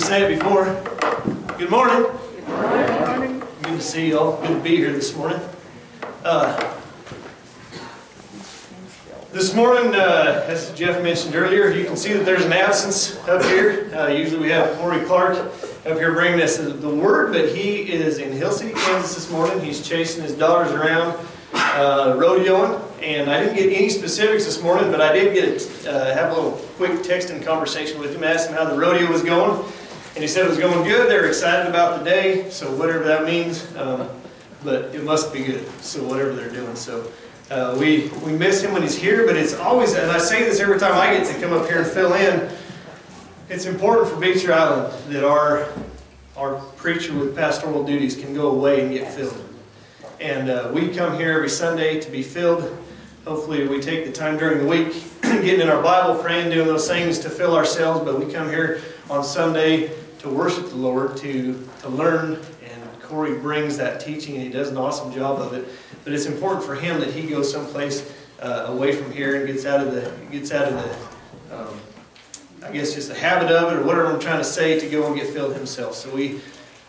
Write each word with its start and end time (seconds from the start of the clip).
say 0.00 0.32
it 0.32 0.38
before. 0.38 0.64
Good 1.58 1.70
morning. 1.70 2.06
Good 3.62 3.76
to 3.76 3.80
see 3.80 4.08
you 4.08 4.18
all. 4.18 4.40
Good 4.40 4.48
to 4.48 4.60
be 4.60 4.76
here 4.76 4.92
this 4.92 5.14
morning. 5.14 5.38
Uh, 6.24 6.78
this 9.30 9.54
morning, 9.54 9.94
uh, 9.94 10.44
as 10.48 10.72
Jeff 10.72 11.02
mentioned 11.02 11.34
earlier, 11.34 11.70
you 11.70 11.84
can 11.84 11.96
see 11.96 12.14
that 12.14 12.24
there's 12.24 12.46
an 12.46 12.52
absence 12.52 13.18
up 13.28 13.42
here. 13.44 13.94
Uh, 13.94 14.08
usually 14.08 14.40
we 14.40 14.48
have 14.48 14.74
Corey 14.78 15.04
Clark 15.04 15.36
up 15.36 15.98
here 15.98 16.12
bringing 16.12 16.40
us 16.40 16.56
the 16.56 16.88
word, 16.88 17.32
but 17.32 17.54
he 17.54 17.92
is 17.92 18.18
in 18.18 18.32
Hill 18.32 18.52
City, 18.52 18.72
Kansas 18.72 19.14
this 19.14 19.30
morning. 19.30 19.60
He's 19.60 19.86
chasing 19.86 20.22
his 20.22 20.32
daughters 20.32 20.72
around 20.72 21.14
uh, 21.52 22.14
rodeoing, 22.14 22.80
and 23.02 23.30
I 23.30 23.40
didn't 23.40 23.56
get 23.56 23.70
any 23.72 23.90
specifics 23.90 24.46
this 24.46 24.62
morning, 24.62 24.90
but 24.90 25.02
I 25.02 25.12
did 25.12 25.34
get 25.34 25.86
uh, 25.86 26.14
have 26.14 26.32
a 26.32 26.34
little 26.34 26.52
quick 26.76 27.02
text 27.02 27.28
and 27.30 27.44
conversation 27.44 28.00
with 28.00 28.14
him, 28.14 28.24
asked 28.24 28.48
him 28.48 28.56
how 28.56 28.64
the 28.64 28.78
rodeo 28.78 29.10
was 29.10 29.22
going, 29.22 29.62
and 30.20 30.28
he 30.28 30.34
said 30.34 30.44
it 30.44 30.50
was 30.50 30.58
going 30.58 30.86
good. 30.86 31.10
They 31.10 31.16
were 31.16 31.28
excited 31.28 31.66
about 31.66 31.98
the 31.98 32.04
day, 32.04 32.50
so 32.50 32.70
whatever 32.76 33.02
that 33.04 33.24
means, 33.24 33.74
um, 33.74 34.06
but 34.62 34.94
it 34.94 35.02
must 35.02 35.32
be 35.32 35.42
good. 35.42 35.66
So 35.80 36.04
whatever 36.04 36.34
they're 36.34 36.52
doing, 36.52 36.76
so. 36.76 37.10
Uh, 37.50 37.74
we, 37.80 38.08
we 38.22 38.30
miss 38.30 38.60
him 38.62 38.74
when 38.74 38.82
he's 38.82 38.94
here, 38.94 39.26
but 39.26 39.34
it's 39.34 39.54
always, 39.54 39.94
and 39.94 40.10
I 40.10 40.18
say 40.18 40.44
this 40.44 40.60
every 40.60 40.78
time 40.78 40.92
I 40.92 41.16
get 41.16 41.26
to 41.34 41.40
come 41.40 41.54
up 41.54 41.66
here 41.66 41.78
and 41.78 41.90
fill 41.90 42.12
in, 42.12 42.50
it's 43.48 43.64
important 43.64 44.08
for 44.08 44.20
Beecher 44.20 44.52
Island 44.52 44.92
that 45.08 45.24
our, 45.24 45.66
our 46.36 46.56
preacher 46.76 47.14
with 47.14 47.34
pastoral 47.34 47.82
duties 47.82 48.14
can 48.14 48.34
go 48.34 48.50
away 48.50 48.82
and 48.82 48.92
get 48.92 49.10
filled. 49.10 49.42
And 50.20 50.50
uh, 50.50 50.70
we 50.72 50.90
come 50.90 51.16
here 51.16 51.32
every 51.32 51.48
Sunday 51.48 51.98
to 51.98 52.10
be 52.10 52.22
filled. 52.22 52.78
Hopefully 53.24 53.66
we 53.66 53.80
take 53.80 54.04
the 54.04 54.12
time 54.12 54.36
during 54.36 54.58
the 54.58 54.66
week, 54.66 55.02
getting 55.22 55.62
in 55.62 55.70
our 55.70 55.82
Bible, 55.82 56.22
praying, 56.22 56.50
doing 56.50 56.66
those 56.66 56.86
things 56.86 57.18
to 57.20 57.30
fill 57.30 57.56
ourselves, 57.56 58.04
but 58.04 58.22
we 58.22 58.30
come 58.30 58.50
here 58.50 58.82
on 59.08 59.24
Sunday 59.24 59.90
to 60.20 60.28
worship 60.28 60.68
the 60.68 60.76
Lord, 60.76 61.16
to, 61.18 61.68
to 61.80 61.88
learn, 61.88 62.34
and 62.62 63.02
Corey 63.02 63.38
brings 63.38 63.78
that 63.78 64.00
teaching, 64.00 64.34
and 64.34 64.44
he 64.44 64.50
does 64.50 64.68
an 64.68 64.76
awesome 64.76 65.12
job 65.12 65.40
of 65.40 65.54
it. 65.54 65.66
But 66.04 66.12
it's 66.12 66.26
important 66.26 66.64
for 66.64 66.74
him 66.74 67.00
that 67.00 67.12
he 67.12 67.26
goes 67.26 67.50
someplace 67.50 68.14
uh, 68.40 68.66
away 68.68 68.92
from 68.92 69.10
here 69.12 69.36
and 69.36 69.46
gets 69.46 69.66
out 69.66 69.86
of 69.86 69.94
the 69.94 70.10
gets 70.30 70.52
out 70.52 70.72
of 70.72 70.74
the 70.74 71.56
um, 71.56 71.80
I 72.62 72.70
guess 72.70 72.94
just 72.94 73.08
the 73.08 73.14
habit 73.14 73.50
of 73.50 73.72
it 73.72 73.78
or 73.78 73.84
whatever 73.84 74.06
I'm 74.06 74.20
trying 74.20 74.38
to 74.38 74.44
say 74.44 74.78
to 74.78 74.88
go 74.88 75.06
and 75.06 75.16
get 75.16 75.32
filled 75.32 75.54
himself. 75.54 75.94
So 75.94 76.14
we 76.14 76.40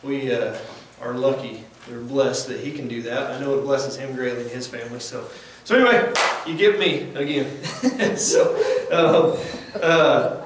we 0.03 0.33
uh, 0.33 0.57
are 1.01 1.13
lucky, 1.13 1.63
we're 1.89 2.01
blessed 2.01 2.47
that 2.49 2.59
he 2.59 2.71
can 2.71 2.87
do 2.87 3.01
that. 3.03 3.31
I 3.31 3.39
know 3.39 3.57
it 3.57 3.61
blesses 3.63 3.97
him 3.97 4.13
greatly 4.13 4.43
and 4.43 4.51
his 4.51 4.67
family. 4.67 4.99
So 4.99 5.27
so 5.63 5.75
anyway, 5.75 6.13
you 6.45 6.57
get 6.57 6.79
me 6.79 7.09
again. 7.15 7.63
so 8.17 8.55
um, 8.91 9.81
uh, 9.81 10.45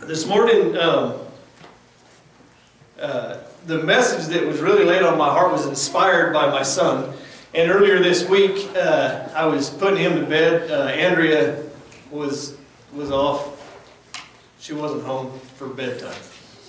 this 0.00 0.26
morning. 0.26 0.76
Um, 0.76 1.20
uh, 3.00 3.36
the 3.66 3.82
message 3.82 4.26
that 4.34 4.46
was 4.46 4.60
really 4.60 4.84
laid 4.84 5.02
on 5.02 5.16
my 5.16 5.28
heart 5.28 5.52
was 5.52 5.66
inspired 5.66 6.32
by 6.32 6.50
my 6.50 6.62
son. 6.62 7.12
And 7.54 7.70
earlier 7.70 8.00
this 8.00 8.28
week, 8.28 8.68
uh, 8.76 9.28
I 9.34 9.46
was 9.46 9.70
putting 9.70 9.98
him 9.98 10.16
to 10.16 10.26
bed. 10.26 10.70
Uh, 10.70 10.84
Andrea 10.86 11.62
was 12.10 12.56
was 12.92 13.10
off. 13.10 13.54
She 14.60 14.72
wasn't 14.72 15.04
home 15.04 15.38
for 15.56 15.68
bedtime, 15.68 16.20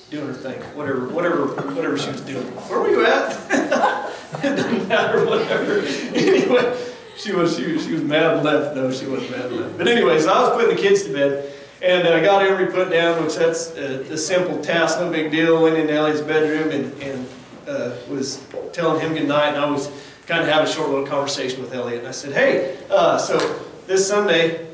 doing 0.10 0.28
her 0.28 0.34
thing, 0.34 0.62
whatever, 0.76 1.08
whatever, 1.10 1.48
whatever 1.48 1.98
she 1.98 2.12
was 2.12 2.22
doing. 2.22 2.46
Where 2.46 2.80
were 2.80 2.90
you 2.90 3.06
at? 3.06 3.32
it 4.44 4.56
doesn't 4.56 4.88
matter, 4.88 5.26
whatever. 5.26 5.82
Anyway, 6.14 6.78
she 7.18 7.34
was 7.34 7.58
she 7.58 7.80
she 7.80 7.94
was 7.94 8.04
mad 8.04 8.36
and 8.36 8.44
left. 8.44 8.76
No, 8.76 8.92
she 8.92 9.08
wasn't 9.08 9.32
mad 9.32 9.46
and 9.46 9.58
left. 9.58 9.78
But 9.78 9.88
anyway, 9.88 10.20
so 10.20 10.32
I 10.32 10.42
was 10.42 10.52
putting 10.52 10.76
the 10.76 10.82
kids 10.82 11.04
to 11.04 11.14
bed. 11.14 11.49
And 11.82 12.08
I 12.08 12.22
got 12.22 12.46
Emery 12.46 12.72
put 12.72 12.90
down, 12.90 13.24
which 13.24 13.36
that's 13.36 13.72
a, 13.78 14.02
a, 14.12 14.18
simple 14.18 14.62
task, 14.62 15.00
no 15.00 15.10
big 15.10 15.32
deal. 15.32 15.64
Went 15.64 15.78
into 15.78 15.94
Ellie's 15.94 16.20
bedroom 16.20 16.72
and, 16.72 17.02
and 17.02 17.28
uh, 17.68 17.96
was 18.10 18.46
telling 18.74 19.00
him 19.00 19.14
good 19.14 19.28
night. 19.28 19.50
And 19.50 19.58
I 19.58 19.70
was 19.70 19.88
kind 20.28 20.42
of 20.42 20.50
having 20.50 20.68
a 20.68 20.72
short 20.72 20.90
little 20.90 21.08
conversation 21.08 21.62
with 21.62 21.74
Elliot. 21.74 22.00
And 22.00 22.08
I 22.08 22.12
said, 22.12 22.34
hey, 22.34 22.78
uh, 22.90 23.18
so 23.18 23.66
this 23.88 24.06
Sunday, 24.06 24.68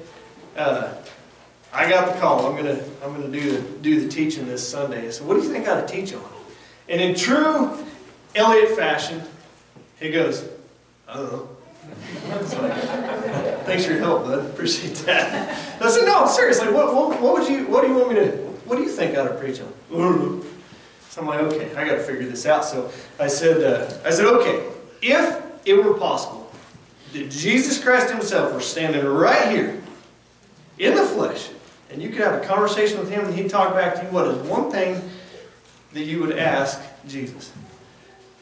uh, 0.57 0.95
I 1.71 1.87
got 1.87 2.11
the 2.11 2.19
call. 2.19 2.47
I'm 2.47 2.55
gonna 2.55 2.83
I'm 3.03 3.13
gonna 3.13 3.27
do 3.27 3.51
the, 3.51 3.61
do 3.79 4.01
the 4.01 4.09
teaching 4.09 4.47
this 4.47 4.67
Sunday. 4.67 5.05
I 5.07 5.11
said, 5.11 5.27
what 5.27 5.35
do 5.35 5.43
you 5.43 5.51
think 5.51 5.67
I 5.67 5.77
ought 5.77 5.87
to 5.87 5.93
teach 5.93 6.13
on? 6.13 6.23
And 6.89 6.99
in 6.99 7.13
true 7.13 7.85
Elliot 8.33 8.75
fashion, 8.77 9.21
he 9.99 10.09
goes, 10.09 10.47
I 11.07 11.15
don't 11.15 11.31
know. 11.31 11.54
Thanks 13.65 13.85
for 13.85 13.91
your 13.91 13.99
help, 13.99 14.23
bud. 14.23 14.45
Appreciate 14.45 14.95
that. 15.05 15.81
I 15.81 15.89
said, 15.89 16.05
no, 16.05 16.27
seriously, 16.27 16.71
what, 16.71 16.93
what, 16.93 17.21
what, 17.21 17.33
would 17.39 17.49
you, 17.49 17.67
what 17.67 17.81
do 17.81 17.87
you 17.87 17.95
want 17.95 18.09
me 18.09 18.15
to, 18.15 18.31
what 18.65 18.77
do 18.77 18.83
you 18.83 18.89
think 18.89 19.17
I 19.17 19.21
ought 19.21 19.29
to 19.29 19.35
preach 19.35 19.59
on? 19.61 19.73
So 21.09 21.21
I'm 21.21 21.27
like, 21.27 21.39
okay, 21.41 21.73
I 21.75 21.85
got 21.85 21.95
to 21.95 22.03
figure 22.03 22.27
this 22.27 22.45
out. 22.45 22.65
So 22.65 22.91
I 23.19 23.27
said, 23.27 23.63
uh, 23.63 23.93
I 24.03 24.09
said, 24.09 24.25
okay, 24.25 24.67
if 25.01 25.41
it 25.65 25.73
were 25.73 25.93
possible 25.93 26.51
that 27.13 27.29
Jesus 27.29 27.81
Christ 27.81 28.09
himself 28.11 28.53
were 28.53 28.59
standing 28.59 29.05
right 29.05 29.49
here 29.49 29.81
in 30.77 30.95
the 30.95 31.03
flesh, 31.03 31.49
and 31.89 32.01
you 32.01 32.09
could 32.09 32.21
have 32.21 32.41
a 32.41 32.45
conversation 32.45 32.99
with 32.99 33.09
him 33.09 33.25
and 33.25 33.33
he'd 33.33 33.49
talk 33.49 33.73
back 33.73 33.95
to 33.95 34.03
you, 34.03 34.09
what 34.09 34.27
is 34.27 34.37
one 34.49 34.69
thing 34.69 35.01
that 35.93 36.03
you 36.03 36.19
would 36.21 36.37
ask 36.37 36.81
Jesus? 37.07 37.53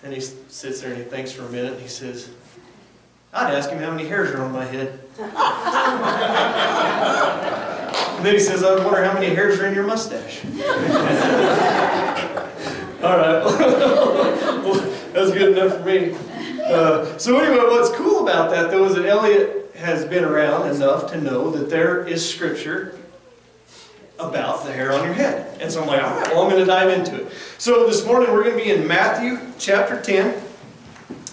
And 0.04 0.14
he 0.14 0.20
sits 0.20 0.82
there 0.82 0.94
and 0.94 1.04
he 1.04 1.08
thinks 1.08 1.32
for 1.32 1.44
a 1.44 1.50
minute 1.50 1.74
and 1.74 1.82
he 1.82 1.88
says, 1.88 2.30
I'd 3.34 3.56
ask 3.56 3.72
him 3.72 3.80
how 3.80 3.90
many 3.90 4.08
hairs 4.08 4.30
are 4.32 4.44
on 4.44 4.52
my 4.52 4.66
head. 4.66 5.00
and 5.20 5.32
then 8.26 8.34
he 8.34 8.40
says, 8.40 8.64
I 8.64 8.76
wonder 8.84 9.04
how 9.04 9.14
many 9.14 9.34
hairs 9.34 9.60
are 9.60 9.66
in 9.66 9.74
your 9.74 9.88
mustache. 9.88 10.46
All 13.04 13.18
right. 13.18 13.44
that's 15.14 15.32
good 15.32 15.58
enough 15.58 15.80
for 15.80 15.84
me. 15.84 16.16
Uh, 16.64 17.18
so 17.18 17.40
anyway, 17.40 17.66
what's 17.66 17.90
cool 17.98 18.28
about 18.28 18.52
that, 18.52 18.70
though, 18.70 18.86
is 18.86 18.94
that 18.96 19.06
Elliot 19.06 19.72
has 19.76 20.06
been 20.06 20.24
around 20.24 20.70
enough 20.74 21.12
to 21.12 21.20
know 21.20 21.50
that 21.50 21.72
there 21.72 22.08
is 22.08 22.28
scripture 22.28 22.98
about 24.20 24.64
the 24.64 24.72
hair 24.72 24.94
on 24.94 25.04
your 25.04 25.16
head. 25.16 25.60
And 25.60 25.72
so 25.72 25.82
I'm 25.82 25.88
like, 25.88 26.04
all 26.04 26.16
right, 26.16 26.28
well, 26.30 26.44
I'm 26.44 26.50
going 26.50 26.62
to 26.62 26.68
dive 26.68 26.90
into 26.90 27.26
it. 27.26 27.34
So 27.58 27.88
this 27.88 28.06
morning 28.06 28.32
we're 28.32 28.44
going 28.44 28.58
to 28.58 28.64
be 28.64 28.72
in 28.72 28.88
Matthew 28.88 29.40
chapter 29.58 30.00
10. 30.00 30.40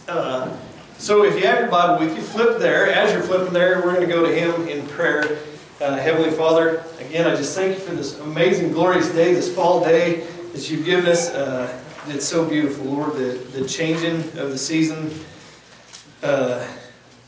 Uh, 0.08 0.56
so 1.00 1.24
if 1.24 1.34
you 1.34 1.46
have 1.46 1.60
your 1.60 1.68
Bible 1.70 2.04
with 2.04 2.14
you, 2.14 2.22
flip 2.22 2.58
there. 2.58 2.92
As 2.92 3.10
you're 3.10 3.22
flipping 3.22 3.54
there, 3.54 3.76
we're 3.76 3.94
going 3.94 4.06
to 4.06 4.14
go 4.14 4.26
to 4.26 4.34
Him 4.34 4.68
in 4.68 4.86
prayer. 4.88 5.38
Uh, 5.80 5.96
Heavenly 5.96 6.30
Father, 6.30 6.84
again, 6.98 7.26
I 7.26 7.34
just 7.34 7.56
thank 7.56 7.74
you 7.74 7.82
for 7.82 7.94
this 7.94 8.20
amazing, 8.20 8.72
glorious 8.72 9.08
day, 9.08 9.32
this 9.32 9.52
fall 9.54 9.82
day 9.82 10.26
that 10.52 10.70
you've 10.70 10.84
given 10.84 11.06
us. 11.06 11.30
Uh, 11.30 11.82
it's 12.08 12.26
so 12.26 12.46
beautiful, 12.46 12.84
Lord, 12.84 13.14
the, 13.14 13.32
the 13.58 13.66
changing 13.66 14.16
of 14.38 14.50
the 14.50 14.58
season, 14.58 15.10
uh, 16.22 16.68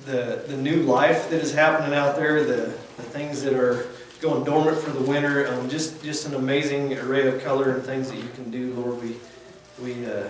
the, 0.05 0.45
the 0.49 0.57
new 0.59 0.83
life 0.83 1.31
that 1.31 1.41
is 1.41 1.55
happening 1.55 1.95
out 1.95 2.15
there, 2.15 2.45
the, 2.45 2.75
the 2.97 3.03
things 3.03 3.43
that 3.43 3.55
are 3.55 3.87
going 4.21 4.45
dormant 4.45 4.77
for 4.77 4.91
the 4.91 5.03
winter, 5.03 5.49
um, 5.49 5.71
just, 5.71 6.05
just 6.05 6.27
an 6.27 6.35
amazing 6.35 6.99
array 6.99 7.27
of 7.27 7.43
color 7.43 7.71
and 7.71 7.83
things 7.83 8.11
that 8.11 8.19
you 8.19 8.29
can 8.35 8.51
do, 8.51 8.75
Lord. 8.75 9.03
We, 9.03 9.17
we, 9.83 10.05
uh, 10.05 10.29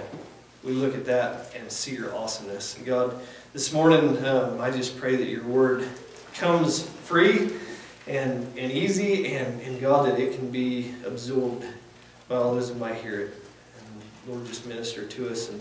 we 0.65 0.73
look 0.73 0.95
at 0.95 1.05
that 1.07 1.55
and 1.57 1.71
see 1.71 1.95
your 1.95 2.15
awesomeness. 2.15 2.79
God, 2.85 3.21
this 3.53 3.73
morning, 3.73 4.25
um, 4.25 4.61
I 4.61 4.71
just 4.71 4.97
pray 4.97 5.17
that 5.17 5.29
your 5.29 5.45
word 5.45 5.89
comes 6.35 6.83
free 6.83 7.51
and, 8.07 8.47
and 8.57 8.73
easy, 8.73 9.35
and, 9.35 9.61
and 9.63 9.81
God, 9.81 10.07
that 10.07 10.19
it 10.19 10.37
can 10.37 10.51
be 10.51 10.95
absorbed 11.05 11.65
by 12.29 12.37
all 12.37 12.55
those 12.55 12.69
who 12.71 12.77
might 12.77 12.97
hear 12.97 13.21
it. 13.21 13.35
And 13.79 14.35
Lord, 14.35 14.47
just 14.47 14.67
minister 14.67 15.05
to 15.05 15.31
us 15.31 15.51
and, 15.51 15.61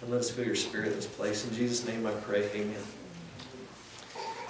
and 0.00 0.10
let 0.10 0.20
us 0.20 0.30
feel 0.30 0.44
your 0.44 0.54
spirit 0.54 0.88
in 0.88 0.94
this 0.94 1.06
place. 1.06 1.46
In 1.48 1.54
Jesus' 1.54 1.86
name 1.86 2.06
I 2.06 2.12
pray, 2.12 2.48
amen. 2.54 2.82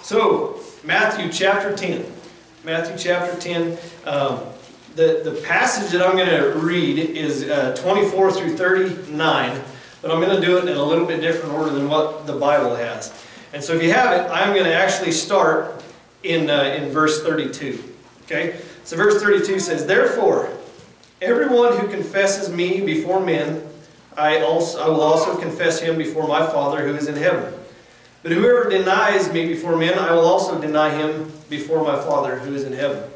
So, 0.02 0.60
Matthew 0.84 1.30
chapter 1.32 1.74
10. 1.74 2.04
Matthew 2.64 2.98
chapter 2.98 3.38
10. 3.40 3.78
Um, 4.04 4.40
the, 4.96 5.22
the 5.24 5.40
passage 5.44 5.90
that 5.92 6.06
I'm 6.06 6.16
going 6.16 6.28
to 6.28 6.58
read 6.58 6.98
is 6.98 7.48
uh, 7.48 7.74
24 7.76 8.32
through 8.32 8.56
39, 8.56 9.60
but 10.04 10.12
I'm 10.12 10.20
going 10.20 10.38
to 10.38 10.46
do 10.46 10.58
it 10.58 10.68
in 10.68 10.76
a 10.76 10.84
little 10.84 11.06
bit 11.06 11.22
different 11.22 11.54
order 11.54 11.70
than 11.70 11.88
what 11.88 12.26
the 12.26 12.34
Bible 12.34 12.76
has. 12.76 13.10
And 13.54 13.64
so 13.64 13.72
if 13.72 13.82
you 13.82 13.90
have 13.90 14.12
it, 14.12 14.30
I'm 14.30 14.52
going 14.52 14.66
to 14.66 14.74
actually 14.74 15.12
start 15.12 15.82
in, 16.22 16.50
uh, 16.50 16.76
in 16.78 16.90
verse 16.90 17.22
32. 17.22 17.82
Okay? 18.24 18.60
So 18.84 18.98
verse 18.98 19.22
32 19.22 19.60
says, 19.60 19.86
Therefore, 19.86 20.52
everyone 21.22 21.78
who 21.78 21.88
confesses 21.88 22.54
me 22.54 22.82
before 22.82 23.18
men, 23.18 23.66
I, 24.14 24.40
also, 24.40 24.78
I 24.78 24.88
will 24.90 25.00
also 25.00 25.40
confess 25.40 25.80
him 25.80 25.96
before 25.96 26.28
my 26.28 26.44
Father 26.48 26.86
who 26.86 26.94
is 26.96 27.08
in 27.08 27.16
heaven. 27.16 27.54
But 28.22 28.32
whoever 28.32 28.68
denies 28.68 29.32
me 29.32 29.48
before 29.48 29.74
men, 29.74 29.98
I 29.98 30.12
will 30.12 30.26
also 30.26 30.60
deny 30.60 30.90
him 30.90 31.32
before 31.48 31.82
my 31.82 31.96
Father 31.96 32.40
who 32.40 32.54
is 32.54 32.64
in 32.64 32.74
heaven. 32.74 33.10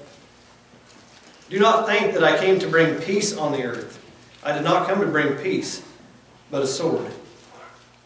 Do 1.50 1.58
not 1.58 1.86
think 1.86 2.14
that 2.14 2.24
I 2.24 2.38
came 2.38 2.58
to 2.60 2.66
bring 2.66 2.98
peace 3.02 3.36
on 3.36 3.52
the 3.52 3.62
earth. 3.64 4.02
I 4.42 4.52
did 4.52 4.64
not 4.64 4.88
come 4.88 5.02
to 5.02 5.06
bring 5.06 5.36
peace, 5.36 5.82
but 6.50 6.62
a 6.62 6.66
sword. 6.66 7.10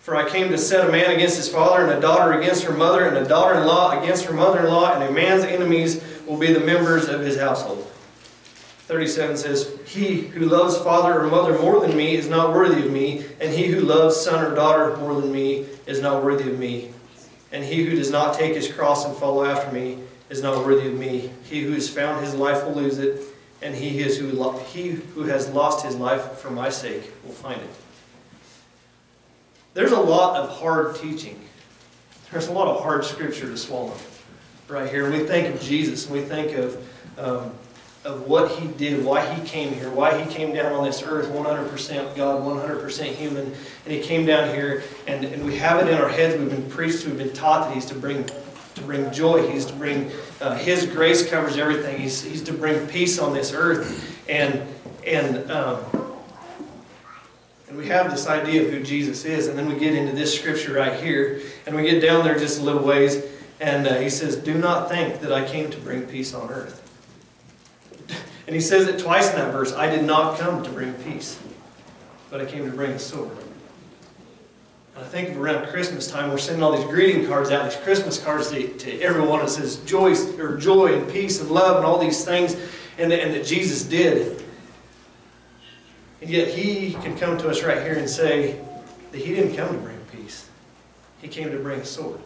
For 0.00 0.16
I 0.16 0.28
came 0.28 0.48
to 0.48 0.58
set 0.58 0.88
a 0.88 0.90
man 0.90 1.12
against 1.12 1.36
his 1.36 1.48
father, 1.48 1.84
and 1.84 1.92
a 1.92 2.00
daughter 2.00 2.32
against 2.32 2.64
her 2.64 2.72
mother, 2.72 3.06
and 3.06 3.16
a 3.16 3.24
daughter-in-law 3.28 4.02
against 4.02 4.24
her 4.24 4.34
mother-in-law, 4.34 4.94
and 4.94 5.04
a 5.04 5.12
man's 5.12 5.44
enemies 5.44 6.02
will 6.26 6.36
be 6.36 6.52
the 6.52 6.60
members 6.60 7.08
of 7.08 7.20
his 7.20 7.38
household. 7.38 7.88
37 8.86 9.36
says, 9.36 9.78
He 9.86 10.22
who 10.22 10.46
loves 10.46 10.76
father 10.76 11.20
or 11.20 11.28
mother 11.28 11.56
more 11.58 11.80
than 11.80 11.96
me 11.96 12.16
is 12.16 12.28
not 12.28 12.52
worthy 12.52 12.84
of 12.84 12.92
me, 12.92 13.24
and 13.40 13.54
he 13.54 13.66
who 13.68 13.80
loves 13.80 14.16
son 14.16 14.44
or 14.44 14.54
daughter 14.54 14.96
more 14.96 15.20
than 15.20 15.30
me 15.30 15.66
is 15.86 16.00
not 16.00 16.24
worthy 16.24 16.50
of 16.50 16.58
me. 16.58 16.90
And 17.52 17.64
he 17.64 17.84
who 17.84 17.94
does 17.94 18.10
not 18.10 18.34
take 18.34 18.56
his 18.56 18.70
cross 18.70 19.06
and 19.06 19.16
follow 19.16 19.44
after 19.44 19.70
me 19.70 19.98
is 20.30 20.42
not 20.42 20.64
worthy 20.64 20.88
of 20.88 20.94
me. 20.98 21.30
He 21.44 21.62
who 21.62 21.72
has 21.72 21.88
found 21.88 22.24
his 22.24 22.34
life 22.34 22.64
will 22.64 22.74
lose 22.74 22.98
it, 22.98 23.20
and 23.62 23.74
he 23.74 24.02
who 24.02 25.22
has 25.24 25.48
lost 25.50 25.84
his 25.86 25.94
life 25.94 26.38
for 26.38 26.50
my 26.50 26.70
sake 26.70 27.12
will 27.24 27.32
find 27.32 27.60
it. 27.60 27.70
There's 29.74 29.92
a 29.92 30.00
lot 30.00 30.36
of 30.36 30.50
hard 30.50 30.96
teaching. 30.96 31.40
There's 32.30 32.48
a 32.48 32.52
lot 32.52 32.68
of 32.68 32.82
hard 32.82 33.04
scripture 33.04 33.46
to 33.46 33.56
swallow 33.56 33.94
right 34.68 34.88
here. 34.88 35.10
We 35.10 35.20
think 35.20 35.54
of 35.54 35.60
Jesus, 35.60 36.06
and 36.06 36.14
we 36.14 36.22
think 36.22 36.56
of, 36.56 36.76
um, 37.18 37.52
of 38.04 38.26
what 38.26 38.50
he 38.52 38.68
did, 38.68 39.04
why 39.04 39.24
he 39.32 39.46
came 39.46 39.72
here, 39.72 39.90
why 39.90 40.22
he 40.22 40.30
came 40.30 40.54
down 40.54 40.72
on 40.72 40.84
this 40.84 41.02
earth, 41.02 41.28
100% 41.28 42.16
God, 42.16 42.42
100% 42.42 43.04
human, 43.14 43.46
and 43.46 43.92
he 43.92 44.00
came 44.00 44.26
down 44.26 44.54
here, 44.54 44.82
and, 45.06 45.24
and 45.24 45.44
we 45.44 45.56
have 45.56 45.86
it 45.86 45.90
in 45.90 45.98
our 45.98 46.08
heads, 46.08 46.38
we've 46.38 46.50
been 46.50 46.70
preached, 46.70 47.06
we've 47.06 47.18
been 47.18 47.32
taught 47.32 47.68
that 47.68 47.74
he's 47.74 47.86
to 47.86 47.94
bring 47.94 48.26
to 48.74 48.82
bring 48.82 49.10
joy. 49.12 49.46
He's 49.50 49.66
to 49.66 49.74
bring, 49.74 50.10
uh, 50.40 50.56
His 50.56 50.86
grace 50.86 51.28
covers 51.28 51.58
everything. 51.58 52.00
He's, 52.00 52.22
he's 52.22 52.42
to 52.44 52.54
bring 52.54 52.86
peace 52.86 53.18
on 53.18 53.34
this 53.34 53.52
earth. 53.52 54.18
And, 54.30 54.62
and, 55.06 55.50
um, 55.50 56.11
and 57.72 57.80
we 57.80 57.88
have 57.88 58.10
this 58.10 58.26
idea 58.26 58.66
of 58.66 58.70
who 58.70 58.82
Jesus 58.82 59.24
is. 59.24 59.46
And 59.46 59.58
then 59.58 59.66
we 59.66 59.78
get 59.78 59.94
into 59.94 60.12
this 60.12 60.38
scripture 60.38 60.74
right 60.74 61.02
here. 61.02 61.40
And 61.66 61.74
we 61.74 61.84
get 61.84 62.02
down 62.02 62.22
there 62.22 62.38
just 62.38 62.60
a 62.60 62.62
little 62.62 62.82
ways. 62.82 63.24
And 63.62 63.86
uh, 63.86 63.94
he 63.94 64.10
says, 64.10 64.36
Do 64.36 64.58
not 64.58 64.90
think 64.90 65.20
that 65.20 65.32
I 65.32 65.42
came 65.48 65.70
to 65.70 65.78
bring 65.78 66.02
peace 66.02 66.34
on 66.34 66.50
earth. 66.50 66.78
And 68.46 68.54
he 68.54 68.60
says 68.60 68.88
it 68.88 68.98
twice 68.98 69.30
in 69.30 69.36
that 69.36 69.52
verse 69.52 69.72
I 69.72 69.88
did 69.88 70.04
not 70.04 70.38
come 70.38 70.62
to 70.64 70.70
bring 70.70 70.92
peace, 70.94 71.38
but 72.28 72.42
I 72.42 72.44
came 72.44 72.66
to 72.68 72.76
bring 72.76 72.90
a 72.90 72.98
sword. 72.98 73.30
I 74.96 75.04
think 75.04 75.38
around 75.38 75.68
Christmas 75.68 76.10
time, 76.10 76.30
we're 76.30 76.38
sending 76.38 76.62
all 76.62 76.76
these 76.76 76.84
greeting 76.84 77.26
cards 77.26 77.50
out, 77.50 77.70
these 77.70 77.80
Christmas 77.80 78.22
cards 78.22 78.50
to, 78.50 78.68
to 78.68 79.00
everyone. 79.00 79.40
It 79.42 79.48
says 79.48 79.76
joy, 79.86 80.14
or 80.38 80.58
joy 80.58 80.98
and 80.98 81.10
peace 81.10 81.40
and 81.40 81.50
love 81.50 81.76
and 81.76 81.86
all 81.86 81.98
these 81.98 82.24
things, 82.24 82.56
and, 82.98 83.12
and 83.12 83.32
that 83.32 83.46
Jesus 83.46 83.84
did. 83.84 84.42
And 86.22 86.30
yet 86.30 86.48
He 86.48 86.92
can 86.94 87.18
come 87.18 87.36
to 87.38 87.48
us 87.48 87.62
right 87.64 87.82
here 87.82 87.98
and 87.98 88.08
say 88.08 88.58
that 89.10 89.20
He 89.20 89.34
didn't 89.34 89.56
come 89.56 89.68
to 89.68 89.78
bring 89.78 89.98
peace. 90.12 90.48
He 91.20 91.26
came 91.26 91.50
to 91.50 91.58
bring 91.58 91.80
a 91.80 91.84
sword. 91.84 92.20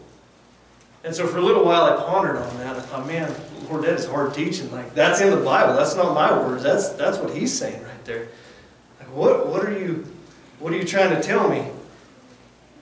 And 1.03 1.15
so 1.15 1.25
for 1.25 1.39
a 1.39 1.41
little 1.41 1.65
while 1.65 1.83
I 1.83 2.03
pondered 2.03 2.37
on 2.37 2.57
that. 2.57 2.75
I 2.75 2.79
thought, 2.81 3.07
man, 3.07 3.33
Lord, 3.69 3.83
that 3.83 3.93
is 3.93 4.05
hard 4.05 4.35
teaching. 4.35 4.71
Like 4.71 4.93
that's 4.93 5.19
in 5.19 5.31
the 5.31 5.43
Bible. 5.43 5.73
That's 5.73 5.95
not 5.95 6.13
my 6.13 6.31
words. 6.31 6.61
That's 6.61 6.89
that's 6.89 7.17
what 7.17 7.35
He's 7.35 7.57
saying 7.57 7.81
right 7.83 8.05
there. 8.05 8.27
Like 8.99 9.11
what 9.13 9.47
what 9.47 9.65
are 9.65 9.77
you 9.77 10.05
what 10.59 10.71
are 10.73 10.77
you 10.77 10.85
trying 10.85 11.15
to 11.15 11.21
tell 11.21 11.49
me? 11.49 11.67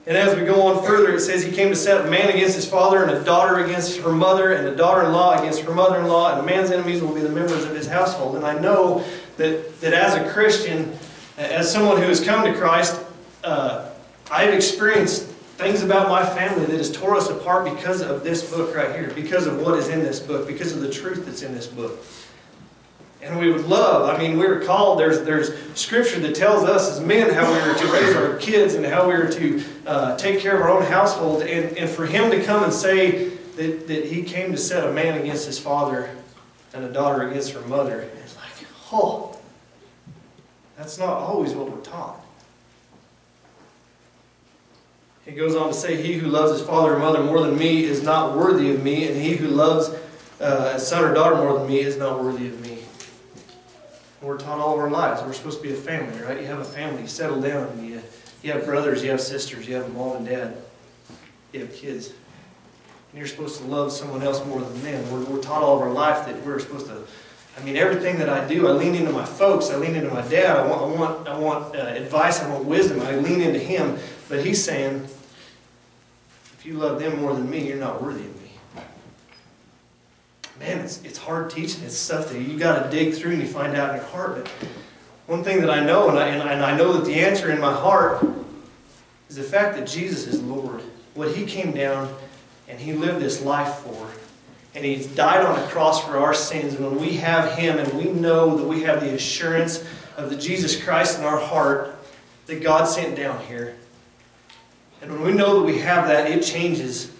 And 0.06 0.16
as 0.16 0.36
we 0.36 0.44
go 0.44 0.68
on 0.68 0.84
further, 0.84 1.12
it 1.14 1.20
says 1.20 1.42
he 1.42 1.50
came 1.50 1.68
to 1.70 1.74
set 1.74 2.06
a 2.06 2.08
man 2.08 2.28
against 2.28 2.54
his 2.54 2.68
father, 2.68 3.02
and 3.02 3.10
a 3.10 3.24
daughter 3.24 3.64
against 3.64 3.98
her 3.98 4.12
mother, 4.12 4.52
and 4.52 4.68
a 4.68 4.76
daughter 4.76 5.04
in 5.04 5.12
law 5.12 5.36
against 5.36 5.62
her 5.62 5.74
mother 5.74 5.98
in 5.98 6.06
law, 6.06 6.30
and 6.30 6.40
a 6.40 6.44
man's 6.44 6.70
enemies 6.70 7.02
will 7.02 7.12
be 7.12 7.22
the 7.22 7.28
members 7.28 7.64
of 7.64 7.74
his 7.74 7.88
household. 7.88 8.36
And 8.36 8.46
I 8.46 8.56
know 8.56 9.04
that, 9.36 9.80
that 9.80 9.92
as 9.92 10.14
a 10.14 10.30
Christian, 10.32 10.96
as 11.36 11.70
someone 11.70 11.98
who 11.98 12.08
has 12.08 12.24
come 12.24 12.44
to 12.44 12.58
Christ, 12.58 13.00
uh, 13.44 13.90
I've 14.30 14.54
experienced 14.54 15.24
things 15.56 15.82
about 15.82 16.08
my 16.08 16.24
family 16.24 16.66
that 16.66 16.76
has 16.76 16.92
tore 16.92 17.16
us 17.16 17.30
apart 17.30 17.64
because 17.64 18.02
of 18.02 18.22
this 18.22 18.50
book 18.50 18.74
right 18.74 18.94
here, 18.94 19.10
because 19.14 19.46
of 19.46 19.60
what 19.60 19.78
is 19.78 19.88
in 19.88 20.00
this 20.00 20.20
book, 20.20 20.46
because 20.46 20.72
of 20.72 20.80
the 20.80 20.90
truth 20.90 21.24
that's 21.24 21.42
in 21.42 21.54
this 21.54 21.66
book. 21.66 22.04
And 23.22 23.38
we 23.40 23.50
would 23.50 23.64
love, 23.64 24.14
I 24.14 24.18
mean, 24.18 24.38
we 24.38 24.46
were 24.46 24.60
called, 24.60 25.00
there's, 25.00 25.22
there's 25.22 25.50
scripture 25.74 26.20
that 26.20 26.34
tells 26.34 26.64
us 26.64 26.92
as 26.92 27.00
men 27.00 27.32
how 27.32 27.50
we 27.50 27.58
are 27.58 27.74
to 27.74 27.86
raise 27.92 28.14
our 28.14 28.36
kids 28.36 28.74
and 28.74 28.84
how 28.84 29.08
we 29.08 29.14
are 29.14 29.30
to 29.32 29.64
uh, 29.86 30.16
take 30.16 30.40
care 30.40 30.54
of 30.54 30.62
our 30.62 30.70
own 30.70 30.84
household. 30.84 31.42
And, 31.42 31.76
and 31.76 31.88
for 31.88 32.06
him 32.06 32.30
to 32.30 32.42
come 32.44 32.62
and 32.62 32.72
say 32.72 33.30
that, 33.56 33.88
that 33.88 34.04
he 34.04 34.22
came 34.22 34.52
to 34.52 34.58
set 34.58 34.86
a 34.86 34.92
man 34.92 35.18
against 35.18 35.46
his 35.46 35.58
father 35.58 36.10
and 36.74 36.84
a 36.84 36.92
daughter 36.92 37.28
against 37.28 37.52
her 37.52 37.62
mother, 37.62 38.08
oh, 38.92 39.36
that's 40.76 40.98
not 40.98 41.10
always 41.10 41.52
what 41.52 41.70
we're 41.70 41.80
taught. 41.80 42.20
He 45.24 45.32
goes 45.32 45.56
on 45.56 45.68
to 45.68 45.74
say, 45.74 46.00
He 46.00 46.14
who 46.14 46.28
loves 46.28 46.52
his 46.58 46.66
father 46.66 46.94
or 46.94 46.98
mother 46.98 47.22
more 47.22 47.40
than 47.40 47.58
me 47.58 47.84
is 47.84 48.02
not 48.02 48.36
worthy 48.36 48.70
of 48.70 48.82
me, 48.84 49.08
and 49.08 49.20
he 49.20 49.34
who 49.34 49.48
loves 49.48 49.88
uh, 50.40 50.72
a 50.74 50.78
son 50.78 51.04
or 51.04 51.12
daughter 51.12 51.36
more 51.36 51.58
than 51.58 51.66
me 51.66 51.80
is 51.80 51.96
not 51.96 52.22
worthy 52.22 52.46
of 52.46 52.60
me. 52.60 52.78
We're 54.22 54.38
taught 54.38 54.58
all 54.58 54.74
of 54.74 54.80
our 54.80 54.90
lives. 54.90 55.22
We're 55.22 55.32
supposed 55.32 55.62
to 55.62 55.62
be 55.62 55.72
a 55.72 55.76
family, 55.76 56.20
right? 56.22 56.40
You 56.40 56.46
have 56.46 56.60
a 56.60 56.64
family, 56.64 57.02
you 57.02 57.08
settle 57.08 57.40
down, 57.40 57.84
you, 57.84 58.00
you 58.42 58.52
have 58.52 58.64
brothers, 58.64 59.02
you 59.02 59.10
have 59.10 59.20
sisters, 59.20 59.68
you 59.68 59.74
have 59.74 59.92
mom 59.94 60.16
and 60.16 60.26
dad, 60.26 60.56
you 61.52 61.60
have 61.60 61.72
kids. 61.72 62.08
And 62.08 63.18
you're 63.18 63.26
supposed 63.26 63.60
to 63.60 63.66
love 63.66 63.92
someone 63.92 64.22
else 64.22 64.44
more 64.46 64.60
than 64.60 64.82
them. 64.82 65.10
We're, 65.10 65.24
we're 65.24 65.42
taught 65.42 65.62
all 65.62 65.76
of 65.76 65.82
our 65.82 65.92
life 65.92 66.26
that 66.26 66.44
we're 66.44 66.58
supposed 66.58 66.86
to, 66.86 67.04
I 67.56 67.62
mean, 67.62 67.76
everything 67.76 68.18
that 68.18 68.28
I 68.28 68.46
do, 68.46 68.68
I 68.68 68.72
lean 68.72 68.94
into 68.94 69.12
my 69.12 69.24
folks, 69.24 69.70
I 69.70 69.76
lean 69.76 69.94
into 69.94 70.10
my 70.10 70.22
dad, 70.28 70.56
I 70.56 70.66
want, 70.66 70.82
I 70.82 71.00
want, 71.00 71.28
I 71.28 71.38
want 71.38 71.76
uh, 71.76 71.78
advice, 71.78 72.40
I 72.40 72.50
want 72.50 72.66
wisdom, 72.66 73.00
I 73.00 73.16
lean 73.16 73.40
into 73.40 73.58
him. 73.58 73.98
But 74.28 74.44
he's 74.44 74.62
saying, 74.62 75.04
if 76.52 76.62
you 76.64 76.74
love 76.74 76.98
them 76.98 77.20
more 77.20 77.32
than 77.34 77.48
me, 77.48 77.66
you're 77.66 77.78
not 77.78 78.02
worthy 78.02 78.26
of 78.26 78.42
me 78.42 78.46
man, 80.58 80.78
it's, 80.78 81.02
it's 81.02 81.18
hard 81.18 81.50
teaching. 81.50 81.84
It's 81.84 81.96
stuff 81.96 82.30
that 82.30 82.40
you 82.40 82.58
got 82.58 82.84
to 82.84 82.90
dig 82.90 83.14
through 83.14 83.32
and 83.32 83.42
you 83.42 83.48
find 83.48 83.76
out 83.76 83.90
in 83.90 83.96
your 83.96 84.06
heart. 84.06 84.36
But 84.36 84.68
one 85.26 85.44
thing 85.44 85.60
that 85.60 85.70
I 85.70 85.84
know, 85.84 86.08
and 86.08 86.18
I, 86.18 86.28
and, 86.28 86.48
and 86.48 86.62
I 86.62 86.76
know 86.76 86.94
that 86.94 87.04
the 87.04 87.14
answer 87.14 87.50
in 87.50 87.60
my 87.60 87.72
heart 87.72 88.26
is 89.28 89.36
the 89.36 89.42
fact 89.42 89.76
that 89.76 89.86
Jesus 89.86 90.26
is 90.26 90.42
Lord. 90.42 90.82
What 91.14 91.34
He 91.34 91.44
came 91.44 91.72
down 91.72 92.14
and 92.68 92.78
He 92.78 92.92
lived 92.92 93.20
this 93.20 93.42
life 93.42 93.76
for. 93.76 94.08
And 94.76 94.84
He 94.84 95.06
died 95.14 95.44
on 95.44 95.58
a 95.58 95.66
cross 95.68 96.04
for 96.04 96.18
our 96.18 96.34
sins. 96.34 96.76
When 96.76 97.00
we 97.00 97.14
have 97.14 97.58
Him 97.58 97.78
and 97.78 97.92
we 97.94 98.04
know 98.04 98.56
that 98.56 98.68
we 98.68 98.82
have 98.82 99.00
the 99.00 99.14
assurance 99.14 99.82
of 100.16 100.30
the 100.30 100.36
Jesus 100.36 100.80
Christ 100.80 101.18
in 101.18 101.24
our 101.24 101.40
heart 101.40 101.96
that 102.44 102.62
God 102.62 102.84
sent 102.84 103.16
down 103.16 103.42
here, 103.46 103.74
and 105.00 105.10
when 105.10 105.22
we 105.22 105.32
know 105.32 105.58
that 105.58 105.66
we 105.66 105.78
have 105.78 106.06
that, 106.08 106.30
it 106.30 106.42
changes 106.42 107.10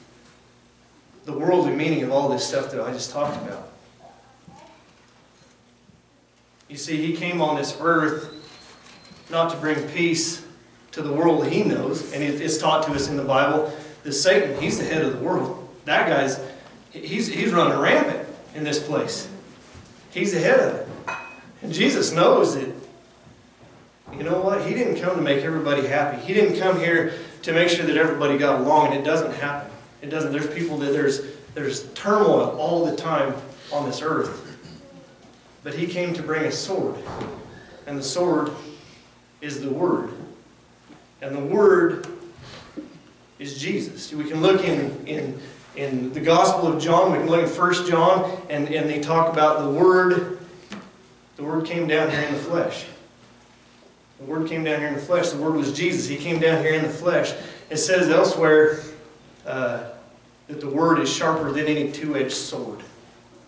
the 1.25 1.33
worldly 1.33 1.75
meaning 1.75 2.03
of 2.03 2.13
all 2.13 2.29
this 2.29 2.47
stuff 2.47 2.71
that 2.71 2.81
I 2.81 2.93
just 2.93 3.11
talked 3.11 3.37
about. 3.45 3.69
You 6.69 6.77
see, 6.77 6.97
he 6.97 7.17
came 7.17 7.41
on 7.41 7.57
this 7.57 7.77
earth 7.81 8.33
not 9.31 9.51
to 9.51 9.57
bring 9.57 9.89
peace 9.89 10.45
to 10.93 11.03
the 11.03 11.13
world 11.13 11.47
he 11.47 11.63
knows, 11.63 12.13
and 12.13 12.23
it's 12.23 12.59
taught 12.59 12.87
to 12.87 12.93
us 12.93 13.09
in 13.09 13.17
the 13.17 13.25
Bible 13.25 13.73
that 14.03 14.13
Satan, 14.13 14.61
he's 14.61 14.79
the 14.79 14.85
head 14.85 15.03
of 15.03 15.19
the 15.19 15.25
world. 15.25 15.69
That 15.85 16.09
guy's, 16.09 16.41
he's, 17.03 17.29
he's 17.29 17.53
running 17.53 17.79
rampant 17.79 18.29
in 18.55 18.65
this 18.65 18.85
place. 18.85 19.29
He's 20.11 20.33
the 20.33 20.41
head 20.41 20.61
of 20.61 20.75
it. 20.75 20.89
And 21.63 21.73
Jesus 21.73 22.13
knows 22.13 22.55
that, 22.55 22.73
you 24.17 24.23
know 24.23 24.41
what? 24.41 24.67
He 24.67 24.75
didn't 24.75 25.01
come 25.01 25.17
to 25.17 25.23
make 25.23 25.45
everybody 25.45 25.87
happy. 25.87 26.21
He 26.23 26.33
didn't 26.33 26.59
come 26.59 26.79
here 26.79 27.15
to 27.43 27.53
make 27.53 27.69
sure 27.69 27.87
that 27.87 27.97
everybody 27.97 28.39
got 28.39 28.61
along, 28.61 28.89
and 28.89 28.97
it 28.97 29.05
doesn't 29.05 29.33
happen. 29.33 29.71
It 30.01 30.11
doesn't. 30.11 30.33
There's 30.33 30.53
people 30.55 30.79
that 30.79 30.93
there's 30.93 31.23
there's 31.57 31.91
turmoil 31.95 32.55
all 32.59 32.85
the 32.85 32.95
time 32.95 33.35
on 33.73 33.87
this 33.87 34.03
earth. 34.03 34.59
But 35.65 35.75
he 35.75 35.87
came 35.87 36.13
to 36.13 36.23
bring 36.23 36.45
a 36.45 36.53
sword. 36.53 36.97
And 37.87 37.99
the 37.99 38.03
sword 38.03 38.53
is 39.41 39.63
the 39.63 39.71
word. 39.71 40.13
And 41.23 41.35
the 41.35 41.41
word 41.41 42.07
is 43.39 43.59
Jesus. 43.59 44.13
We 44.13 44.25
can 44.25 44.43
look 44.43 44.65
in, 44.65 45.07
in, 45.07 45.41
in 45.77 46.13
the 46.13 46.21
Gospel 46.21 46.73
of 46.73 46.83
John, 46.83 47.13
we 47.13 47.19
can 47.19 47.29
look 47.29 47.43
in 47.43 47.49
1 47.49 47.87
John, 47.87 48.41
and, 48.49 48.69
and 48.69 48.89
they 48.89 49.01
talk 49.01 49.33
about 49.33 49.63
the 49.63 49.71
word. 49.71 50.39
The 51.37 51.45
word 51.45 51.67
came 51.67 51.87
down 51.87 52.11
here 52.11 52.21
in 52.21 52.33
the 52.33 52.41
flesh. 52.41 52.87
The 54.19 54.25
word 54.25 54.49
came 54.49 54.65
down 54.65 54.81
here 54.81 54.89
in 54.89 54.95
the 54.95 55.01
flesh. 55.01 55.31
The 55.31 55.41
word 55.41 55.55
was 55.55 55.73
Jesus. 55.73 56.09
He 56.09 56.17
came 56.17 56.41
down 56.41 56.63
here 56.63 56.73
in 56.73 56.83
the 56.83 56.89
flesh. 56.89 57.35
It 57.69 57.77
says 57.77 58.09
elsewhere, 58.09 58.81
uh, 59.45 59.91
that 60.49 60.61
the 60.61 60.69
word 60.69 60.99
is 61.01 61.13
sharper 61.13 61.53
than 61.53 61.67
any 61.67 61.93
two-edged 61.93 62.33
sword. 62.33 62.81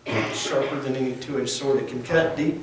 It's 0.05 0.39
sharper 0.39 0.79
than 0.81 0.97
any 0.97 1.15
two-edged 1.17 1.49
sword. 1.49 1.79
It 1.79 1.89
can 1.89 2.03
cut 2.03 2.37
deep. 2.37 2.61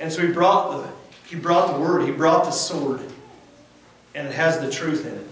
And 0.00 0.12
so 0.12 0.26
he 0.26 0.32
brought 0.32 0.72
the 0.72 0.88
he 1.28 1.36
brought 1.36 1.74
the 1.74 1.78
word, 1.78 2.06
he 2.06 2.10
brought 2.10 2.44
the 2.44 2.50
sword, 2.50 3.02
and 4.14 4.26
it 4.26 4.32
has 4.32 4.58
the 4.60 4.70
truth 4.70 5.04
in 5.04 5.12
it. 5.14 5.26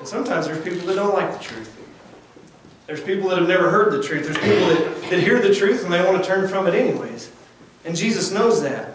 And 0.00 0.06
sometimes 0.06 0.46
there's 0.46 0.62
people 0.62 0.86
that 0.86 0.96
don't 0.96 1.14
like 1.14 1.32
the 1.32 1.42
truth. 1.42 1.77
There's 2.88 3.02
people 3.02 3.28
that 3.28 3.38
have 3.38 3.46
never 3.46 3.70
heard 3.70 3.92
the 3.92 4.02
truth. 4.02 4.24
There's 4.24 4.38
people 4.38 4.66
that, 4.68 5.10
that 5.10 5.20
hear 5.20 5.40
the 5.40 5.54
truth 5.54 5.84
and 5.84 5.92
they 5.92 6.02
want 6.02 6.20
to 6.22 6.26
turn 6.26 6.48
from 6.48 6.66
it 6.66 6.74
anyways. 6.74 7.30
And 7.84 7.94
Jesus 7.94 8.32
knows 8.32 8.62
that. 8.62 8.94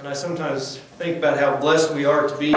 And 0.00 0.08
I 0.08 0.12
sometimes 0.12 0.78
think 0.98 1.16
about 1.16 1.38
how 1.38 1.56
blessed 1.56 1.94
we 1.94 2.04
are 2.04 2.28
to 2.28 2.36
be 2.36 2.54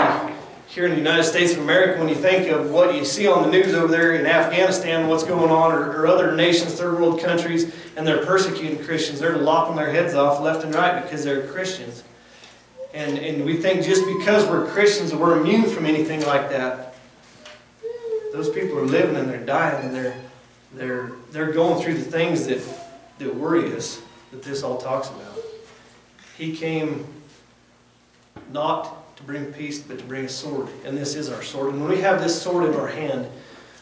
here 0.68 0.86
in 0.86 0.92
the 0.92 0.98
United 0.98 1.24
States 1.24 1.54
of 1.54 1.60
America, 1.60 2.00
when 2.00 2.10
you 2.10 2.16
think 2.16 2.48
of 2.50 2.72
what 2.72 2.96
you 2.96 3.06
see 3.06 3.28
on 3.28 3.44
the 3.44 3.50
news 3.50 3.74
over 3.74 3.88
there 3.88 4.16
in 4.16 4.26
Afghanistan, 4.26 5.08
what's 5.08 5.24
going 5.24 5.52
on, 5.52 5.72
or, 5.72 5.92
or 5.92 6.08
other 6.08 6.36
nations, 6.36 6.74
third 6.74 7.00
world 7.00 7.20
countries, 7.20 7.74
and 7.96 8.06
they're 8.06 8.26
persecuting 8.26 8.84
Christians, 8.84 9.20
they're 9.20 9.38
lopping 9.38 9.76
their 9.76 9.92
heads 9.92 10.14
off 10.16 10.42
left 10.42 10.64
and 10.64 10.74
right 10.74 11.04
because 11.04 11.24
they're 11.24 11.48
Christians. 11.48 12.04
And, 12.94 13.18
and 13.18 13.46
we 13.46 13.58
think 13.58 13.84
just 13.84 14.06
because 14.06 14.48
we're 14.48 14.68
Christians 14.68 15.14
we're 15.14 15.40
immune 15.40 15.70
from 15.70 15.86
anything 15.86 16.26
like 16.26 16.50
that. 16.50 16.89
Those 18.32 18.50
people 18.50 18.78
are 18.78 18.86
living 18.86 19.16
and 19.16 19.30
they're 19.30 19.46
dying 19.46 19.88
and 19.88 19.96
they're, 19.96 20.16
they're, 20.74 21.12
they're 21.32 21.52
going 21.52 21.84
through 21.84 21.96
the 21.96 22.12
things 22.12 22.48
that, 22.48 22.62
that 23.18 23.36
worry 23.36 23.76
us, 23.76 24.02
that 24.32 24.44
this 24.44 24.64
all 24.64 24.78
talks 24.78 25.10
about. 25.10 25.38
He 26.38 26.56
came 26.56 27.06
not 28.52 29.16
to 29.18 29.24
bring 29.24 29.52
peace, 29.52 29.80
but 29.80 30.00
to 30.00 30.06
bring 30.06 30.26
a 30.26 30.30
sword. 30.30 30.70
And 30.86 30.98
this 30.98 31.16
is 31.16 31.30
our 31.30 31.44
sword. 31.44 31.74
And 31.74 31.82
when 31.82 31.90
we 31.90 32.02
have 32.02 32.22
this 32.22 32.42
sword 32.42 32.66
in 32.66 32.76
our 32.80 32.88
hand, 32.88 33.28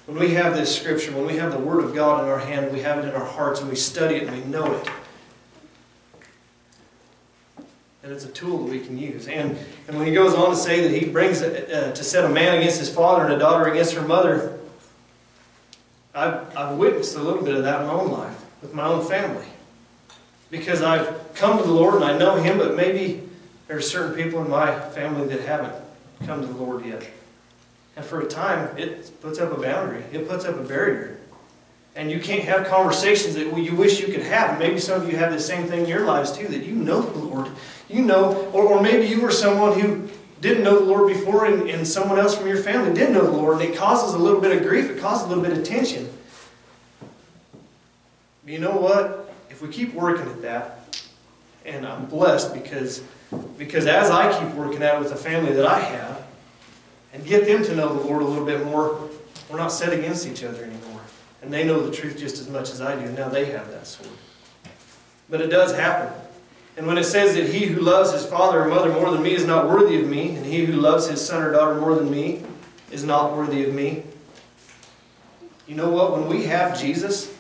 when 0.08 0.18
we 0.18 0.34
have 0.34 0.56
this 0.56 0.76
scripture, 0.76 1.12
when 1.12 1.28
we 1.28 1.36
have 1.38 1.52
the 1.52 1.60
Word 1.60 1.84
of 1.84 1.94
God 1.94 2.24
in 2.24 2.30
our 2.30 2.40
hand, 2.40 2.72
we 2.72 2.80
have 2.80 3.00
it 3.00 3.08
in 3.08 3.14
our 3.14 3.26
hearts, 3.26 3.60
and 3.60 3.70
we 3.70 3.76
study 3.76 4.16
it 4.16 4.24
and 4.24 4.32
we 4.32 4.44
know 4.46 4.74
it. 4.74 4.90
And 8.08 8.16
it's 8.16 8.24
a 8.24 8.30
tool 8.30 8.60
that 8.60 8.72
we 8.72 8.80
can 8.80 8.98
use. 8.98 9.28
And, 9.28 9.58
and 9.90 9.98
when 9.98 10.08
he 10.08 10.14
goes 10.14 10.34
on 10.34 10.52
to 10.52 10.56
say 10.56 10.80
that 10.80 10.98
he 10.98 11.10
brings 11.10 11.42
uh, 11.42 11.92
to 11.94 12.04
set 12.06 12.24
a 12.24 12.30
man 12.30 12.58
against 12.58 12.80
his 12.80 12.90
father 12.90 13.26
and 13.26 13.34
a 13.34 13.38
daughter 13.38 13.70
against 13.70 13.96
her 13.96 14.02
mother, 14.02 14.58
I've, 16.16 16.56
I've 16.56 16.78
witnessed 16.78 17.18
a 17.18 17.22
little 17.22 17.44
bit 17.44 17.56
of 17.56 17.64
that 17.64 17.82
in 17.82 17.88
my 17.88 17.94
own 17.94 18.10
life, 18.10 18.46
with 18.62 18.74
my 18.74 18.86
own 18.86 19.06
family. 19.06 19.46
Because 20.50 20.82
I've 20.82 21.34
come 21.34 21.58
to 21.58 21.64
the 21.66 21.74
Lord 21.74 21.96
and 21.96 22.06
I 22.06 22.18
know 22.18 22.36
Him, 22.38 22.58
but 22.58 22.78
maybe 22.78 23.24
there 23.68 23.76
are 23.76 23.82
certain 23.82 24.16
people 24.16 24.42
in 24.42 24.50
my 24.50 24.80
family 24.92 25.28
that 25.28 25.42
haven't 25.42 25.76
come 26.26 26.40
to 26.40 26.48
the 26.48 26.64
Lord 26.64 26.86
yet. 26.86 27.06
And 27.98 28.06
for 28.06 28.22
a 28.22 28.26
time, 28.26 28.78
it 28.78 29.22
puts 29.22 29.38
up 29.38 29.52
a 29.52 29.62
boundary. 29.62 30.06
It 30.14 30.30
puts 30.30 30.46
up 30.46 30.56
a 30.56 30.64
barrier. 30.64 31.18
And 31.98 32.10
you 32.12 32.20
can't 32.20 32.44
have 32.44 32.68
conversations 32.68 33.34
that 33.36 33.58
you 33.58 33.76
wish 33.76 34.00
you 34.00 34.06
could 34.06 34.22
have. 34.22 34.60
Maybe 34.60 34.80
some 34.80 35.02
of 35.02 35.10
you 35.10 35.18
have 35.18 35.34
the 35.34 35.40
same 35.40 35.68
thing 35.68 35.82
in 35.82 35.90
your 35.90 36.06
lives 36.06 36.32
too, 36.32 36.48
that 36.48 36.64
you 36.64 36.74
know 36.74 37.02
the 37.02 37.20
Lord. 37.20 37.50
You 37.90 38.02
know, 38.02 38.50
or, 38.52 38.64
or 38.64 38.82
maybe 38.82 39.08
you 39.08 39.22
were 39.22 39.32
someone 39.32 39.80
who 39.80 40.10
didn't 40.42 40.64
know 40.64 40.80
the 40.80 40.86
Lord 40.86 41.08
before 41.08 41.46
and, 41.46 41.70
and 41.70 41.88
someone 41.88 42.20
else 42.20 42.36
from 42.36 42.48
your 42.48 42.58
family 42.58 42.94
did 42.94 43.12
know 43.12 43.24
the 43.24 43.32
Lord, 43.32 43.62
and 43.62 43.70
it 43.70 43.78
causes 43.78 44.14
a 44.14 44.18
little 44.18 44.42
bit 44.42 44.56
of 44.56 44.64
grief. 44.64 44.90
It 44.90 45.00
causes 45.00 45.26
a 45.26 45.30
little 45.30 45.44
bit 45.44 45.58
of 45.58 45.64
tension. 45.64 46.10
But 48.44 48.54
you 48.54 48.60
know 48.60 48.78
what? 48.78 49.34
If 49.50 49.62
we 49.62 49.70
keep 49.70 49.94
working 49.94 50.28
at 50.28 50.42
that, 50.42 51.02
and 51.66 51.86
I'm 51.86 52.06
blessed 52.06 52.54
because 52.54 53.04
because 53.58 53.88
as 53.88 54.10
I 54.10 54.40
keep 54.40 54.56
working 54.56 54.82
at 54.82 54.96
it 54.96 55.00
with 55.00 55.10
the 55.10 55.18
family 55.18 55.52
that 55.54 55.66
I 55.66 55.80
have 55.80 56.26
and 57.14 57.26
get 57.26 57.46
them 57.46 57.64
to 57.64 57.76
know 57.76 57.94
the 57.94 58.08
Lord 58.08 58.22
a 58.22 58.26
little 58.26 58.46
bit 58.46 58.64
more, 58.66 59.10
we're 59.50 59.58
not 59.58 59.72
set 59.72 59.92
against 59.92 60.28
each 60.28 60.44
other 60.44 60.64
anymore. 60.64 61.02
And 61.42 61.52
they 61.52 61.64
know 61.64 61.86
the 61.86 61.96
truth 61.96 62.18
just 62.18 62.40
as 62.40 62.48
much 62.48 62.70
as 62.70 62.82
I 62.82 62.96
do. 62.96 63.12
Now 63.12 63.30
they 63.30 63.46
have 63.46 63.70
that 63.72 63.86
sword. 63.86 64.10
But 65.30 65.42
it 65.42 65.48
does 65.48 65.76
happen. 65.76 66.14
And 66.78 66.86
when 66.86 66.98
it 66.98 67.06
says 67.06 67.34
that 67.36 67.50
he 67.50 67.66
who 67.66 67.82
loves 67.82 68.12
his 68.12 68.26
father 68.26 68.64
or 68.64 68.68
mother 68.68 68.92
more 68.92 69.12
than 69.12 69.24
me 69.24 69.34
is 69.34 69.46
not 69.46 69.68
worthy 69.68 70.00
of 70.00 70.08
me, 70.08 70.36
and 70.36 70.46
he 70.46 70.64
who 70.66 70.74
loves 70.74 71.08
his 71.08 71.26
son 71.26 71.42
or 71.42 71.52
daughter 71.52 71.76
more 71.76 71.96
than 71.96 72.10
me 72.10 72.44
is 72.92 73.04
not 73.04 73.36
worthy 73.36 73.66
of 73.66 73.74
me, 73.74 74.04
you 75.68 75.76
know 75.76 75.90
what? 75.90 76.14
When 76.14 76.28
we 76.28 76.44
have 76.44 76.80
Jesus, 76.80 77.34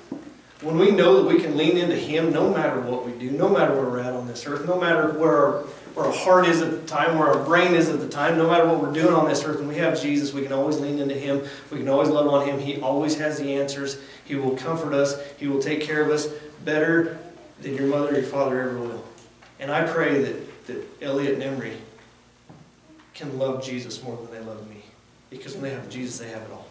when 0.62 0.77
we 0.77 0.91
know 0.91 1.22
that 1.22 1.34
we 1.34 1.39
can 1.39 1.56
lean 1.56 1.77
into 1.77 1.96
him 1.96 2.34
no 2.34 2.51
matter 2.51 2.82
what 2.82 3.06
we 3.06 3.13
do, 3.13 3.32
no 3.32 3.48
matter 3.48 3.74
where 3.74 3.86
we're 3.86 4.00
at 4.00 4.13
on 4.13 4.27
this 4.27 4.46
earth, 4.48 4.65
no 4.65 4.79
matter 4.79 5.12
where 5.13 5.38
our 5.38 5.63
where 5.98 6.06
our 6.06 6.13
heart 6.13 6.46
is 6.46 6.62
at 6.62 6.70
the 6.70 6.86
time, 6.86 7.17
where 7.17 7.27
our 7.27 7.44
brain 7.44 7.74
is 7.74 7.89
at 7.89 8.00
the 8.00 8.08
time, 8.08 8.38
no 8.38 8.48
matter 8.48 8.67
what 8.67 8.79
we're 8.79 8.94
doing 8.94 9.15
on 9.15 9.27
this 9.27 9.44
earth, 9.44 9.58
when 9.58 9.67
we 9.67 9.77
have 9.77 10.00
Jesus, 10.00 10.32
we 10.32 10.44
can 10.44 10.53
always 10.53 10.77
lean 10.79 11.00
into 11.00 11.15
Him. 11.15 11.44
We 11.72 11.79
can 11.79 11.89
always 11.89 12.10
love 12.10 12.27
on 12.27 12.48
Him. 12.48 12.60
He 12.60 12.79
always 12.82 13.17
has 13.17 13.39
the 13.39 13.56
answers. 13.56 13.98
He 14.24 14.36
will 14.36 14.56
comfort 14.56 14.94
us. 14.94 15.20
He 15.38 15.48
will 15.48 15.60
take 15.60 15.82
care 15.82 16.03
of 16.03 16.12
us 16.12 16.27
better 16.63 17.17
than 17.62 17.74
your 17.74 17.88
mother 17.88 18.10
or 18.10 18.20
your 18.20 18.27
father 18.27 18.62
ever 18.62 18.77
will. 18.77 19.03
And 19.60 19.72
I 19.72 19.86
pray 19.88 20.22
that, 20.22 20.68
that 20.68 20.86
Elliot 21.02 21.36
and 21.36 21.44
Emery 21.44 21.78
can 23.14 23.38
love 23.40 23.64
Jesus 23.64 24.04
more 24.04 24.16
than 24.18 24.32
they 24.32 24.40
love 24.40 24.70
me. 24.70 24.84
Because 25.30 25.54
when 25.54 25.64
they 25.64 25.72
have 25.72 25.90
Jesus, 25.90 26.20
they 26.20 26.30
have 26.30 26.44
it 26.44 26.52
all. 26.52 26.68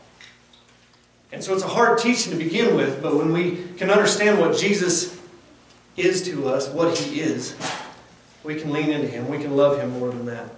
And 1.32 1.42
so 1.42 1.52
it's 1.52 1.64
a 1.64 1.68
hard 1.68 1.98
teaching 1.98 2.32
to 2.32 2.38
begin 2.38 2.76
with, 2.76 3.02
but 3.02 3.16
when 3.16 3.32
we 3.32 3.64
can 3.76 3.90
understand 3.90 4.38
what 4.38 4.56
Jesus 4.56 5.20
is 5.96 6.22
to 6.22 6.48
us, 6.48 6.68
what 6.68 6.96
He 6.96 7.20
is, 7.20 7.56
we 8.46 8.54
can 8.54 8.72
lean 8.72 8.90
into 8.90 9.08
him. 9.08 9.28
We 9.28 9.38
can 9.38 9.56
love 9.56 9.80
him 9.80 9.98
more 9.98 10.10
than 10.10 10.24
that. 10.26 10.48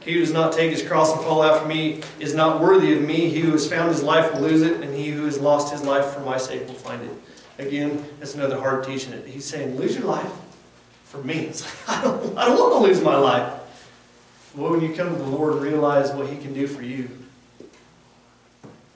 He 0.00 0.14
who 0.14 0.20
does 0.20 0.32
not 0.32 0.52
take 0.52 0.72
his 0.72 0.82
cross 0.82 1.12
and 1.12 1.20
follow 1.22 1.44
after 1.44 1.68
me 1.68 2.02
is 2.18 2.34
not 2.34 2.60
worthy 2.60 2.92
of 2.94 3.02
me. 3.02 3.30
He 3.30 3.40
who 3.40 3.52
has 3.52 3.68
found 3.68 3.90
his 3.90 4.02
life 4.02 4.34
will 4.34 4.40
lose 4.40 4.62
it, 4.62 4.80
and 4.82 4.92
he 4.94 5.10
who 5.10 5.24
has 5.24 5.38
lost 5.38 5.72
his 5.72 5.82
life 5.82 6.06
for 6.06 6.20
my 6.20 6.36
sake 6.36 6.66
will 6.66 6.74
find 6.74 7.00
it. 7.02 7.12
Again, 7.58 8.04
that's 8.18 8.34
another 8.34 8.58
hard 8.58 8.84
teaching. 8.84 9.12
He's 9.24 9.44
saying, 9.44 9.76
lose 9.76 9.96
your 9.96 10.06
life 10.06 10.30
for 11.10 11.22
me. 11.22 11.46
It's 11.48 11.88
like, 11.88 11.98
I 11.98 12.02
don't, 12.04 12.38
I 12.38 12.44
don't 12.46 12.58
want 12.58 12.72
to 12.74 12.88
lose 12.88 13.02
my 13.02 13.16
life. 13.16 13.52
Well, 14.54 14.70
when 14.70 14.80
you 14.80 14.94
come 14.94 15.08
to 15.08 15.16
the 15.16 15.28
Lord 15.28 15.54
and 15.54 15.62
realize 15.62 16.12
what 16.12 16.28
he 16.28 16.36
can 16.36 16.54
do 16.54 16.66
for 16.66 16.82
you, 16.82 17.08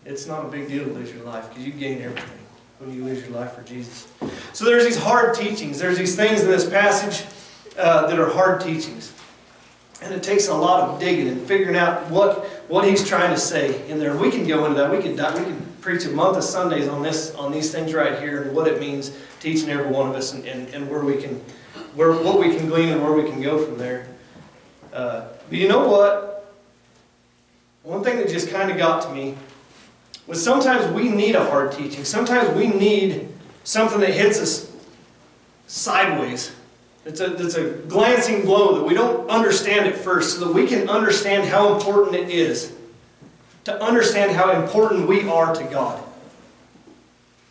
it's 0.04 0.26
not 0.26 0.44
a 0.44 0.48
big 0.48 0.68
deal 0.68 0.84
to 0.84 0.92
lose 0.92 1.12
your 1.12 1.24
life 1.24 1.48
because 1.48 1.66
you 1.66 1.72
gain 1.72 2.02
everything 2.02 2.38
when 2.78 2.94
you 2.94 3.04
lose 3.04 3.22
your 3.22 3.30
life 3.30 3.52
for 3.52 3.62
Jesus. 3.62 4.08
So 4.52 4.64
there's 4.64 4.84
these 4.84 4.96
hard 4.96 5.34
teachings. 5.34 5.78
There's 5.78 5.98
these 5.98 6.14
things 6.14 6.42
in 6.42 6.48
this 6.48 6.68
passage 6.68 7.26
uh, 7.78 8.06
that 8.06 8.18
are 8.18 8.28
hard 8.28 8.60
teachings. 8.60 9.12
And 10.02 10.12
it 10.12 10.22
takes 10.22 10.48
a 10.48 10.54
lot 10.54 10.88
of 10.88 11.00
digging 11.00 11.28
and 11.28 11.40
figuring 11.40 11.76
out 11.76 12.10
what, 12.10 12.44
what 12.68 12.86
he's 12.86 13.06
trying 13.06 13.30
to 13.30 13.38
say 13.38 13.88
in 13.88 13.98
there. 13.98 14.16
We 14.16 14.30
can 14.30 14.46
go 14.46 14.66
into 14.66 14.76
that. 14.78 14.90
We 14.90 14.98
could, 14.98 15.12
we 15.12 15.44
could 15.44 15.80
preach 15.80 16.04
a 16.04 16.10
month 16.10 16.36
of 16.36 16.44
Sundays 16.44 16.88
on 16.88 17.02
this 17.02 17.34
on 17.36 17.52
these 17.52 17.70
things 17.72 17.94
right 17.94 18.18
here 18.18 18.42
and 18.42 18.54
what 18.54 18.66
it 18.66 18.80
means 18.80 19.16
to 19.40 19.48
each 19.48 19.62
and 19.62 19.70
every 19.70 19.86
one 19.86 20.08
of 20.08 20.14
us 20.14 20.34
and, 20.34 20.44
and, 20.46 20.68
and 20.74 20.90
where 20.90 21.02
we 21.02 21.16
can 21.16 21.42
where 21.94 22.12
what 22.12 22.38
we 22.38 22.56
can 22.56 22.68
glean 22.68 22.90
and 22.90 23.02
where 23.02 23.12
we 23.12 23.28
can 23.28 23.40
go 23.40 23.64
from 23.64 23.78
there. 23.78 24.06
Uh, 24.92 25.26
but 25.48 25.58
you 25.58 25.68
know 25.68 25.88
what? 25.88 26.52
One 27.82 28.02
thing 28.02 28.18
that 28.18 28.28
just 28.28 28.48
kind 28.50 28.70
of 28.70 28.76
got 28.76 29.02
to 29.02 29.10
me 29.10 29.36
was 30.26 30.42
sometimes 30.42 30.90
we 30.92 31.08
need 31.08 31.34
a 31.34 31.44
hard 31.44 31.72
teaching. 31.72 32.04
Sometimes 32.04 32.48
we 32.56 32.68
need 32.68 33.28
something 33.64 34.00
that 34.00 34.14
hits 34.14 34.38
us 34.40 34.72
sideways 35.66 36.54
it's 37.04 37.20
a, 37.20 37.34
it's 37.34 37.54
a 37.54 37.70
glancing 37.88 38.42
blow 38.42 38.76
that 38.76 38.84
we 38.84 38.94
don't 38.94 39.28
understand 39.28 39.86
at 39.86 39.96
first 39.96 40.38
so 40.38 40.46
that 40.46 40.54
we 40.54 40.66
can 40.66 40.88
understand 40.88 41.46
how 41.46 41.74
important 41.74 42.16
it 42.16 42.30
is 42.30 42.72
to 43.64 43.82
understand 43.82 44.32
how 44.32 44.62
important 44.62 45.06
we 45.06 45.28
are 45.28 45.54
to 45.54 45.64
God. 45.64 46.02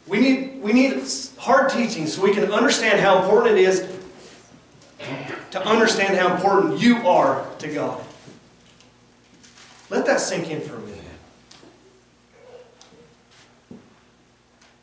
We 0.07 0.19
need, 0.19 0.61
we 0.61 0.73
need 0.73 1.03
hard 1.37 1.69
teaching 1.69 2.07
so 2.07 2.21
we 2.21 2.33
can 2.33 2.51
understand 2.51 2.99
how 2.99 3.21
important 3.21 3.57
it 3.57 3.63
is 3.63 3.81
to 5.51 5.65
understand 5.65 6.17
how 6.17 6.33
important 6.33 6.79
you 6.79 7.07
are 7.07 7.47
to 7.59 7.67
God. 7.67 8.03
Let 9.89 10.05
that 10.05 10.19
sink 10.19 10.49
in 10.49 10.61
for 10.61 10.75
a 10.75 10.79
minute. 10.79 10.99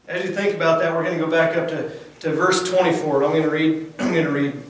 As 0.06 0.24
you 0.24 0.34
think 0.34 0.54
about 0.54 0.80
that, 0.80 0.94
we're 0.94 1.04
going 1.04 1.18
to 1.18 1.24
go 1.24 1.30
back 1.30 1.56
up 1.56 1.68
to 1.68 1.90
to 2.20 2.34
verse 2.34 2.70
24. 2.70 3.24
I'm 3.24 3.30
going 3.30 3.42
to 3.42 3.50
read, 3.50 3.92
I'm 3.98 4.12
going 4.12 4.26
to 4.26 4.32
read 4.32 4.62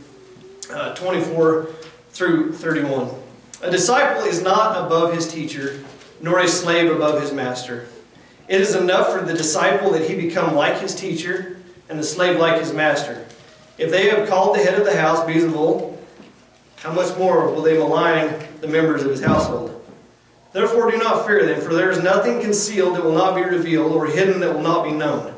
uh, 0.73 0.95
24 0.95 1.69
through 2.11 2.53
31. 2.53 3.11
A 3.63 3.71
disciple 3.71 4.23
is 4.23 4.43
not 4.43 4.87
above 4.87 5.13
his 5.13 5.31
teacher, 5.31 5.83
nor 6.21 6.39
a 6.39 6.49
slave 6.49 6.91
above 6.91 7.21
his 7.21 7.33
master. 7.33 7.89
It 8.49 8.61
is 8.61 8.75
enough 8.75 9.13
for 9.13 9.21
the 9.21 9.35
disciple 9.35 9.91
that 9.93 10.09
he 10.09 10.17
become 10.17 10.55
like 10.55 10.79
his 10.79 10.95
teacher, 10.95 11.59
and 11.89 11.99
the 11.99 12.05
slave 12.05 12.39
like 12.39 12.61
his 12.61 12.73
master. 12.73 13.27
If 13.81 13.91
they 13.91 14.11
have 14.11 14.29
called 14.29 14.55
the 14.55 14.63
head 14.63 14.79
of 14.79 14.85
the 14.85 14.95
house 14.95 15.21
Beelzebul, 15.21 15.97
how 16.77 16.93
much 16.93 17.17
more 17.17 17.51
will 17.51 17.63
they 17.63 17.79
malign 17.79 18.31
the 18.61 18.69
members 18.69 19.03
of 19.03 19.11
his 19.11 19.23
household? 19.23 19.83
Therefore 20.53 20.91
do 20.91 20.99
not 20.99 21.27
fear 21.27 21.47
them, 21.47 21.63
for 21.63 21.73
there 21.73 21.91
is 21.91 22.03
nothing 22.03 22.43
concealed 22.43 22.95
that 22.97 23.03
will 23.03 23.15
not 23.15 23.35
be 23.35 23.43
revealed, 23.43 23.93
or 23.93 24.07
hidden 24.07 24.39
that 24.41 24.53
will 24.53 24.61
not 24.61 24.85
be 24.85 24.93
known. 24.93 25.35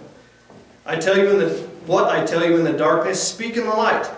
I 0.84 0.96
tell 0.96 1.16
you 1.16 1.30
in 1.30 1.38
the 1.38 1.50
what 1.86 2.10
I 2.10 2.26
tell 2.26 2.44
you 2.44 2.56
in 2.56 2.64
the 2.64 2.72
darkness, 2.72 3.22
speak 3.22 3.56
in 3.56 3.62
the 3.64 3.70
light. 3.70 4.10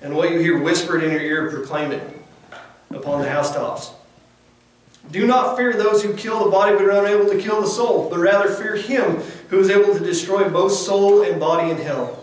And 0.00 0.16
what 0.16 0.32
you 0.32 0.40
hear 0.40 0.60
whispered 0.60 1.04
in 1.04 1.12
your 1.12 1.20
ear, 1.20 1.48
proclaim 1.48 1.92
it 1.92 2.02
upon 2.90 3.22
the 3.22 3.28
housetops. 3.28 3.92
Do 5.12 5.24
not 5.24 5.56
fear 5.56 5.72
those 5.72 6.02
who 6.02 6.14
kill 6.14 6.44
the 6.44 6.50
body 6.50 6.76
but 6.76 6.84
are 6.84 7.04
unable 7.04 7.30
to 7.30 7.40
kill 7.40 7.60
the 7.60 7.68
soul, 7.68 8.10
but 8.10 8.18
rather 8.18 8.50
fear 8.50 8.74
him 8.74 9.18
who 9.50 9.60
is 9.60 9.70
able 9.70 9.94
to 9.94 10.00
destroy 10.00 10.48
both 10.48 10.72
soul 10.72 11.22
and 11.22 11.38
body 11.38 11.70
in 11.70 11.76
hell. 11.76 12.21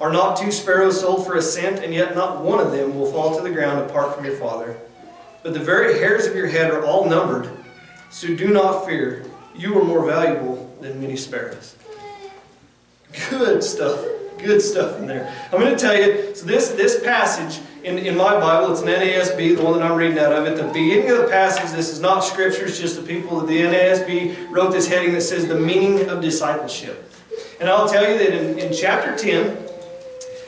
Are 0.00 0.12
not 0.12 0.36
two 0.36 0.52
sparrows 0.52 1.00
sold 1.00 1.26
for 1.26 1.36
a 1.36 1.42
cent, 1.42 1.82
and 1.82 1.92
yet 1.92 2.14
not 2.14 2.42
one 2.42 2.60
of 2.60 2.70
them 2.70 2.94
will 2.94 3.10
fall 3.10 3.36
to 3.36 3.42
the 3.42 3.50
ground 3.50 3.88
apart 3.88 4.14
from 4.14 4.24
your 4.24 4.36
Father? 4.36 4.76
But 5.42 5.54
the 5.54 5.60
very 5.60 5.98
hairs 5.98 6.26
of 6.26 6.36
your 6.36 6.46
head 6.46 6.70
are 6.70 6.84
all 6.84 7.08
numbered, 7.08 7.50
so 8.10 8.34
do 8.34 8.48
not 8.48 8.86
fear. 8.86 9.24
You 9.56 9.78
are 9.78 9.84
more 9.84 10.06
valuable 10.06 10.72
than 10.80 11.00
many 11.00 11.16
sparrows. 11.16 11.76
Good 13.30 13.64
stuff. 13.64 14.04
Good 14.38 14.62
stuff 14.62 14.98
in 14.98 15.08
there. 15.08 15.34
I'm 15.52 15.58
going 15.58 15.74
to 15.74 15.78
tell 15.78 15.96
you, 15.96 16.32
so 16.34 16.46
this, 16.46 16.70
this 16.70 17.02
passage 17.02 17.60
in, 17.82 17.98
in 17.98 18.16
my 18.16 18.38
Bible, 18.38 18.70
it's 18.70 18.82
an 18.82 18.88
NASB, 18.88 19.56
the 19.56 19.62
one 19.64 19.72
that 19.72 19.82
I'm 19.82 19.96
reading 19.96 20.18
out 20.18 20.32
of. 20.32 20.46
At 20.46 20.56
the 20.56 20.64
beginning 20.64 21.10
of 21.10 21.18
the 21.18 21.28
passage, 21.28 21.72
this 21.72 21.90
is 21.90 22.00
not 22.00 22.20
scripture, 22.20 22.66
it's 22.66 22.78
just 22.78 22.94
the 22.94 23.02
people 23.02 23.40
of 23.40 23.48
the 23.48 23.62
NASB 23.62 24.50
wrote 24.50 24.70
this 24.70 24.86
heading 24.86 25.12
that 25.14 25.22
says 25.22 25.48
the 25.48 25.58
meaning 25.58 26.08
of 26.08 26.20
discipleship. 26.20 27.12
And 27.60 27.68
I'll 27.68 27.88
tell 27.88 28.08
you 28.08 28.16
that 28.18 28.32
in, 28.32 28.58
in 28.60 28.72
chapter 28.72 29.16
10, 29.16 29.67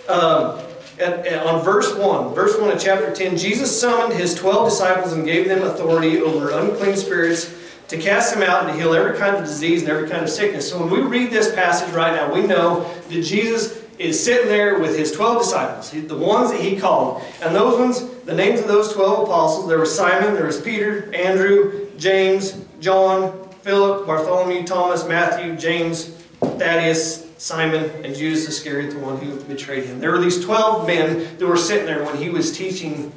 um, 0.08 0.58
at, 0.98 1.26
at, 1.26 1.46
on 1.46 1.64
verse 1.64 1.94
1, 1.94 2.34
verse 2.34 2.58
1 2.58 2.70
of 2.70 2.80
chapter 2.80 3.12
10, 3.12 3.36
Jesus 3.36 3.80
summoned 3.80 4.12
his 4.12 4.34
12 4.34 4.68
disciples 4.68 5.12
and 5.12 5.24
gave 5.24 5.48
them 5.48 5.62
authority 5.62 6.18
over 6.18 6.50
unclean 6.50 6.96
spirits 6.96 7.54
to 7.88 7.98
cast 7.98 8.34
them 8.34 8.42
out 8.42 8.64
and 8.64 8.72
to 8.72 8.78
heal 8.78 8.94
every 8.94 9.18
kind 9.18 9.36
of 9.36 9.44
disease 9.44 9.82
and 9.82 9.90
every 9.90 10.08
kind 10.08 10.22
of 10.22 10.28
sickness. 10.28 10.68
So 10.68 10.78
when 10.78 10.90
we 10.90 11.00
read 11.00 11.30
this 11.30 11.54
passage 11.54 11.92
right 11.92 12.14
now, 12.14 12.32
we 12.32 12.46
know 12.46 12.88
that 13.08 13.22
Jesus 13.22 13.82
is 13.98 14.22
sitting 14.22 14.48
there 14.48 14.78
with 14.78 14.96
his 14.96 15.12
12 15.12 15.42
disciples, 15.42 15.90
the 15.90 16.16
ones 16.16 16.50
that 16.52 16.60
he 16.60 16.78
called. 16.78 17.22
And 17.42 17.54
those 17.54 17.78
ones, 17.78 18.08
the 18.24 18.34
names 18.34 18.60
of 18.60 18.68
those 18.68 18.92
12 18.94 19.24
apostles, 19.24 19.68
there 19.68 19.78
was 19.78 19.94
Simon, 19.94 20.34
there 20.34 20.46
was 20.46 20.60
Peter, 20.60 21.14
Andrew, 21.14 21.90
James, 21.98 22.64
John, 22.80 23.48
Philip, 23.62 24.06
Bartholomew, 24.06 24.64
Thomas, 24.64 25.06
Matthew, 25.06 25.56
James, 25.56 26.10
Thaddeus, 26.40 27.29
Simon, 27.40 27.90
and 28.04 28.14
Judas 28.14 28.46
Iscariot, 28.46 28.90
the 28.90 28.98
one 28.98 29.16
who 29.16 29.34
betrayed 29.44 29.84
him. 29.84 29.98
There 29.98 30.10
were 30.10 30.18
these 30.18 30.44
12 30.44 30.86
men 30.86 31.38
that 31.38 31.46
were 31.46 31.56
sitting 31.56 31.86
there 31.86 32.04
when 32.04 32.18
he 32.18 32.28
was 32.28 32.54
teaching 32.54 33.10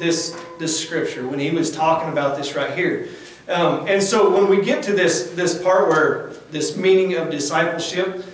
this, 0.00 0.36
this 0.58 0.84
scripture, 0.84 1.24
when 1.28 1.38
he 1.38 1.52
was 1.52 1.70
talking 1.70 2.10
about 2.10 2.36
this 2.36 2.56
right 2.56 2.76
here. 2.76 3.10
Um, 3.48 3.86
and 3.86 4.02
so 4.02 4.34
when 4.34 4.48
we 4.48 4.64
get 4.64 4.82
to 4.84 4.92
this, 4.92 5.30
this 5.30 5.62
part 5.62 5.88
where 5.88 6.32
this 6.50 6.76
meaning 6.76 7.14
of 7.14 7.30
discipleship, 7.30 8.24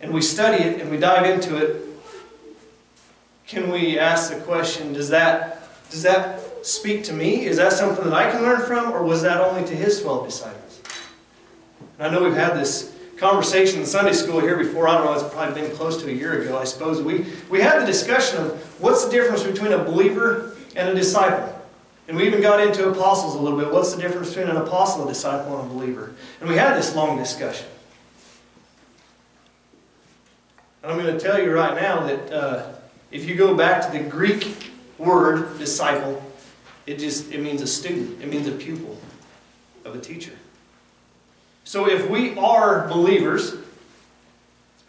and 0.00 0.10
we 0.10 0.22
study 0.22 0.64
it 0.64 0.80
and 0.80 0.90
we 0.90 0.96
dive 0.96 1.26
into 1.26 1.58
it, 1.58 1.82
can 3.46 3.70
we 3.70 3.98
ask 3.98 4.32
the 4.32 4.40
question, 4.40 4.94
does 4.94 5.10
that, 5.10 5.68
does 5.90 6.02
that 6.02 6.64
speak 6.64 7.04
to 7.04 7.12
me? 7.12 7.44
Is 7.44 7.58
that 7.58 7.74
something 7.74 8.04
that 8.04 8.14
I 8.14 8.30
can 8.30 8.40
learn 8.40 8.62
from, 8.66 8.90
or 8.90 9.02
was 9.02 9.20
that 9.20 9.42
only 9.42 9.68
to 9.68 9.76
his 9.76 10.00
12 10.00 10.24
disciples? 10.24 10.80
And 11.98 12.06
I 12.06 12.10
know 12.10 12.24
we've 12.24 12.32
had 12.32 12.54
this 12.54 12.93
conversation 13.16 13.80
in 13.80 13.86
Sunday 13.86 14.12
school 14.12 14.40
here 14.40 14.56
before, 14.56 14.88
I 14.88 14.94
don't 14.94 15.06
know, 15.06 15.12
it's 15.12 15.34
probably 15.34 15.60
been 15.60 15.70
close 15.76 16.02
to 16.02 16.08
a 16.08 16.12
year 16.12 16.42
ago, 16.42 16.58
I 16.58 16.64
suppose. 16.64 17.00
We, 17.02 17.26
we 17.48 17.60
had 17.60 17.80
the 17.80 17.86
discussion 17.86 18.38
of 18.38 18.52
what's 18.80 19.04
the 19.04 19.10
difference 19.10 19.42
between 19.42 19.72
a 19.72 19.78
believer 19.78 20.56
and 20.76 20.88
a 20.88 20.94
disciple. 20.94 21.50
And 22.06 22.16
we 22.16 22.26
even 22.26 22.42
got 22.42 22.60
into 22.60 22.88
apostles 22.88 23.34
a 23.34 23.38
little 23.38 23.58
bit. 23.58 23.72
What's 23.72 23.94
the 23.94 24.02
difference 24.02 24.28
between 24.28 24.48
an 24.48 24.56
apostle, 24.56 25.04
a 25.04 25.08
disciple, 25.08 25.58
and 25.58 25.70
a 25.70 25.74
believer? 25.74 26.14
And 26.40 26.48
we 26.48 26.56
had 26.56 26.76
this 26.76 26.94
long 26.94 27.16
discussion. 27.16 27.66
And 30.82 30.92
I'm 30.92 30.98
going 30.98 31.16
to 31.16 31.18
tell 31.18 31.42
you 31.42 31.50
right 31.50 31.74
now 31.80 32.06
that 32.06 32.30
uh, 32.30 32.72
if 33.10 33.26
you 33.26 33.36
go 33.36 33.56
back 33.56 33.90
to 33.90 33.98
the 33.98 34.04
Greek 34.04 34.70
word 34.98 35.58
disciple, 35.58 36.22
it 36.86 36.98
just 36.98 37.32
it 37.32 37.40
means 37.40 37.62
a 37.62 37.66
student. 37.66 38.20
It 38.20 38.28
means 38.28 38.46
a 38.46 38.52
pupil 38.52 38.98
of 39.86 39.94
a 39.94 40.00
teacher. 40.00 40.32
So 41.64 41.88
if 41.88 42.08
we 42.08 42.36
are 42.36 42.86
believers, 42.88 43.56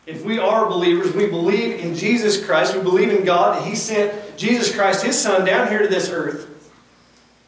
if 0.06 0.24
we 0.24 0.38
are 0.38 0.68
believers, 0.68 1.14
we 1.14 1.28
believe 1.28 1.80
in 1.80 1.96
Jesus 1.96 2.46
Christ, 2.46 2.76
we 2.76 2.84
believe 2.84 3.10
in 3.10 3.26
God, 3.26 3.58
that 3.58 3.68
He 3.68 3.76
sent 3.76 4.38
Jesus 4.38 4.76
Christ, 4.76 5.04
His 5.04 5.20
Son, 5.20 5.46
down 5.46 5.70
here 5.70 5.80
to 5.80 5.88
this 5.88 6.10
earth, 6.10 6.72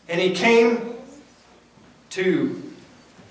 and 0.10 0.20
He 0.20 0.32
came 0.32 0.96
to 2.12 2.64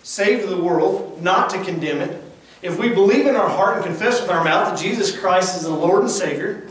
save 0.02 0.48
the 0.48 0.62
world, 0.62 1.20
not 1.20 1.50
to 1.50 1.64
condemn 1.64 2.00
it, 2.00 2.22
if 2.62 2.78
we 2.78 2.88
believe 2.88 3.26
in 3.26 3.36
our 3.36 3.48
heart 3.48 3.76
and 3.76 3.84
confess 3.84 4.20
with 4.20 4.30
our 4.30 4.44
mouth 4.44 4.70
that 4.70 4.78
Jesus 4.78 5.16
Christ 5.16 5.56
is 5.56 5.62
the 5.62 5.70
Lord 5.70 6.02
and 6.02 6.10
Savior, 6.10 6.68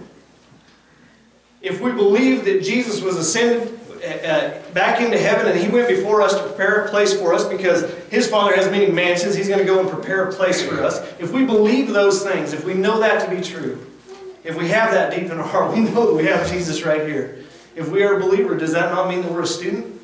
if 1.62 1.82
we 1.82 1.92
believe 1.92 2.46
that 2.46 2.64
Jesus 2.64 3.02
was 3.02 3.18
ascended 3.18 3.75
uh, 4.06 4.72
back 4.74 5.02
into 5.02 5.18
heaven 5.18 5.48
and 5.48 5.60
He 5.60 5.68
went 5.68 5.88
before 5.88 6.22
us 6.22 6.34
to 6.36 6.44
prepare 6.44 6.86
a 6.86 6.90
place 6.90 7.18
for 7.18 7.34
us 7.34 7.46
because 7.46 7.92
His 8.10 8.28
Father 8.28 8.56
has 8.56 8.70
many 8.70 8.92
mansions, 8.92 9.36
He's 9.36 9.48
going 9.48 9.60
to 9.60 9.66
go 9.66 9.80
and 9.80 9.90
prepare 9.90 10.30
a 10.30 10.34
place 10.34 10.62
for 10.66 10.84
us. 10.84 11.00
If 11.20 11.32
we 11.32 11.46
believe 11.46 11.88
those 11.90 12.24
things, 12.24 12.54
if 12.54 12.64
we 12.66 12.74
know 12.74 13.00
that 13.00 13.28
to 13.28 13.36
be 13.36 13.42
true, 13.42 13.86
if 14.44 14.56
we 14.56 14.68
have 14.70 14.92
that 14.92 15.12
deep 15.16 15.32
in 15.32 15.40
our 15.40 15.44
heart, 15.44 15.74
we 15.76 15.82
know 15.82 16.08
that 16.08 16.14
we 16.14 16.26
have 16.26 16.50
Jesus 16.50 16.84
right 16.84 17.08
here. 17.08 17.44
If 17.76 17.90
we 17.90 18.04
are 18.04 18.18
a 18.18 18.20
believer, 18.20 18.56
does 18.56 18.72
that 18.74 18.92
not 18.92 19.10
mean 19.10 19.22
that 19.22 19.32
we're 19.32 19.42
a 19.42 19.48
student? 19.48 19.95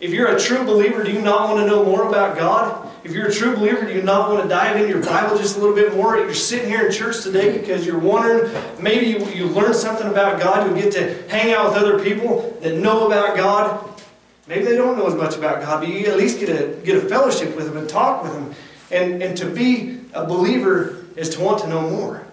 If 0.00 0.12
you're 0.12 0.34
a 0.34 0.40
true 0.40 0.64
believer, 0.64 1.04
do 1.04 1.12
you 1.12 1.20
not 1.20 1.48
want 1.48 1.60
to 1.60 1.66
know 1.66 1.84
more 1.84 2.08
about 2.08 2.36
God? 2.36 2.88
If 3.04 3.12
you're 3.12 3.28
a 3.28 3.32
true 3.32 3.54
believer, 3.54 3.86
do 3.86 3.92
you 3.92 4.02
not 4.02 4.30
want 4.30 4.42
to 4.42 4.48
dive 4.48 4.76
into 4.76 4.88
your 4.88 5.04
Bible 5.04 5.36
just 5.36 5.56
a 5.56 5.60
little 5.60 5.74
bit 5.74 5.94
more? 5.94 6.16
You're 6.16 6.34
sitting 6.34 6.68
here 6.68 6.86
in 6.86 6.92
church 6.92 7.22
today 7.22 7.58
because 7.58 7.86
you're 7.86 7.98
wondering, 7.98 8.50
maybe 8.80 9.06
you, 9.06 9.24
you 9.26 9.46
learned 9.46 9.74
something 9.74 10.06
about 10.06 10.40
God. 10.40 10.68
You 10.68 10.82
get 10.82 10.92
to 10.94 11.28
hang 11.28 11.52
out 11.52 11.70
with 11.72 11.82
other 11.82 12.02
people 12.02 12.56
that 12.62 12.76
know 12.76 13.06
about 13.06 13.36
God. 13.36 14.02
Maybe 14.46 14.64
they 14.64 14.76
don't 14.76 14.98
know 14.98 15.06
as 15.06 15.14
much 15.14 15.36
about 15.36 15.60
God, 15.60 15.80
but 15.80 15.88
you 15.88 16.06
at 16.06 16.16
least 16.16 16.40
get 16.40 16.48
a, 16.48 16.74
get 16.82 16.96
a 16.96 17.08
fellowship 17.08 17.54
with 17.54 17.66
them 17.66 17.76
and 17.76 17.88
talk 17.88 18.22
with 18.22 18.32
them. 18.32 18.54
And, 18.90 19.22
and 19.22 19.36
to 19.36 19.46
be 19.46 20.00
a 20.12 20.26
believer 20.26 21.04
is 21.16 21.28
to 21.30 21.40
want 21.40 21.60
to 21.60 21.68
know 21.68 21.88
more. 21.88 22.26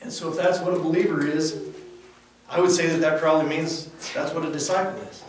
And 0.00 0.12
so 0.12 0.30
if 0.30 0.36
that's 0.36 0.60
what 0.60 0.74
a 0.74 0.78
believer 0.78 1.26
is, 1.26 1.62
I 2.48 2.60
would 2.60 2.70
say 2.70 2.86
that 2.86 3.00
that 3.00 3.20
probably 3.20 3.48
means 3.48 3.86
that's 4.14 4.32
what 4.32 4.44
a 4.44 4.52
disciple 4.52 5.00
is. 5.02 5.22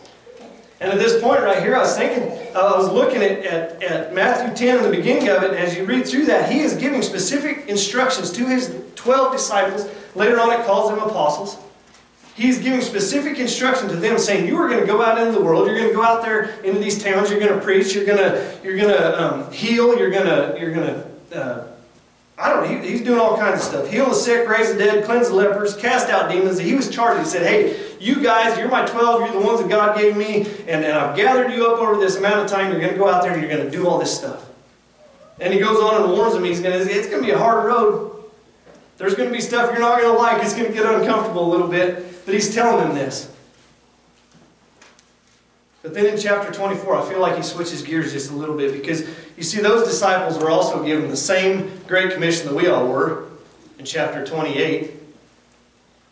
And 0.80 0.92
at 0.92 0.98
this 0.98 1.20
point 1.20 1.42
right 1.42 1.60
here, 1.60 1.74
I 1.74 1.80
was 1.80 1.96
thinking, 1.96 2.22
uh, 2.54 2.60
I 2.60 2.78
was 2.78 2.88
looking 2.88 3.20
at, 3.22 3.44
at, 3.44 3.82
at, 3.82 4.14
Matthew 4.14 4.54
10 4.54 4.78
in 4.78 4.82
the 4.84 4.96
beginning 4.96 5.28
of 5.28 5.42
it, 5.42 5.50
and 5.50 5.58
as 5.58 5.76
you 5.76 5.84
read 5.84 6.06
through 6.06 6.26
that, 6.26 6.50
he 6.50 6.60
is 6.60 6.74
giving 6.74 7.02
specific 7.02 7.66
instructions 7.66 8.30
to 8.32 8.46
his 8.46 8.74
12 8.94 9.32
disciples. 9.32 9.88
Later 10.14 10.38
on, 10.38 10.52
it 10.52 10.64
calls 10.66 10.90
them 10.90 11.00
apostles. 11.00 11.58
He's 12.36 12.60
giving 12.60 12.80
specific 12.80 13.38
instruction 13.38 13.88
to 13.88 13.96
them, 13.96 14.18
saying, 14.18 14.46
You 14.46 14.56
are 14.58 14.68
going 14.68 14.80
to 14.80 14.86
go 14.86 15.02
out 15.02 15.18
into 15.18 15.32
the 15.32 15.44
world, 15.44 15.66
you're 15.66 15.76
going 15.76 15.88
to 15.88 15.94
go 15.94 16.04
out 16.04 16.22
there 16.22 16.50
into 16.60 16.78
these 16.78 17.02
towns, 17.02 17.28
you're 17.30 17.40
going 17.40 17.52
to 17.52 17.60
preach, 17.60 17.94
you're 17.94 18.06
going 18.06 18.18
to, 18.18 18.56
you're 18.62 18.76
going 18.76 18.96
to 18.96 19.20
um, 19.20 19.52
heal, 19.52 19.98
you're 19.98 20.10
going 20.10 20.26
to, 20.26 20.56
you're 20.60 20.72
going 20.72 20.86
to 20.86 21.08
uh, 21.34 21.66
I 22.38 22.50
don't 22.50 22.62
know, 22.62 22.80
he, 22.80 22.88
he's 22.88 23.02
doing 23.02 23.18
all 23.18 23.36
kinds 23.36 23.60
of 23.60 23.66
stuff. 23.66 23.88
Heal 23.88 24.08
the 24.08 24.14
sick, 24.14 24.48
raise 24.48 24.72
the 24.72 24.78
dead, 24.78 25.04
cleanse 25.04 25.28
the 25.28 25.34
lepers, 25.34 25.74
cast 25.74 26.08
out 26.08 26.30
demons. 26.30 26.58
He 26.58 26.74
was 26.74 26.88
charged. 26.88 27.20
He 27.20 27.26
said, 27.26 27.44
hey, 27.44 27.87
you 28.00 28.22
guys, 28.22 28.58
you're 28.58 28.68
my 28.68 28.86
12, 28.86 29.20
you're 29.20 29.40
the 29.40 29.46
ones 29.46 29.60
that 29.60 29.68
God 29.68 29.96
gave 29.96 30.16
me, 30.16 30.42
and, 30.66 30.84
and 30.84 30.92
I've 30.92 31.16
gathered 31.16 31.52
you 31.52 31.66
up 31.66 31.78
over 31.78 31.98
this 31.98 32.16
amount 32.16 32.40
of 32.40 32.50
time. 32.50 32.70
You're 32.70 32.80
going 32.80 32.92
to 32.92 32.98
go 32.98 33.08
out 33.08 33.22
there 33.22 33.32
and 33.32 33.42
you're 33.42 33.50
going 33.50 33.64
to 33.64 33.70
do 33.70 33.88
all 33.88 33.98
this 33.98 34.16
stuff. 34.16 34.46
And 35.40 35.52
he 35.52 35.60
goes 35.60 35.78
on 35.78 36.02
and 36.02 36.12
warns 36.12 36.34
them. 36.34 36.44
He's 36.44 36.60
going 36.60 36.78
to, 36.78 36.92
it's 36.92 37.08
going 37.08 37.20
to 37.20 37.26
be 37.26 37.32
a 37.32 37.38
hard 37.38 37.64
road. 37.64 38.24
There's 38.96 39.14
going 39.14 39.28
to 39.28 39.34
be 39.34 39.40
stuff 39.40 39.70
you're 39.70 39.80
not 39.80 40.00
going 40.00 40.12
to 40.12 40.18
like. 40.18 40.42
It's 40.42 40.54
going 40.54 40.66
to 40.66 40.72
get 40.72 40.84
uncomfortable 40.84 41.46
a 41.46 41.50
little 41.50 41.68
bit. 41.68 42.24
But 42.24 42.34
he's 42.34 42.52
telling 42.52 42.84
them 42.84 42.96
this. 42.96 43.32
But 45.82 45.94
then 45.94 46.06
in 46.06 46.18
chapter 46.18 46.52
24, 46.52 46.96
I 46.96 47.08
feel 47.08 47.20
like 47.20 47.36
he 47.36 47.42
switches 47.42 47.82
gears 47.82 48.12
just 48.12 48.32
a 48.32 48.34
little 48.34 48.56
bit 48.56 48.72
because 48.72 49.08
you 49.36 49.44
see, 49.44 49.60
those 49.60 49.86
disciples 49.86 50.36
were 50.36 50.50
also 50.50 50.84
given 50.84 51.08
the 51.08 51.16
same 51.16 51.70
great 51.86 52.12
commission 52.12 52.48
that 52.48 52.54
we 52.54 52.66
all 52.66 52.88
were 52.88 53.26
in 53.78 53.84
chapter 53.84 54.26
28. 54.26 54.97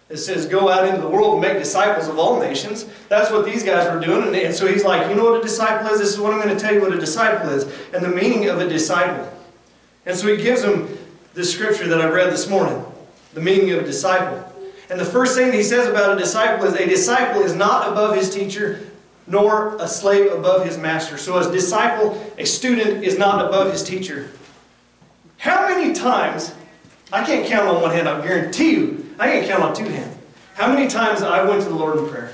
It 0.08 0.18
says, 0.18 0.46
Go 0.46 0.68
out 0.68 0.88
into 0.88 1.00
the 1.00 1.08
world 1.08 1.34
and 1.34 1.42
make 1.42 1.58
disciples 1.58 2.08
of 2.08 2.18
all 2.18 2.38
nations. 2.38 2.86
That's 3.08 3.30
what 3.30 3.44
these 3.44 3.62
guys 3.62 3.92
were 3.92 4.00
doing. 4.00 4.34
And 4.34 4.54
so 4.54 4.66
he's 4.66 4.84
like, 4.84 5.08
You 5.08 5.16
know 5.16 5.24
what 5.24 5.40
a 5.40 5.42
disciple 5.42 5.88
is? 5.88 5.98
This 5.98 6.12
is 6.12 6.20
what 6.20 6.32
I'm 6.32 6.40
going 6.40 6.56
to 6.56 6.60
tell 6.60 6.72
you 6.72 6.80
what 6.80 6.92
a 6.92 6.98
disciple 6.98 7.50
is 7.50 7.64
and 7.92 8.04
the 8.04 8.08
meaning 8.08 8.48
of 8.48 8.60
a 8.60 8.68
disciple. 8.68 9.32
And 10.04 10.16
so 10.16 10.28
he 10.28 10.42
gives 10.42 10.62
them 10.62 10.96
the 11.34 11.44
scripture 11.44 11.88
that 11.88 12.00
I 12.00 12.08
read 12.08 12.32
this 12.32 12.48
morning 12.48 12.84
the 13.36 13.42
meaning 13.42 13.70
of 13.72 13.80
a 13.80 13.84
disciple. 13.84 14.50
And 14.88 14.98
the 14.98 15.04
first 15.04 15.36
thing 15.36 15.52
he 15.52 15.62
says 15.62 15.86
about 15.86 16.16
a 16.16 16.18
disciple 16.18 16.64
is 16.66 16.74
a 16.74 16.86
disciple 16.86 17.42
is 17.42 17.54
not 17.54 17.92
above 17.92 18.16
his 18.16 18.30
teacher, 18.34 18.80
nor 19.26 19.76
a 19.76 19.86
slave 19.86 20.32
above 20.32 20.64
his 20.64 20.78
master. 20.78 21.18
So, 21.18 21.36
as 21.38 21.48
disciple, 21.48 22.18
a 22.38 22.46
student 22.46 23.04
is 23.04 23.18
not 23.18 23.44
above 23.44 23.70
his 23.70 23.82
teacher. 23.82 24.30
How 25.36 25.68
many 25.68 25.92
times, 25.92 26.54
I 27.12 27.26
can't 27.26 27.46
count 27.46 27.68
on 27.68 27.82
one 27.82 27.90
hand, 27.90 28.08
I 28.08 28.24
guarantee 28.26 28.70
you, 28.70 29.05
I 29.18 29.28
can't 29.28 29.46
count 29.46 29.62
on 29.62 29.74
two 29.74 29.84
hands. 29.84 30.16
How 30.54 30.72
many 30.72 30.88
times 30.88 31.22
I 31.22 31.44
went 31.44 31.62
to 31.62 31.68
the 31.68 31.74
Lord 31.74 31.98
in 31.98 32.08
prayer 32.08 32.32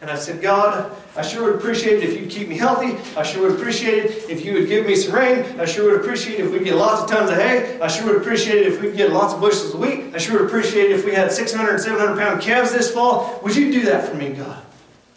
and 0.00 0.10
I 0.10 0.16
said, 0.16 0.42
God, 0.42 0.94
I 1.16 1.22
sure 1.22 1.44
would 1.44 1.54
appreciate 1.54 2.02
it 2.02 2.10
if 2.10 2.20
you'd 2.20 2.28
keep 2.28 2.48
me 2.48 2.58
healthy. 2.58 2.98
I 3.16 3.22
sure 3.22 3.48
would 3.48 3.58
appreciate 3.58 4.04
it 4.04 4.28
if 4.28 4.44
you 4.44 4.52
would 4.54 4.68
give 4.68 4.84
me 4.84 4.96
some 4.96 5.14
rain. 5.14 5.58
I 5.58 5.64
sure 5.64 5.90
would 5.90 6.00
appreciate 6.00 6.40
it 6.40 6.46
if 6.46 6.52
we 6.52 6.58
get 6.58 6.74
lots 6.74 7.02
of 7.02 7.08
tons 7.08 7.30
of 7.30 7.36
hay. 7.36 7.80
I 7.80 7.86
sure 7.86 8.08
would 8.08 8.16
appreciate 8.16 8.66
it 8.66 8.72
if 8.72 8.82
we 8.82 8.92
get 8.92 9.12
lots 9.12 9.32
of 9.32 9.40
bushels 9.40 9.72
of 9.72 9.80
wheat. 9.80 10.14
I 10.14 10.18
sure 10.18 10.40
would 10.40 10.46
appreciate 10.46 10.90
it 10.90 10.98
if 10.98 11.04
we 11.04 11.14
had 11.14 11.32
600 11.32 11.70
and 11.70 11.80
700 11.80 12.18
pound 12.18 12.42
calves 12.42 12.72
this 12.72 12.90
fall. 12.90 13.40
Would 13.42 13.56
you 13.56 13.72
do 13.72 13.84
that 13.86 14.08
for 14.08 14.14
me, 14.16 14.30
God? 14.30 14.62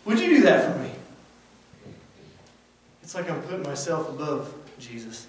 Would 0.06 0.20
you 0.20 0.30
do 0.30 0.42
that 0.44 0.72
for 0.72 0.80
me? 0.80 0.92
It's 3.02 3.16
like 3.16 3.30
I'm 3.30 3.42
putting 3.42 3.64
myself 3.64 4.08
above 4.08 4.54
Jesus. 4.80 5.28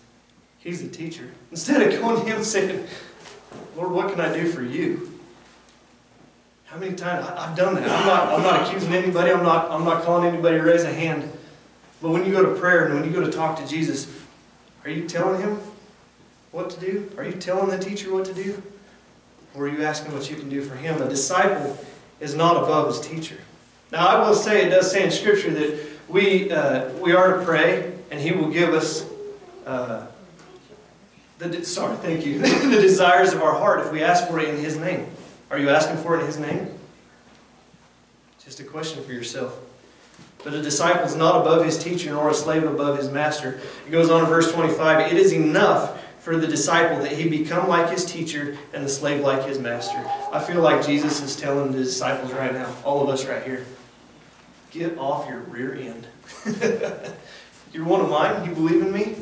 He's 0.58 0.82
the 0.82 0.88
teacher. 0.88 1.30
Instead 1.50 1.82
of 1.82 2.00
going 2.00 2.20
to 2.20 2.26
him 2.26 2.36
and 2.36 2.44
saying, 2.44 2.86
Lord, 3.76 3.90
what 3.90 4.12
can 4.12 4.20
I 4.20 4.32
do 4.32 4.50
for 4.52 4.62
you? 4.62 5.17
How 6.68 6.76
many 6.76 6.94
times 6.94 7.26
I've 7.26 7.56
done 7.56 7.76
that. 7.76 7.88
I'm 7.88 8.06
not, 8.06 8.28
I'm 8.28 8.42
not 8.42 8.68
accusing 8.68 8.92
anybody. 8.92 9.32
I'm 9.32 9.42
not, 9.42 9.70
I'm 9.70 9.84
not 9.84 10.02
calling 10.02 10.28
anybody 10.28 10.58
to 10.58 10.62
raise 10.62 10.84
a 10.84 10.92
hand. 10.92 11.32
But 12.02 12.10
when 12.10 12.26
you 12.26 12.32
go 12.32 12.42
to 12.42 12.60
prayer 12.60 12.84
and 12.84 12.94
when 12.94 13.04
you 13.04 13.10
go 13.10 13.24
to 13.24 13.32
talk 13.32 13.58
to 13.58 13.66
Jesus, 13.66 14.06
are 14.84 14.90
you 14.90 15.08
telling 15.08 15.40
him 15.40 15.58
what 16.52 16.68
to 16.70 16.78
do? 16.78 17.10
Are 17.16 17.24
you 17.24 17.32
telling 17.32 17.70
the 17.70 17.78
teacher 17.78 18.12
what 18.12 18.26
to 18.26 18.34
do? 18.34 18.62
Or 19.54 19.64
are 19.64 19.68
you 19.68 19.82
asking 19.82 20.12
what 20.12 20.28
you 20.28 20.36
can 20.36 20.50
do 20.50 20.60
for 20.60 20.74
him? 20.74 21.00
A 21.00 21.08
disciple 21.08 21.78
is 22.20 22.34
not 22.34 22.56
above 22.56 22.88
his 22.88 23.00
teacher. 23.00 23.38
Now, 23.90 24.06
I 24.06 24.28
will 24.28 24.34
say, 24.34 24.66
it 24.66 24.68
does 24.68 24.90
say 24.90 25.02
in 25.02 25.10
Scripture 25.10 25.50
that 25.50 25.80
we, 26.06 26.50
uh, 26.52 26.90
we 26.98 27.14
are 27.14 27.38
to 27.38 27.44
pray, 27.46 27.94
and 28.10 28.20
he 28.20 28.32
will 28.32 28.50
give 28.50 28.74
us, 28.74 29.08
uh, 29.64 30.06
the, 31.38 31.64
sorry, 31.64 31.96
thank 31.96 32.26
you, 32.26 32.38
the 32.68 32.80
desires 32.82 33.32
of 33.32 33.40
our 33.40 33.54
heart 33.54 33.86
if 33.86 33.90
we 33.90 34.02
ask 34.02 34.28
for 34.28 34.38
it 34.38 34.50
in 34.50 34.58
his 34.58 34.76
name. 34.76 35.06
Are 35.50 35.58
you 35.58 35.70
asking 35.70 35.96
for 35.98 36.16
it 36.16 36.20
in 36.20 36.26
his 36.26 36.38
name? 36.38 36.68
Just 38.44 38.60
a 38.60 38.64
question 38.64 39.02
for 39.02 39.12
yourself. 39.12 39.58
But 40.44 40.54
a 40.54 40.62
disciple 40.62 41.04
is 41.04 41.16
not 41.16 41.40
above 41.40 41.64
his 41.64 41.82
teacher, 41.82 42.10
nor 42.10 42.30
a 42.30 42.34
slave 42.34 42.64
above 42.64 42.98
his 42.98 43.10
master. 43.10 43.60
It 43.86 43.90
goes 43.90 44.10
on 44.10 44.22
in 44.22 44.28
verse 44.28 44.52
25 44.52 45.12
It 45.12 45.18
is 45.18 45.32
enough 45.32 46.04
for 46.20 46.36
the 46.36 46.46
disciple 46.46 46.98
that 46.98 47.12
he 47.12 47.28
become 47.28 47.68
like 47.68 47.90
his 47.90 48.04
teacher 48.04 48.56
and 48.74 48.84
the 48.84 48.88
slave 48.88 49.22
like 49.22 49.44
his 49.46 49.58
master. 49.58 49.98
I 50.32 50.40
feel 50.40 50.60
like 50.60 50.84
Jesus 50.84 51.22
is 51.22 51.36
telling 51.36 51.72
the 51.72 51.78
disciples 51.78 52.32
right 52.32 52.52
now, 52.52 52.72
all 52.84 53.02
of 53.02 53.08
us 53.08 53.24
right 53.26 53.42
here, 53.42 53.64
get 54.70 54.98
off 54.98 55.28
your 55.28 55.40
rear 55.40 55.74
end. 55.74 56.06
You're 57.72 57.84
one 57.84 58.00
of 58.00 58.10
mine. 58.10 58.48
You 58.48 58.54
believe 58.54 58.82
in 58.82 58.92
me? 58.92 59.16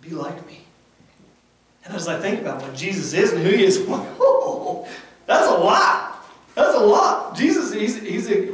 Be 0.00 0.10
like 0.10 0.46
me. 0.46 0.67
And 1.88 1.96
as 1.96 2.06
I 2.06 2.20
think 2.20 2.42
about 2.42 2.60
what 2.60 2.74
Jesus 2.74 3.14
is 3.14 3.32
and 3.32 3.42
who 3.42 3.48
he 3.48 3.64
is, 3.64 3.84
oh, 3.88 4.86
that's 5.24 5.48
a 5.48 5.54
lot. 5.54 6.22
That's 6.54 6.74
a 6.74 6.80
lot. 6.80 7.34
Jesus, 7.34 7.72
he's, 7.72 7.98
he's 8.02 8.30
a, 8.30 8.52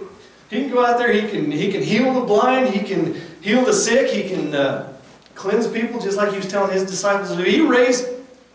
he 0.51 0.61
can 0.61 0.71
go 0.71 0.87
out 0.87 0.99
there, 0.99 1.13
he 1.13 1.29
can, 1.29 1.51
he 1.51 1.73
can 1.73 1.83
heal 1.83 2.15
the 2.15 2.21
blind, 2.21 2.69
he 2.69 2.87
can 2.87 3.21
heal 3.41 3.65
the 3.65 3.73
sick, 3.73 4.09
he 4.09 4.29
can 4.29 4.55
uh, 4.55 4.93
cleanse 5.35 5.67
people 5.67 5.99
just 5.99 6.17
like 6.17 6.31
he 6.31 6.37
was 6.37 6.47
telling 6.47 6.73
his 6.73 6.85
disciples 6.85 7.31
to 7.31 7.37
do. 7.37 7.43
He 7.43 7.61
raised, 7.61 8.07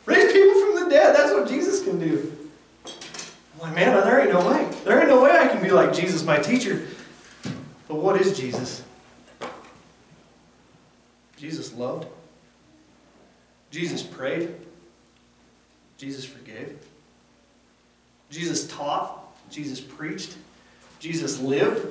raised 0.06 0.34
people 0.34 0.62
from 0.62 0.84
the 0.86 0.90
dead. 0.90 1.14
That's 1.14 1.34
what 1.34 1.50
Jesus 1.50 1.84
can 1.84 2.00
do. 2.00 2.34
I'm 2.86 3.60
like, 3.60 3.76
man, 3.76 4.02
there 4.06 4.22
ain't 4.22 4.32
no 4.32 4.50
way. 4.50 4.70
There 4.86 4.98
ain't 4.98 5.10
no 5.10 5.22
way 5.22 5.32
I 5.32 5.50
can 5.50 5.62
be 5.62 5.72
like 5.72 5.92
Jesus, 5.92 6.24
my 6.24 6.38
teacher. 6.38 6.88
But 7.90 7.96
what 7.96 8.22
is 8.22 8.38
Jesus? 8.40 8.82
Jesus 11.36 11.74
loved. 11.74 12.08
Jesus 13.72 14.04
prayed. 14.04 14.56
Jesus 16.00 16.24
forgave. 16.24 16.80
Jesus 18.30 18.68
taught. 18.68 19.22
Jesus 19.52 19.82
preached. 19.82 20.36
Jesus 21.00 21.40
lived. 21.40 21.86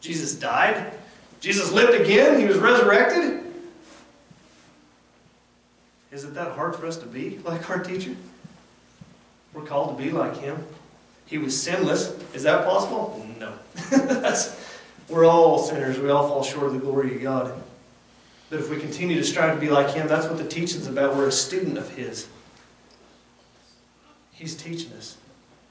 Jesus 0.00 0.34
died. 0.34 0.92
Jesus 1.40 1.70
lived 1.70 1.98
again. 2.00 2.40
He 2.40 2.46
was 2.46 2.58
resurrected. 2.58 3.44
Is 6.10 6.24
it 6.24 6.34
that 6.34 6.52
hard 6.52 6.74
for 6.74 6.86
us 6.86 6.96
to 6.98 7.06
be 7.06 7.38
like 7.44 7.70
our 7.70 7.82
teacher? 7.82 8.14
We're 9.54 9.62
called 9.62 9.96
to 9.96 10.02
be 10.02 10.10
like 10.10 10.36
him. 10.38 10.58
He 11.26 11.38
was 11.38 11.60
sinless. 11.60 12.18
Is 12.34 12.42
that 12.42 12.66
possible? 12.66 13.24
No. 13.38 13.54
That's, 13.90 14.60
we're 15.08 15.24
all 15.24 15.58
sinners. 15.58 15.98
We 15.98 16.10
all 16.10 16.26
fall 16.28 16.42
short 16.42 16.66
of 16.66 16.72
the 16.72 16.80
glory 16.80 17.14
of 17.14 17.22
God. 17.22 17.62
But 18.50 18.58
if 18.58 18.68
we 18.68 18.78
continue 18.78 19.16
to 19.16 19.24
strive 19.24 19.54
to 19.54 19.60
be 19.60 19.70
like 19.70 19.94
him, 19.94 20.08
that's 20.08 20.26
what 20.26 20.38
the 20.38 20.46
teaching's 20.46 20.88
about. 20.88 21.16
We're 21.16 21.28
a 21.28 21.32
student 21.32 21.78
of 21.78 21.88
his. 21.90 22.26
He's 24.42 24.56
teaching 24.56 24.92
us. 24.94 25.16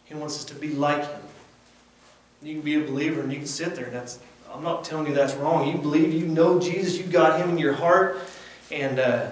He 0.06 0.14
wants 0.14 0.38
us 0.38 0.46
to 0.46 0.56
be 0.56 0.70
like 0.70 1.02
him. 1.02 1.22
You 2.42 2.54
can 2.54 2.62
be 2.62 2.76
a 2.76 2.80
believer 2.80 3.20
and 3.20 3.30
you 3.30 3.40
can 3.40 3.46
sit 3.46 3.76
there 3.76 3.84
and 3.88 3.94
that's 3.94 4.20
I'm 4.50 4.64
not 4.64 4.86
telling 4.86 5.08
you 5.08 5.14
that's 5.14 5.34
wrong. 5.34 5.68
You 5.68 5.78
believe 5.78 6.14
you 6.14 6.26
know 6.26 6.58
Jesus, 6.58 6.98
you've 6.98 7.12
got 7.12 7.38
him 7.38 7.50
in 7.50 7.58
your 7.58 7.74
heart, 7.74 8.20
and 8.72 8.98
uh, 8.98 9.32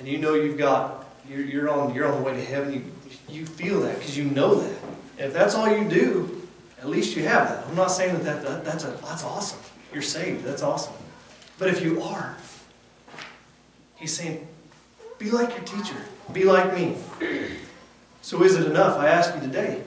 and 0.00 0.08
you 0.08 0.18
know 0.18 0.34
you've 0.34 0.58
got 0.58 1.04
you're, 1.28 1.42
you're 1.42 1.70
on 1.70 1.94
you're 1.94 2.12
on 2.12 2.20
the 2.20 2.22
way 2.28 2.34
to 2.34 2.44
heaven. 2.44 2.74
You 2.74 2.82
you 3.28 3.46
feel 3.46 3.80
that 3.82 3.98
because 3.98 4.16
you 4.16 4.24
know 4.24 4.56
that. 4.56 4.78
If 5.18 5.32
that's 5.32 5.54
all 5.54 5.68
you 5.68 5.88
do, 5.88 6.42
at 6.80 6.88
least 6.88 7.16
you 7.16 7.22
have 7.22 7.48
that. 7.48 7.66
I'm 7.68 7.76
not 7.76 7.92
saying 7.92 8.14
that, 8.14 8.24
that, 8.24 8.42
that 8.42 8.64
that's 8.64 8.82
a 8.82 8.88
that's 9.04 9.22
awesome. 9.22 9.60
You're 9.92 10.02
saved. 10.02 10.44
That's 10.44 10.62
awesome. 10.62 10.94
But 11.56 11.68
if 11.68 11.84
you 11.84 12.02
are, 12.02 12.36
he's 13.94 14.12
saying, 14.12 14.44
be 15.18 15.30
like 15.30 15.50
your 15.50 15.64
teacher. 15.64 15.96
Be 16.32 16.42
like 16.42 16.74
me. 16.74 16.96
So 18.26 18.42
is 18.42 18.56
it 18.56 18.66
enough? 18.66 18.98
I 18.98 19.06
ask 19.06 19.32
you 19.36 19.40
today. 19.40 19.84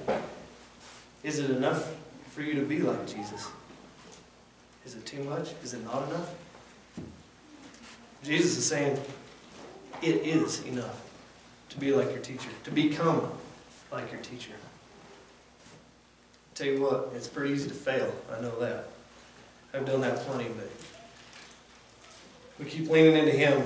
Is 1.24 1.40
it 1.40 1.52
enough 1.52 1.94
for 2.32 2.42
you 2.42 2.54
to 2.54 2.62
be 2.62 2.80
like 2.80 3.06
Jesus? 3.06 3.50
Is 4.86 4.96
it 4.96 5.06
too 5.06 5.22
much? 5.26 5.50
Is 5.62 5.74
it 5.74 5.84
not 5.84 6.08
enough? 6.08 6.34
Jesus 8.24 8.58
is 8.58 8.66
saying, 8.66 8.98
it 10.02 10.26
is 10.26 10.64
enough 10.64 11.02
to 11.68 11.78
be 11.78 11.92
like 11.92 12.12
your 12.12 12.22
teacher, 12.22 12.48
to 12.64 12.72
become 12.72 13.30
like 13.92 14.10
your 14.10 14.22
teacher. 14.22 14.54
Tell 16.56 16.68
you 16.68 16.82
what, 16.82 17.10
it's 17.18 17.28
pretty 17.28 17.54
easy 17.54 17.68
to 17.68 17.76
fail. 17.76 18.10
I 18.34 18.40
know 18.40 18.58
that. 18.62 18.86
I've 19.74 19.86
done 19.86 20.00
that 20.00 20.18
plenty, 20.20 20.48
but 20.56 20.72
we 22.58 22.72
keep 22.72 22.90
leaning 22.90 23.18
into 23.18 23.34
Him. 23.34 23.62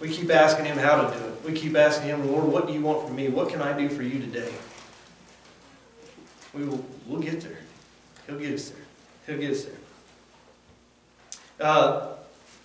We 0.00 0.08
keep 0.08 0.30
asking 0.30 0.64
Him 0.64 0.78
how 0.78 1.02
to 1.02 1.18
do 1.18 1.24
it. 1.26 1.33
We 1.44 1.52
keep 1.52 1.76
asking 1.76 2.08
Him, 2.08 2.30
Lord, 2.30 2.44
what 2.44 2.66
do 2.66 2.72
you 2.72 2.80
want 2.80 3.06
from 3.06 3.16
me? 3.16 3.28
What 3.28 3.50
can 3.50 3.60
I 3.60 3.76
do 3.76 3.88
for 3.88 4.02
you 4.02 4.20
today? 4.20 4.52
We 6.54 6.64
will, 6.64 6.84
we'll 7.06 7.20
get 7.20 7.40
there. 7.40 7.58
He'll 8.26 8.38
get 8.38 8.54
us 8.54 8.70
there. 8.70 8.84
He'll 9.26 9.38
get 9.38 9.50
us 9.50 9.64
there. 9.64 9.74
Uh, 11.60 12.14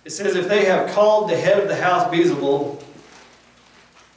it 0.04 0.10
says, 0.10 0.34
if 0.34 0.48
they 0.48 0.64
have 0.64 0.90
called 0.90 1.28
the 1.28 1.36
head 1.36 1.58
of 1.58 1.68
the 1.68 1.76
house 1.76 2.04
Beelzebul, 2.12 2.82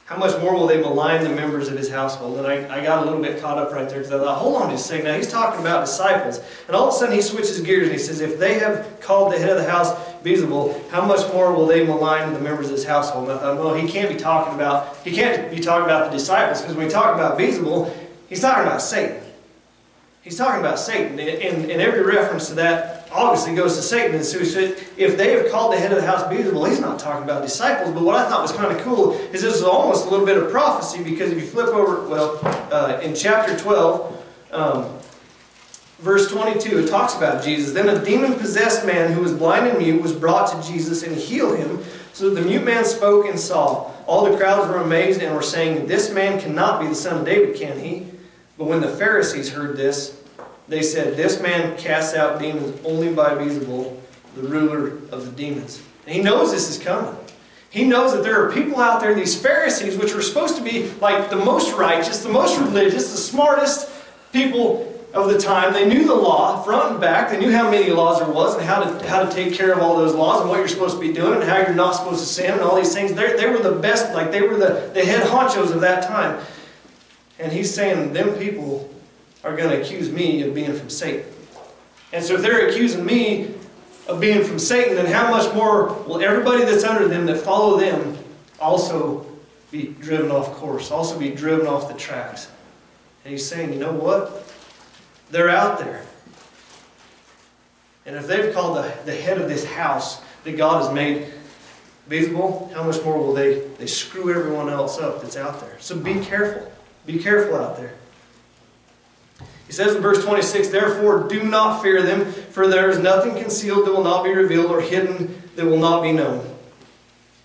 how 0.06 0.16
much 0.16 0.38
more 0.40 0.54
will 0.54 0.66
they 0.66 0.80
malign 0.80 1.24
the 1.24 1.30
members 1.30 1.68
of 1.68 1.76
his 1.76 1.90
household? 1.90 2.38
And 2.38 2.46
I, 2.46 2.78
I 2.78 2.82
got 2.82 3.02
a 3.02 3.04
little 3.04 3.22
bit 3.22 3.40
caught 3.40 3.58
up 3.58 3.72
right 3.72 3.88
there 3.88 3.98
because 3.98 4.12
I 4.12 4.18
thought, 4.18 4.38
hold 4.38 4.62
on 4.62 4.70
just 4.70 4.84
a 4.86 4.88
second. 4.88 5.06
Now 5.06 5.16
he's 5.16 5.30
talking 5.30 5.60
about 5.60 5.86
disciples. 5.86 6.40
And 6.66 6.76
all 6.76 6.88
of 6.88 6.94
a 6.94 6.96
sudden 6.96 7.14
he 7.14 7.22
switches 7.22 7.60
gears 7.60 7.84
and 7.84 7.92
he 7.92 7.98
says, 7.98 8.20
if 8.20 8.38
they 8.38 8.58
have 8.58 9.00
called 9.00 9.32
the 9.32 9.38
head 9.38 9.50
of 9.50 9.56
the 9.56 9.70
house 9.70 9.90
Beelzebul, 10.24 10.88
how 10.90 11.04
much 11.04 11.30
more 11.32 11.52
will 11.52 11.66
they 11.66 11.86
malign 11.86 12.32
the 12.32 12.40
members 12.40 12.66
of 12.66 12.72
his 12.72 12.84
household? 12.84 13.28
And 13.28 13.38
I 13.38 13.40
thought, 13.40 13.58
well, 13.58 13.74
he 13.74 13.86
can't 13.86 14.08
be 14.08 14.16
talking 14.16 14.54
about, 14.54 14.96
he 15.04 15.12
can't 15.12 15.50
be 15.50 15.60
talking 15.60 15.84
about 15.84 16.10
the 16.10 16.16
disciples 16.16 16.62
because 16.62 16.76
when 16.76 16.86
he 16.86 16.92
talk 16.92 17.14
about 17.14 17.38
Beelzebul, 17.38 17.94
he's 18.28 18.40
talking 18.40 18.64
about 18.64 18.80
Satan. 18.80 19.20
He's 20.22 20.38
talking 20.38 20.60
about 20.60 20.78
Satan. 20.78 21.20
And, 21.20 21.70
and 21.70 21.82
every 21.82 22.02
reference 22.02 22.48
to 22.48 22.54
that 22.54 23.06
obviously 23.12 23.54
goes 23.54 23.76
to 23.76 23.82
Satan. 23.82 24.16
And 24.16 24.24
so 24.24 24.38
if 24.38 25.16
they 25.18 25.32
have 25.32 25.50
called 25.50 25.74
the 25.74 25.78
head 25.78 25.92
of 25.92 26.00
the 26.00 26.06
house 26.06 26.22
Beelzebul, 26.24 26.68
he's 26.68 26.80
not 26.80 26.98
talking 26.98 27.24
about 27.24 27.42
disciples. 27.42 27.92
But 27.92 28.02
what 28.02 28.16
I 28.16 28.26
thought 28.28 28.40
was 28.40 28.52
kind 28.52 28.74
of 28.74 28.82
cool 28.82 29.12
is 29.12 29.42
this 29.42 29.54
is 29.56 29.62
almost 29.62 30.06
a 30.06 30.10
little 30.10 30.24
bit 30.24 30.38
of 30.38 30.50
prophecy 30.50 31.04
because 31.04 31.30
if 31.30 31.38
you 31.38 31.46
flip 31.46 31.68
over, 31.68 32.08
well, 32.08 32.40
uh, 32.72 32.98
in 33.02 33.14
chapter 33.14 33.56
12, 33.58 34.24
um, 34.52 34.98
verse 35.98 36.30
22, 36.30 36.80
it 36.80 36.88
talks 36.88 37.14
about 37.14 37.42
Jesus. 37.42 37.72
Then 37.72 37.88
a 37.88 38.04
demon-possessed 38.04 38.86
man 38.86 39.12
who 39.12 39.20
was 39.20 39.32
blind 39.32 39.66
and 39.66 39.78
mute 39.78 40.02
was 40.02 40.12
brought 40.12 40.50
to 40.50 40.68
Jesus 40.68 41.02
and 41.02 41.16
healed 41.16 41.58
him. 41.58 41.82
So 42.12 42.30
the 42.30 42.42
mute 42.42 42.64
man 42.64 42.84
spoke 42.84 43.26
and 43.26 43.38
saw. 43.38 43.90
All 44.06 44.30
the 44.30 44.36
crowds 44.36 44.68
were 44.68 44.78
amazed 44.78 45.22
and 45.22 45.34
were 45.34 45.42
saying, 45.42 45.86
This 45.86 46.12
man 46.12 46.40
cannot 46.40 46.80
be 46.80 46.88
the 46.88 46.94
son 46.94 47.20
of 47.20 47.24
David, 47.24 47.56
can 47.56 47.78
he? 47.78 48.06
But 48.56 48.66
when 48.66 48.80
the 48.80 48.88
Pharisees 48.88 49.50
heard 49.52 49.76
this, 49.76 50.22
they 50.68 50.82
said, 50.82 51.16
This 51.16 51.40
man 51.40 51.76
casts 51.76 52.14
out 52.14 52.38
demons 52.38 52.80
only 52.84 53.12
by 53.12 53.34
Beelzebul, 53.34 53.98
the 54.36 54.42
ruler 54.42 54.98
of 55.10 55.26
the 55.26 55.32
demons. 55.32 55.82
And 56.06 56.14
he 56.14 56.22
knows 56.22 56.52
this 56.52 56.68
is 56.68 56.82
coming. 56.82 57.16
He 57.70 57.82
knows 57.84 58.12
that 58.12 58.22
there 58.22 58.40
are 58.40 58.52
people 58.52 58.78
out 58.80 59.00
there, 59.00 59.14
these 59.14 59.40
Pharisees, 59.40 59.96
which 59.96 60.14
were 60.14 60.22
supposed 60.22 60.56
to 60.56 60.62
be 60.62 60.90
like 61.00 61.28
the 61.28 61.36
most 61.36 61.74
righteous, 61.74 62.22
the 62.22 62.28
most 62.28 62.60
religious, 62.60 63.10
the 63.10 63.18
smartest 63.18 63.90
people 64.32 64.93
of 65.14 65.28
the 65.28 65.38
time. 65.38 65.72
They 65.72 65.86
knew 65.86 66.06
the 66.06 66.14
law 66.14 66.62
front 66.62 66.92
and 66.92 67.00
back. 67.00 67.30
They 67.30 67.38
knew 67.38 67.52
how 67.52 67.70
many 67.70 67.90
laws 67.90 68.18
there 68.18 68.28
was 68.28 68.56
and 68.56 68.64
how 68.64 68.82
to, 68.82 69.08
how 69.08 69.24
to 69.24 69.32
take 69.32 69.54
care 69.54 69.72
of 69.72 69.78
all 69.78 69.96
those 69.96 70.12
laws 70.12 70.40
and 70.40 70.50
what 70.50 70.58
you're 70.58 70.68
supposed 70.68 70.96
to 70.96 71.00
be 71.00 71.12
doing 71.12 71.40
and 71.40 71.44
how 71.44 71.58
you're 71.58 71.72
not 71.72 71.92
supposed 71.92 72.20
to 72.20 72.26
sin 72.26 72.52
and 72.52 72.60
all 72.60 72.74
these 72.74 72.92
things. 72.92 73.14
They're, 73.14 73.36
they 73.36 73.48
were 73.48 73.60
the 73.60 73.76
best, 73.76 74.12
like 74.12 74.32
they 74.32 74.42
were 74.42 74.56
the, 74.56 74.90
the 74.92 75.04
head 75.04 75.22
honchos 75.22 75.72
of 75.72 75.80
that 75.82 76.02
time. 76.08 76.44
And 77.38 77.52
he's 77.52 77.72
saying, 77.72 78.12
them 78.12 78.34
people 78.34 78.92
are 79.44 79.56
going 79.56 79.70
to 79.70 79.80
accuse 79.80 80.10
me 80.10 80.42
of 80.42 80.52
being 80.52 80.74
from 80.74 80.90
Satan. 80.90 81.24
And 82.12 82.24
so 82.24 82.34
if 82.34 82.42
they're 82.42 82.68
accusing 82.68 83.04
me 83.04 83.54
of 84.08 84.20
being 84.20 84.44
from 84.44 84.58
Satan, 84.58 84.96
then 84.96 85.06
how 85.06 85.30
much 85.30 85.52
more 85.54 85.92
will 86.04 86.22
everybody 86.22 86.64
that's 86.64 86.84
under 86.84 87.06
them 87.06 87.26
that 87.26 87.38
follow 87.38 87.78
them 87.78 88.18
also 88.60 89.26
be 89.70 89.88
driven 90.00 90.30
off 90.30 90.52
course, 90.54 90.90
also 90.90 91.18
be 91.18 91.30
driven 91.30 91.68
off 91.68 91.88
the 91.88 91.94
tracks? 91.94 92.50
And 93.24 93.32
he's 93.32 93.46
saying, 93.46 93.72
you 93.72 93.78
know 93.78 93.92
what? 93.92 94.53
They're 95.30 95.50
out 95.50 95.78
there. 95.78 96.04
And 98.06 98.16
if 98.16 98.26
they've 98.26 98.52
called 98.52 98.76
the, 98.76 98.94
the 99.04 99.14
head 99.14 99.38
of 99.38 99.48
this 99.48 99.64
house 99.64 100.22
that 100.44 100.56
God 100.56 100.82
has 100.84 100.92
made 100.92 101.32
visible, 102.06 102.70
how 102.74 102.84
much 102.84 103.02
more 103.02 103.18
will 103.18 103.32
they, 103.32 103.60
they 103.78 103.86
screw 103.86 104.34
everyone 104.34 104.68
else 104.68 104.98
up 104.98 105.22
that's 105.22 105.36
out 105.36 105.60
there? 105.60 105.76
So 105.80 105.96
be 105.96 106.20
careful. 106.20 106.70
Be 107.06 107.18
careful 107.18 107.56
out 107.56 107.76
there. 107.76 107.94
He 109.66 109.72
says 109.72 109.96
in 109.96 110.02
verse 110.02 110.22
26, 110.24 110.68
Therefore 110.68 111.26
do 111.26 111.42
not 111.42 111.82
fear 111.82 112.02
them, 112.02 112.30
for 112.30 112.68
there 112.68 112.90
is 112.90 112.98
nothing 112.98 113.34
concealed 113.34 113.86
that 113.86 113.92
will 113.92 114.04
not 114.04 114.22
be 114.22 114.30
revealed, 114.30 114.70
or 114.70 114.80
hidden 114.80 115.42
that 115.56 115.64
will 115.64 115.78
not 115.78 116.02
be 116.02 116.12
known. 116.12 116.54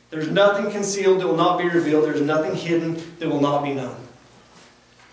There's 0.09 0.29
nothing 0.29 0.71
concealed 0.71 1.21
that 1.21 1.27
will 1.27 1.37
not 1.37 1.59
be 1.59 1.69
revealed. 1.69 2.05
There's 2.05 2.21
nothing 2.21 2.55
hidden 2.55 3.01
that 3.19 3.29
will 3.29 3.41
not 3.41 3.63
be 3.63 3.73
known. 3.73 3.95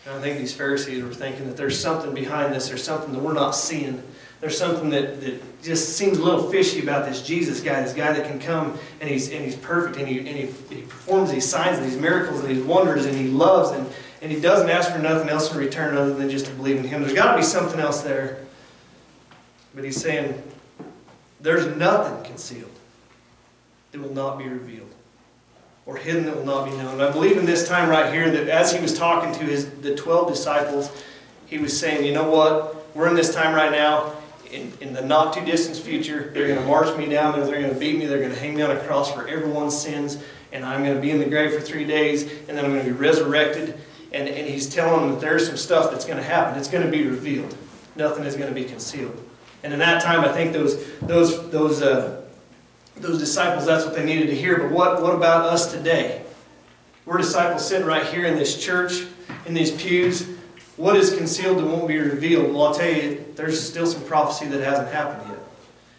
And 0.07 0.15
I 0.15 0.21
think 0.21 0.39
these 0.39 0.55
Pharisees 0.55 1.03
were 1.03 1.13
thinking 1.13 1.47
that 1.47 1.57
there's 1.57 1.79
something 1.79 2.15
behind 2.15 2.55
this, 2.55 2.69
there's 2.69 2.85
something 2.85 3.13
that 3.13 3.21
we're 3.21 3.33
not 3.33 3.53
seeing. 3.53 4.03
There's 4.41 4.57
something 4.57 4.91
that, 4.91 5.21
that 5.23 5.63
just 5.63 5.97
seems 5.97 6.19
a 6.19 6.23
little 6.23 6.51
fishy 6.51 6.81
about 6.81 7.07
this 7.07 7.23
Jesus 7.23 7.61
guy, 7.61 7.83
this 7.83 7.95
guy 7.95 8.13
that 8.13 8.29
can 8.29 8.39
come 8.39 8.79
and 9.01 9.11
he's, 9.11 9.33
and 9.33 9.45
he's 9.45 9.57
perfect 9.57 9.97
and, 9.97 10.07
he, 10.07 10.19
and 10.19 10.29
he, 10.29 10.47
he 10.75 10.83
performs 10.83 11.33
these 11.33 11.49
signs 11.49 11.79
and 11.79 11.87
these 11.87 11.99
miracles 11.99 12.41
and 12.41 12.51
these 12.51 12.63
wonders 12.63 13.07
and 13.07 13.17
he 13.17 13.29
loves 13.29 13.71
and, 13.71 13.91
and 14.23 14.31
he 14.31 14.39
doesn't 14.39 14.69
ask 14.69 14.93
for 14.93 14.99
nothing 14.99 15.29
else 15.29 15.53
in 15.53 15.59
return 15.59 15.97
other 15.97 16.15
than 16.15 16.31
just 16.31 16.47
to 16.47 16.53
believe 16.53 16.77
in 16.77 16.85
him. 16.85 17.01
There's 17.01 17.15
got 17.15 17.33
to 17.33 17.39
be 17.39 17.43
something 17.43 17.81
else 17.81 18.03
there. 18.03 18.45
But 19.75 19.85
he's 19.85 20.01
saying, 20.01 20.41
there's 21.41 21.75
nothing 21.77 22.23
concealed 22.25 22.71
that 23.93 24.01
will 24.01 24.15
not 24.15 24.39
be 24.39 24.49
revealed 24.49 24.96
or 25.87 25.97
hidden 25.97 26.25
that 26.25 26.37
will 26.37 26.45
not 26.45 26.69
be 26.69 26.77
known. 26.77 27.01
I 27.01 27.11
believe 27.11 27.37
in 27.37 27.47
this 27.47 27.67
time 27.67 27.89
right 27.89 28.13
here 28.13 28.29
that 28.31 28.49
as 28.49 28.73
he 28.73 28.81
was 28.81 28.97
talking 28.99 29.33
to 29.35 29.45
his 29.45 29.71
the 29.81 29.95
12 29.95 30.29
disciples, 30.29 30.91
he 31.47 31.59
was 31.59 31.79
saying, 31.79 32.05
you 32.05 32.13
know 32.13 32.29
what? 32.29 32.95
We're 32.95 33.09
in 33.09 33.15
this 33.15 33.33
time 33.33 33.55
right 33.55 33.71
now. 33.71 34.13
In, 34.51 34.73
in 34.81 34.93
the 34.93 35.03
not 35.03 35.35
too 35.35 35.45
distant 35.45 35.77
future, 35.77 36.31
they're 36.33 36.47
going 36.47 36.61
to 36.61 36.67
march 36.67 36.97
me 36.97 37.09
down 37.09 37.39
they're 37.39 37.61
going 37.61 37.73
to 37.73 37.79
beat 37.79 37.99
me, 37.99 38.07
they're 38.07 38.21
going 38.21 38.33
to 38.33 38.39
hang 38.39 38.55
me 38.55 38.63
on 38.63 38.71
a 38.71 38.79
cross 38.81 39.13
for 39.13 39.27
everyone's 39.27 39.77
sins, 39.77 40.19
and 40.53 40.65
I'm 40.65 40.85
going 40.85 40.95
to 40.95 41.01
be 41.01 41.11
in 41.11 41.19
the 41.19 41.25
grave 41.27 41.53
for 41.53 41.61
three 41.61 41.85
days, 41.85 42.23
and 42.23 42.57
then 42.57 42.65
I'm 42.65 42.71
going 42.71 42.85
to 42.85 42.91
be 42.91 42.97
resurrected. 42.97 43.77
And, 44.13 44.29
and 44.29 44.49
he's 44.49 44.73
telling 44.73 45.01
them 45.01 45.11
that 45.11 45.21
there's 45.21 45.49
some 45.49 45.57
stuff 45.57 45.91
that's 45.91 46.05
going 46.05 46.19
to 46.19 46.23
happen. 46.23 46.57
It's 46.59 46.69
going 46.69 46.85
to 46.85 46.91
be 46.91 47.07
revealed. 47.07 47.57
Nothing 47.97 48.25
is 48.25 48.37
going 48.37 48.49
to 48.49 48.55
be 48.55 48.65
concealed. 48.65 49.21
And 49.65 49.73
in 49.73 49.81
that 49.81 50.01
time, 50.01 50.21
I 50.21 50.33
think 50.33 50.53
those, 50.53 50.97
those, 51.01 51.51
those, 51.51 51.83
uh, 51.83 52.23
those 52.97 53.19
disciples, 53.19 53.67
that's 53.67 53.85
what 53.85 53.95
they 53.95 54.05
needed 54.05 54.27
to 54.29 54.35
hear. 54.35 54.59
But 54.59 54.73
what, 54.73 55.03
what 55.03 55.15
about 55.15 55.47
us 55.47 55.73
today? 55.73 56.23
We're 57.05 57.19
disciples 57.19 57.67
sitting 57.67 57.87
right 57.87 58.07
here 58.07 58.27
in 58.27 58.37
this 58.37 58.63
church, 58.63 59.07
in 59.47 59.55
these 59.55 59.71
pews. 59.71 60.29
What 60.77 60.97
is 60.97 61.17
concealed 61.17 61.59
that 61.59 61.67
won't 61.67 61.89
be 61.89 61.99
revealed? 61.99 62.53
Well, 62.53 62.67
I'll 62.67 62.75
tell 62.75 62.91
you, 62.91 63.25
there's 63.37 63.63
still 63.63 63.87
some 63.87 64.03
prophecy 64.05 64.47
that 64.49 64.61
hasn't 64.61 64.93
happened 64.93 65.31
yet. 65.31 65.39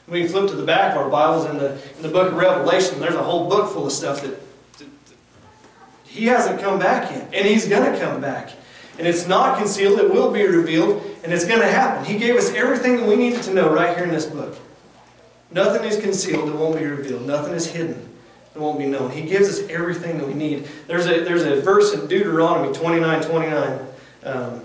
We 0.08 0.22
can 0.22 0.30
flip 0.30 0.50
to 0.50 0.56
the 0.56 0.66
back 0.66 0.96
of 0.96 1.02
our 1.02 1.10
Bibles 1.10 1.46
in 1.46 1.58
the, 1.58 1.74
in 1.96 2.02
the 2.02 2.10
book 2.10 2.32
of 2.32 2.38
Revelation. 2.38 3.00
There's 3.00 3.16
a 3.16 3.24
whole 3.24 3.50
book 3.50 3.72
full 3.72 3.86
of 3.86 3.92
stuff 3.92 4.22
that, 4.22 4.40
that, 4.78 5.06
that 5.06 5.16
he 6.06 6.26
hasn't 6.26 6.62
come 6.62 6.80
back 6.80 7.12
yet. 7.12 7.34
And 7.34 7.48
he's 7.48 7.68
going 7.68 7.92
to 7.92 8.00
come 8.00 8.22
back. 8.22 8.52
And 8.98 9.08
it's 9.08 9.28
not 9.28 9.58
concealed, 9.58 10.00
it 10.00 10.10
will 10.12 10.32
be 10.32 10.46
revealed, 10.46 11.04
and 11.24 11.32
it's 11.32 11.46
going 11.46 11.60
to 11.60 11.68
happen. 11.68 12.04
He 12.04 12.18
gave 12.18 12.36
us 12.36 12.52
everything 12.54 12.98
that 12.98 13.08
we 13.08 13.16
needed 13.16 13.44
to 13.44 13.54
know 13.54 13.72
right 13.72 13.96
here 13.96 14.06
in 14.06 14.12
this 14.12 14.26
book. 14.26 14.58
Nothing 15.52 15.88
is 15.88 16.00
concealed 16.00 16.50
that 16.50 16.56
won't 16.56 16.78
be 16.78 16.86
revealed. 16.86 17.26
Nothing 17.26 17.54
is 17.54 17.68
hidden 17.68 18.08
that 18.58 18.64
won't 18.64 18.80
be 18.80 18.86
known. 18.86 19.12
He 19.12 19.22
gives 19.22 19.48
us 19.48 19.68
everything 19.70 20.18
that 20.18 20.28
we 20.28 20.34
need. 20.34 20.68
There's 20.88 21.06
a, 21.06 21.24
there's 21.24 21.44
a 21.44 21.62
verse 21.62 21.94
in 21.94 22.08
Deuteronomy 22.08 22.74
29 22.74 23.22
29. 23.22 23.80
Um, 24.24 24.62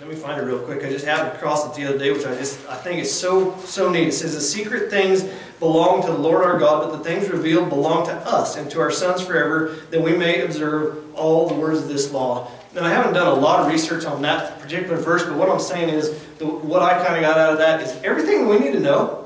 let 0.00 0.10
me 0.10 0.16
find 0.16 0.40
it 0.40 0.44
real 0.44 0.58
quick. 0.58 0.84
I 0.84 0.88
just 0.88 1.04
happened 1.04 1.36
across 1.36 1.64
it 1.64 1.80
the 1.80 1.88
other 1.88 1.96
day, 1.96 2.10
which 2.10 2.26
I 2.26 2.34
just 2.34 2.58
I 2.68 2.74
think 2.74 3.00
is 3.00 3.16
so 3.16 3.56
so 3.58 3.88
neat. 3.88 4.08
It 4.08 4.12
says, 4.12 4.34
"The 4.34 4.40
secret 4.40 4.90
things 4.90 5.22
belong 5.60 6.02
to 6.02 6.08
the 6.08 6.18
Lord 6.18 6.44
our 6.44 6.58
God, 6.58 6.82
but 6.82 6.98
the 6.98 7.04
things 7.04 7.30
revealed 7.30 7.68
belong 7.68 8.06
to 8.06 8.12
us 8.12 8.56
and 8.56 8.68
to 8.72 8.80
our 8.80 8.90
sons 8.90 9.22
forever, 9.22 9.76
that 9.90 10.02
we 10.02 10.16
may 10.16 10.40
observe 10.40 10.98
all 11.14 11.48
the 11.48 11.54
words 11.54 11.78
of 11.78 11.88
this 11.88 12.10
law." 12.10 12.50
Now, 12.74 12.84
I 12.84 12.88
haven't 12.88 13.12
done 13.12 13.28
a 13.28 13.34
lot 13.34 13.60
of 13.60 13.68
research 13.68 14.04
on 14.04 14.22
that 14.22 14.58
particular 14.60 14.96
verse, 14.96 15.22
but 15.22 15.36
what 15.36 15.48
I'm 15.48 15.60
saying 15.60 15.90
is, 15.90 16.18
the, 16.38 16.46
what 16.46 16.82
I 16.82 16.94
kind 17.04 17.14
of 17.14 17.20
got 17.20 17.38
out 17.38 17.52
of 17.52 17.58
that 17.58 17.80
is 17.80 17.92
everything 18.02 18.48
we 18.48 18.58
need 18.58 18.72
to 18.72 18.80
know, 18.80 19.21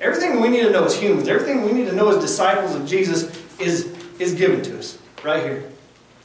everything 0.00 0.40
we 0.40 0.48
need 0.48 0.62
to 0.62 0.70
know 0.70 0.84
as 0.84 0.98
humans, 0.98 1.28
everything 1.28 1.64
we 1.64 1.72
need 1.72 1.86
to 1.86 1.92
know 1.92 2.08
as 2.08 2.22
disciples 2.22 2.74
of 2.74 2.86
Jesus 2.86 3.24
is, 3.58 3.94
is 4.18 4.34
given 4.34 4.62
to 4.62 4.78
us 4.78 4.98
right 5.24 5.42
here. 5.42 5.68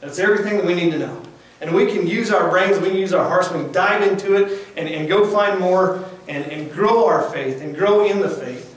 That's 0.00 0.18
everything 0.18 0.56
that 0.56 0.66
we 0.66 0.74
need 0.74 0.90
to 0.90 0.98
know. 0.98 1.22
And 1.60 1.72
we 1.74 1.86
can 1.86 2.06
use 2.06 2.32
our 2.32 2.50
brains, 2.50 2.78
we 2.80 2.88
can 2.88 2.98
use 2.98 3.12
our 3.12 3.26
hearts, 3.26 3.50
we 3.50 3.62
can 3.62 3.72
dive 3.72 4.02
into 4.02 4.34
it 4.34 4.66
and, 4.76 4.88
and 4.88 5.08
go 5.08 5.30
find 5.30 5.60
more 5.60 6.04
and, 6.26 6.44
and 6.46 6.72
grow 6.72 7.06
our 7.06 7.30
faith 7.30 7.62
and 7.62 7.74
grow 7.74 8.04
in 8.04 8.20
the 8.20 8.28
faith 8.28 8.76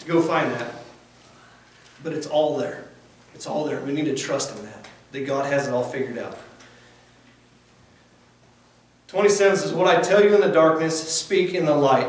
to 0.00 0.06
go 0.06 0.20
find 0.20 0.52
that. 0.52 0.74
But 2.04 2.12
it's 2.12 2.26
all 2.26 2.56
there. 2.56 2.84
It's 3.34 3.46
all 3.46 3.64
there. 3.64 3.80
We 3.80 3.92
need 3.92 4.04
to 4.04 4.14
trust 4.14 4.56
in 4.56 4.64
that, 4.66 4.86
that 5.12 5.26
God 5.26 5.46
has 5.46 5.68
it 5.68 5.72
all 5.72 5.84
figured 5.84 6.18
out. 6.18 6.38
27 9.08 9.56
says, 9.56 9.72
What 9.72 9.86
I 9.86 10.02
tell 10.02 10.22
you 10.22 10.34
in 10.34 10.40
the 10.40 10.52
darkness, 10.52 11.10
speak 11.10 11.54
in 11.54 11.64
the 11.64 11.74
light. 11.74 12.08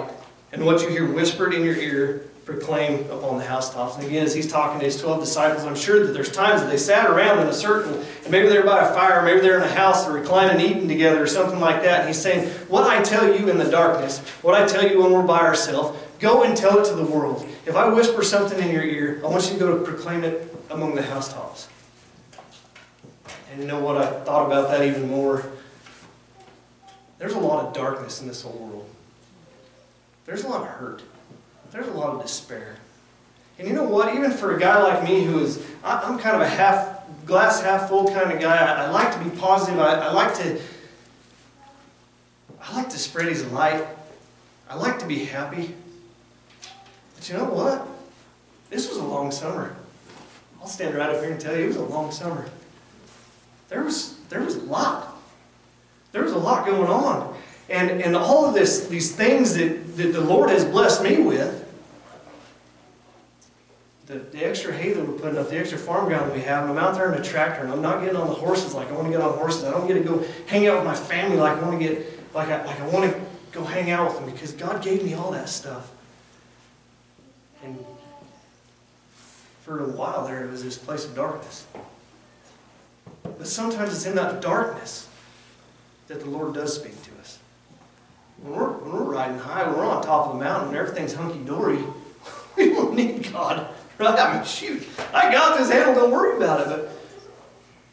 And 0.52 0.66
what 0.66 0.82
you 0.82 0.90
hear 0.90 1.12
whispered 1.12 1.54
in 1.54 1.64
your 1.64 1.76
ear, 1.76 2.26
proclaim 2.46 3.02
upon 3.12 3.38
the 3.38 3.46
housetops. 3.46 3.96
And 3.96 4.06
again, 4.06 4.26
as 4.26 4.34
he's 4.34 4.52
talking 4.52 4.80
to 4.80 4.86
his 4.86 5.00
12 5.00 5.20
disciples, 5.20 5.66
I'm 5.66 5.76
sure 5.76 6.06
that 6.06 6.14
there's 6.14 6.32
times 6.32 6.62
that 6.62 6.70
they 6.70 6.78
sat 6.78 7.08
around 7.08 7.40
in 7.40 7.48
a 7.48 7.54
circle, 7.54 7.94
and 7.94 8.32
maybe 8.32 8.50
they're 8.50 8.66
by 8.66 8.90
a 8.90 8.94
fire, 8.94 9.24
maybe 9.24 9.40
they're 9.40 9.58
in 9.58 9.64
a 9.64 9.74
house, 9.74 10.06
they're 10.06 10.14
reclining, 10.14 10.60
eating 10.60 10.88
together, 10.88 11.22
or 11.22 11.28
something 11.28 11.60
like 11.60 11.84
that. 11.84 12.00
And 12.00 12.08
he's 12.08 12.20
saying, 12.20 12.50
What 12.68 12.90
I 12.90 13.04
tell 13.04 13.28
you 13.28 13.50
in 13.50 13.60
the 13.60 13.70
darkness, 13.70 14.20
what 14.42 14.56
I 14.56 14.66
tell 14.66 14.88
you 14.88 15.02
when 15.02 15.12
we're 15.12 15.22
by 15.22 15.40
ourselves, 15.40 16.00
go 16.20 16.44
and 16.44 16.58
tell 16.58 16.80
it 16.80 16.90
to 16.90 16.96
the 16.96 17.06
world. 17.06 17.48
If 17.68 17.76
I 17.76 17.88
whisper 17.88 18.24
something 18.24 18.60
in 18.60 18.72
your 18.72 18.84
ear, 18.84 19.22
I 19.24 19.28
want 19.28 19.46
you 19.46 19.54
to 19.54 19.60
go 19.60 19.78
to 19.78 19.84
proclaim 19.84 20.24
it 20.24 20.52
among 20.72 20.96
the 20.96 21.04
housetops. 21.04 21.70
And 23.52 23.62
you 23.62 23.68
know 23.68 23.80
what? 23.80 23.98
I 23.98 24.10
thought 24.22 24.48
about 24.48 24.70
that 24.70 24.84
even 24.84 25.08
more 25.08 25.46
there's 27.20 27.34
a 27.34 27.40
lot 27.40 27.66
of 27.66 27.74
darkness 27.74 28.22
in 28.22 28.28
this 28.28 28.42
whole 28.42 28.54
world. 28.54 28.90
There's 30.30 30.44
a 30.44 30.48
lot 30.48 30.62
of 30.62 30.68
hurt. 30.68 31.02
There's 31.72 31.88
a 31.88 31.92
lot 31.92 32.14
of 32.14 32.22
despair. 32.22 32.76
And 33.58 33.68
you 33.68 33.74
know 33.74 33.84
what? 33.84 34.14
Even 34.14 34.30
for 34.30 34.56
a 34.56 34.60
guy 34.60 34.80
like 34.80 35.04
me 35.04 35.24
who 35.26 35.40
is, 35.40 35.66
I'm 35.84 36.20
kind 36.20 36.36
of 36.36 36.44
a 36.44 36.48
half, 36.48 37.02
glass 37.26 37.64
half 37.64 37.90
full 37.90 38.06
kind 38.10 38.32
of 38.32 38.40
guy. 38.40 38.56
I, 38.56 38.86
I 38.86 38.90
like 38.92 39.12
to 39.12 39.28
be 39.28 39.36
positive. 39.38 39.80
I, 39.80 39.96
I 39.96 40.12
like 40.12 40.36
to, 40.36 40.62
I 42.62 42.76
like 42.76 42.90
to 42.90 43.00
spread 43.00 43.28
his 43.28 43.44
light. 43.48 43.84
I 44.70 44.76
like 44.76 45.00
to 45.00 45.08
be 45.08 45.26
happy. 45.26 45.74
But 47.16 47.28
you 47.28 47.36
know 47.36 47.46
what? 47.46 47.88
This 48.70 48.88
was 48.88 49.00
a 49.00 49.04
long 49.04 49.32
summer. 49.32 49.76
I'll 50.62 50.68
stand 50.68 50.94
right 50.94 51.10
up 51.10 51.24
here 51.24 51.32
and 51.32 51.42
tell 51.42 51.58
you 51.58 51.64
it 51.64 51.68
was 51.70 51.78
a 51.78 51.86
long 51.86 52.12
summer. 52.12 52.46
There 53.70 53.84
was, 53.84 54.16
there 54.30 54.42
was 54.42 54.58
a 54.58 54.62
lot 54.66 55.20
there 56.12 56.24
was 56.24 56.32
a 56.32 56.38
lot 56.38 56.66
going 56.66 56.90
on. 56.90 57.36
And, 57.70 58.02
and 58.02 58.16
all 58.16 58.46
of 58.46 58.54
this, 58.54 58.88
these 58.88 59.16
things 59.16 59.56
that, 59.56 59.89
that 60.00 60.14
the 60.14 60.22
Lord 60.22 60.50
has 60.50 60.64
blessed 60.66 61.04
me 61.04 61.20
with, 61.20 61.66
the, 64.06 64.16
the 64.16 64.44
extra 64.44 64.74
hay 64.74 64.94
that 64.94 65.06
we're 65.06 65.20
putting 65.20 65.38
up, 65.38 65.50
the 65.50 65.60
extra 65.60 65.78
farm 65.78 66.08
ground 66.08 66.32
that 66.32 66.36
we 66.36 66.42
have, 66.42 66.64
and 66.64 66.72
I'm 66.72 66.84
out 66.84 66.96
there 66.96 67.14
in 67.14 67.20
a 67.20 67.24
tractor, 67.24 67.62
and 67.62 67.72
I'm 67.72 67.82
not 67.82 68.02
getting 68.02 68.16
on 68.16 68.28
the 68.28 68.34
horses 68.34 68.74
like 68.74 68.90
I 68.90 68.94
want 68.94 69.08
to 69.08 69.12
get 69.12 69.22
on 69.22 69.38
horses. 69.38 69.66
I 69.66 69.72
don't 69.72 69.88
get 69.88 69.96
to 69.96 70.00
go 70.00 70.26
hang 70.48 70.68
out 70.68 70.78
with 70.78 70.86
my 70.86 70.96
family 70.96 71.38
like 71.38 71.58
I 71.58 71.62
want 71.62 71.80
to 71.80 71.88
get, 71.88 72.34
like 72.34 72.48
I, 72.48 72.66
like 72.66 72.80
I 72.80 72.88
want 72.88 73.12
to 73.12 73.22
go 73.52 73.64
hang 73.64 73.92
out 73.92 74.10
with 74.10 74.20
them 74.20 74.32
because 74.32 74.54
God 74.54 74.82
gave 74.82 75.04
me 75.04 75.14
all 75.14 75.32
that 75.32 75.50
stuff. 75.50 75.92
And 77.64 77.78
for 79.62 79.84
a 79.84 79.88
while 79.90 80.26
there, 80.26 80.46
it 80.46 80.50
was 80.50 80.64
this 80.64 80.78
place 80.78 81.06
of 81.06 81.14
darkness. 81.14 81.68
But 83.24 83.48
sometimes 83.48 83.94
it's 83.94 84.06
in 84.06 84.16
that 84.16 84.42
darkness 84.42 85.08
that 86.08 86.22
the 86.22 86.30
Lord 86.30 86.54
does 86.54 86.74
speak 86.74 87.04
to 87.04 87.12
us. 87.20 87.39
When 88.42 88.54
we're, 88.54 88.72
when 88.72 88.92
we're 88.94 89.04
riding 89.04 89.38
high, 89.38 89.64
when 89.68 89.78
we're 89.78 89.86
on 89.86 90.02
top 90.02 90.28
of 90.28 90.38
the 90.38 90.44
mountain 90.44 90.70
and 90.70 90.78
everything's 90.78 91.14
hunky-dory, 91.14 91.84
we 92.58 92.70
don't 92.70 92.94
need 92.94 93.32
God. 93.32 93.68
Right? 93.98 94.18
I 94.18 94.36
mean, 94.36 94.46
shoot, 94.46 94.88
I 95.14 95.32
got 95.32 95.58
this 95.58 95.70
handle, 95.70 95.96
don't 95.96 96.12
worry 96.12 96.38
about 96.38 96.62
it. 96.62 96.68
But, 96.68 96.90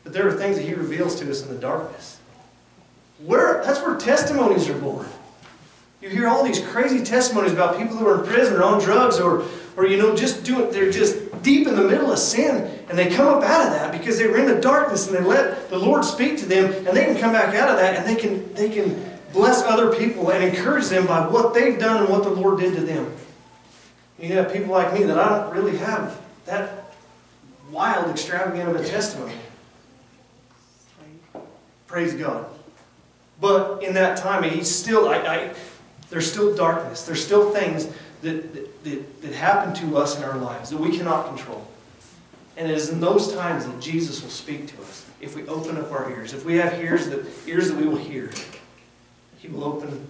but 0.04 0.12
there 0.12 0.28
are 0.28 0.32
things 0.32 0.56
that 0.56 0.64
He 0.64 0.74
reveals 0.74 1.16
to 1.16 1.30
us 1.30 1.42
in 1.42 1.48
the 1.48 1.61
darkness. 1.61 2.20
Where, 3.24 3.62
that's 3.64 3.80
where 3.80 3.96
testimonies 3.96 4.68
are 4.68 4.78
born. 4.78 5.06
You 6.00 6.11
hear 6.11 6.28
all 6.28 6.44
these 6.44 6.61
crazy 6.61 7.02
testimonies 7.02 7.52
about 7.52 7.78
people 7.78 7.96
who 7.96 8.06
are 8.06 8.20
in 8.20 8.26
prison 8.26 8.54
or 8.54 8.62
on 8.62 8.80
drugs 8.80 9.18
or, 9.18 9.44
or 9.76 9.87
you 9.87 9.96
know, 9.96 10.14
just 10.14 10.44
doing, 10.44 10.70
they're 10.70 10.92
just 10.92 11.42
deep 11.42 11.66
in 11.66 11.74
the 11.74 11.82
middle 11.82 12.12
of 12.12 12.18
sin 12.18 12.70
and 12.88 12.98
they 12.98 13.09
come 13.09 13.26
up 13.26 13.42
out 13.42 13.66
of 13.66 13.72
that 13.72 13.92
because 13.92 14.18
they 14.18 14.26
were 14.26 14.38
in 14.38 14.46
the 14.46 14.61
darkness 14.61 15.09
and 15.09 15.16
they 15.16 15.22
let 15.22 15.70
the 15.70 15.78
Lord 15.78 16.04
speak 16.04 16.38
to 16.38 16.46
them 16.46 16.66
and 16.87 16.96
they 16.96 17.06
can 17.06 17.18
come 17.18 17.32
back 17.32 17.54
out 17.54 17.70
of 17.70 17.76
that 17.76 17.96
and 17.96 18.06
they 18.06 18.20
can, 18.20 18.52
they 18.54 18.68
can 18.68 19.15
bless 19.37 19.62
other 19.64 19.94
people 19.94 20.31
and 20.31 20.42
encourage 20.42 20.88
them 20.88 21.07
by 21.07 21.27
what 21.29 21.53
they've 21.53 21.79
done 21.79 22.03
and 22.03 22.09
what 22.09 22.25
the 22.25 22.31
Lord 22.31 22.59
did 22.59 22.75
to 22.75 22.81
them. 22.81 23.14
You 24.18 24.33
have 24.33 24.51
people 24.51 24.72
like 24.72 24.94
me 24.94 25.05
that 25.05 25.18
I 25.18 25.29
don't 25.29 25.55
really 25.55 25.77
have 25.77 26.18
that 26.46 26.94
wild, 27.70 28.11
extravagant 28.11 28.70
of 28.70 28.77
a 28.77 28.85
testimony. 28.85 29.35
Praise 31.87 32.14
God. 32.14 32.46
But 33.38 33.83
in 33.83 33.92
that 33.94 34.16
time, 34.16 34.42
he's 34.42 34.75
still, 34.75 35.11
I, 35.11 35.16
I, 35.18 35.55
there's 36.09 36.31
still 36.31 36.57
darkness. 36.57 37.05
There's 37.05 37.22
still 37.22 37.53
things 37.53 37.88
that, 38.22 38.55
that, 38.85 39.22
that, 39.22 39.35
happen 39.35 39.75
to 39.75 39.99
us 39.99 40.16
in 40.16 40.25
our 40.25 40.38
lives 40.38 40.70
that 40.70 40.79
we 40.79 40.96
cannot 40.96 41.27
control. 41.27 41.66
And 42.57 42.70
it 42.70 42.75
is 42.75 42.88
in 42.88 43.01
those 43.01 43.35
times 43.35 43.66
that 43.66 43.81
Jesus 43.83 44.22
will 44.22 44.31
speak 44.31 44.66
to 44.68 44.83
us. 44.83 45.05
If 45.20 45.37
we 45.37 45.46
open 45.46 45.77
up 45.77 45.92
our 45.92 46.11
ears, 46.11 46.33
if 46.33 46.46
we 46.46 46.57
have 46.57 46.81
ears 46.81 47.11
that, 47.11 47.27
ears 47.46 47.68
that 47.68 47.77
we 47.77 47.87
will 47.87 47.96
hear, 47.96 48.31
He 49.46 49.52
will 49.52 49.64
open, 49.64 50.06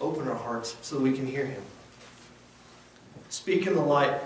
open 0.00 0.26
our 0.26 0.34
hearts 0.34 0.76
so 0.82 0.96
that 0.96 1.02
we 1.02 1.12
can 1.12 1.26
hear 1.26 1.46
Him. 1.46 1.62
Speak 3.28 3.66
in 3.66 3.74
the 3.74 3.80
light. 3.80 4.20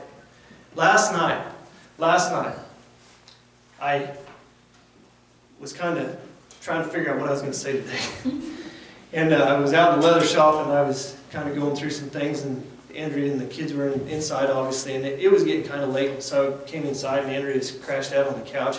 Last 0.75 1.13
night, 1.13 1.45
last 1.99 2.33
night, 2.33 2.57
I 3.81 4.11
was 5.61 5.73
kind 5.73 5.99
of 5.99 6.19
trying 6.63 6.85
to 6.85 6.91
figure 6.91 7.13
out 7.13 7.21
what 7.21 7.29
I 7.29 7.33
was 7.33 7.41
going 7.41 7.53
to 7.53 7.59
say 7.59 7.83
today. 7.83 8.01
and 9.13 9.33
uh, 9.33 9.45
I 9.45 9.59
was 9.59 9.75
out 9.75 9.95
in 9.95 10.01
the 10.01 10.07
leather 10.07 10.25
shop 10.25 10.65
and 10.65 10.73
I 10.73 10.83
was 10.83 11.17
kind 11.31 11.49
of 11.49 11.55
going 11.55 11.77
through 11.77 11.91
some 11.91 12.09
things 12.09 12.43
and 12.43 12.65
Andrea 12.95 13.31
and 13.31 13.41
the 13.41 13.47
kids 13.47 13.75
were 13.75 13.89
in, 13.89 14.09
inside 14.09 14.49
obviously 14.49 14.97
and 14.97 15.05
it, 15.05 15.21
it 15.21 15.31
was 15.31 15.45
getting 15.45 15.65
kind 15.65 15.83
of 15.83 15.91
late 15.91 16.23
so 16.23 16.61
I 16.61 16.69
came 16.69 16.85
inside 16.85 17.25
and 17.25 17.31
Andrea 17.31 17.55
just 17.55 17.83
crashed 17.83 18.13
out 18.13 18.27
on 18.27 18.39
the 18.39 18.45
couch 18.45 18.79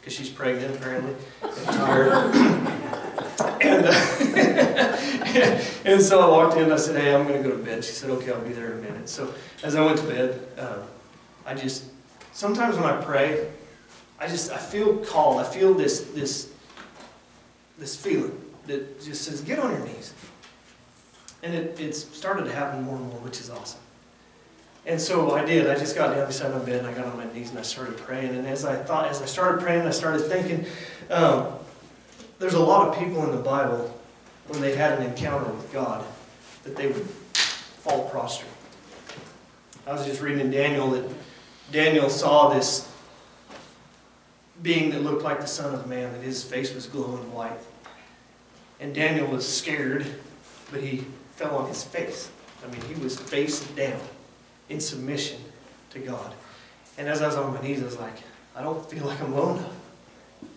because 0.00 0.14
she's 0.14 0.30
pregnant 0.30 0.76
apparently 0.76 1.14
and 1.42 1.66
tired. 1.66 3.04
And, 3.40 3.86
and 5.84 6.02
so 6.02 6.20
I 6.20 6.28
walked 6.28 6.56
in 6.56 6.64
and 6.64 6.72
I 6.72 6.76
said, 6.76 7.00
hey, 7.00 7.14
I'm 7.14 7.26
going 7.26 7.42
to 7.42 7.48
go 7.48 7.56
to 7.56 7.62
bed. 7.62 7.84
She 7.84 7.92
said, 7.92 8.10
okay, 8.10 8.32
I'll 8.32 8.40
be 8.40 8.52
there 8.52 8.72
in 8.72 8.78
a 8.78 8.82
minute. 8.82 9.08
So 9.08 9.32
as 9.62 9.76
I 9.76 9.84
went 9.84 9.98
to 9.98 10.06
bed, 10.06 10.40
uh, 10.58 10.78
I 11.46 11.54
just, 11.54 11.84
sometimes 12.32 12.76
when 12.76 12.84
I 12.84 13.02
pray, 13.02 13.48
I 14.18 14.26
just, 14.26 14.50
I 14.50 14.58
feel 14.58 14.98
called. 14.98 15.40
I 15.40 15.44
feel 15.44 15.74
this, 15.74 16.00
this, 16.12 16.52
this 17.78 17.96
feeling 17.96 18.38
that 18.66 19.02
just 19.02 19.22
says, 19.22 19.40
get 19.40 19.58
on 19.58 19.70
your 19.70 19.80
knees. 19.80 20.12
And 21.42 21.54
it, 21.54 21.78
it's 21.78 22.04
started 22.16 22.44
to 22.44 22.52
happen 22.52 22.82
more 22.82 22.96
and 22.96 23.06
more, 23.06 23.20
which 23.20 23.40
is 23.40 23.50
awesome. 23.50 23.80
And 24.86 25.00
so 25.00 25.32
I 25.32 25.44
did. 25.44 25.68
I 25.68 25.78
just 25.78 25.94
got 25.94 26.14
down 26.14 26.26
beside 26.26 26.52
my 26.52 26.64
bed 26.64 26.78
and 26.78 26.88
I 26.88 26.94
got 26.94 27.06
on 27.06 27.16
my 27.16 27.30
knees 27.32 27.50
and 27.50 27.58
I 27.58 27.62
started 27.62 27.96
praying. 27.98 28.34
And 28.34 28.46
as 28.46 28.64
I 28.64 28.74
thought, 28.74 29.08
as 29.08 29.22
I 29.22 29.26
started 29.26 29.60
praying, 29.60 29.86
I 29.86 29.90
started 29.90 30.22
thinking, 30.22 30.66
um, 31.10 31.52
there's 32.38 32.54
a 32.54 32.60
lot 32.60 32.88
of 32.88 32.98
people 32.98 33.24
in 33.24 33.30
the 33.30 33.42
Bible 33.42 33.94
when 34.46 34.60
they 34.60 34.74
had 34.74 34.98
an 34.98 35.06
encounter 35.06 35.50
with 35.50 35.72
God 35.72 36.04
that 36.64 36.76
they 36.76 36.86
would 36.86 37.06
fall 37.06 38.08
prostrate. 38.08 38.50
I 39.86 39.92
was 39.92 40.04
just 40.06 40.20
reading 40.20 40.40
in 40.40 40.50
Daniel 40.50 40.90
that 40.90 41.10
Daniel 41.72 42.08
saw 42.10 42.52
this 42.52 42.90
being 44.62 44.90
that 44.90 45.02
looked 45.02 45.22
like 45.22 45.40
the 45.40 45.46
Son 45.46 45.74
of 45.74 45.86
Man, 45.86 46.12
that 46.12 46.22
his 46.22 46.42
face 46.42 46.74
was 46.74 46.86
glowing 46.86 47.32
white. 47.32 47.58
And 48.80 48.94
Daniel 48.94 49.26
was 49.26 49.46
scared, 49.46 50.06
but 50.70 50.82
he 50.82 51.04
fell 51.36 51.56
on 51.56 51.68
his 51.68 51.84
face. 51.84 52.30
I 52.64 52.70
mean, 52.70 52.80
he 52.82 53.00
was 53.02 53.18
face 53.18 53.60
down 53.70 54.00
in 54.68 54.80
submission 54.80 55.40
to 55.90 55.98
God. 55.98 56.34
And 56.96 57.08
as 57.08 57.22
I 57.22 57.26
was 57.28 57.36
on 57.36 57.54
my 57.54 57.62
knees, 57.62 57.80
I 57.80 57.84
was 57.84 57.98
like, 57.98 58.16
I 58.56 58.62
don't 58.62 58.88
feel 58.90 59.04
like 59.04 59.20
I'm 59.20 59.34
low 59.34 59.56
enough. 59.56 59.72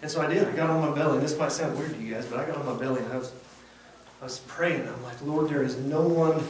And 0.02 0.10
so 0.10 0.22
I 0.22 0.28
did. 0.28 0.48
I 0.48 0.52
got 0.52 0.70
on 0.70 0.88
my 0.90 0.96
belly. 0.96 1.18
And 1.18 1.22
this 1.22 1.38
might 1.38 1.52
sound 1.52 1.78
weird 1.78 1.94
to 1.94 2.02
you 2.02 2.14
guys, 2.14 2.26
but 2.26 2.40
I 2.40 2.46
got 2.46 2.58
on 2.58 2.66
my 2.66 2.76
belly 2.76 3.02
and 3.02 3.14
I 3.14 3.18
was, 3.18 3.32
I 4.22 4.26
was 4.26 4.40
praying. 4.40 4.88
I'm 4.88 5.04
like, 5.04 5.22
Lord, 5.24 5.50
there 5.50 5.64
is 5.64 5.78
no 5.78 6.02
one. 6.02 6.44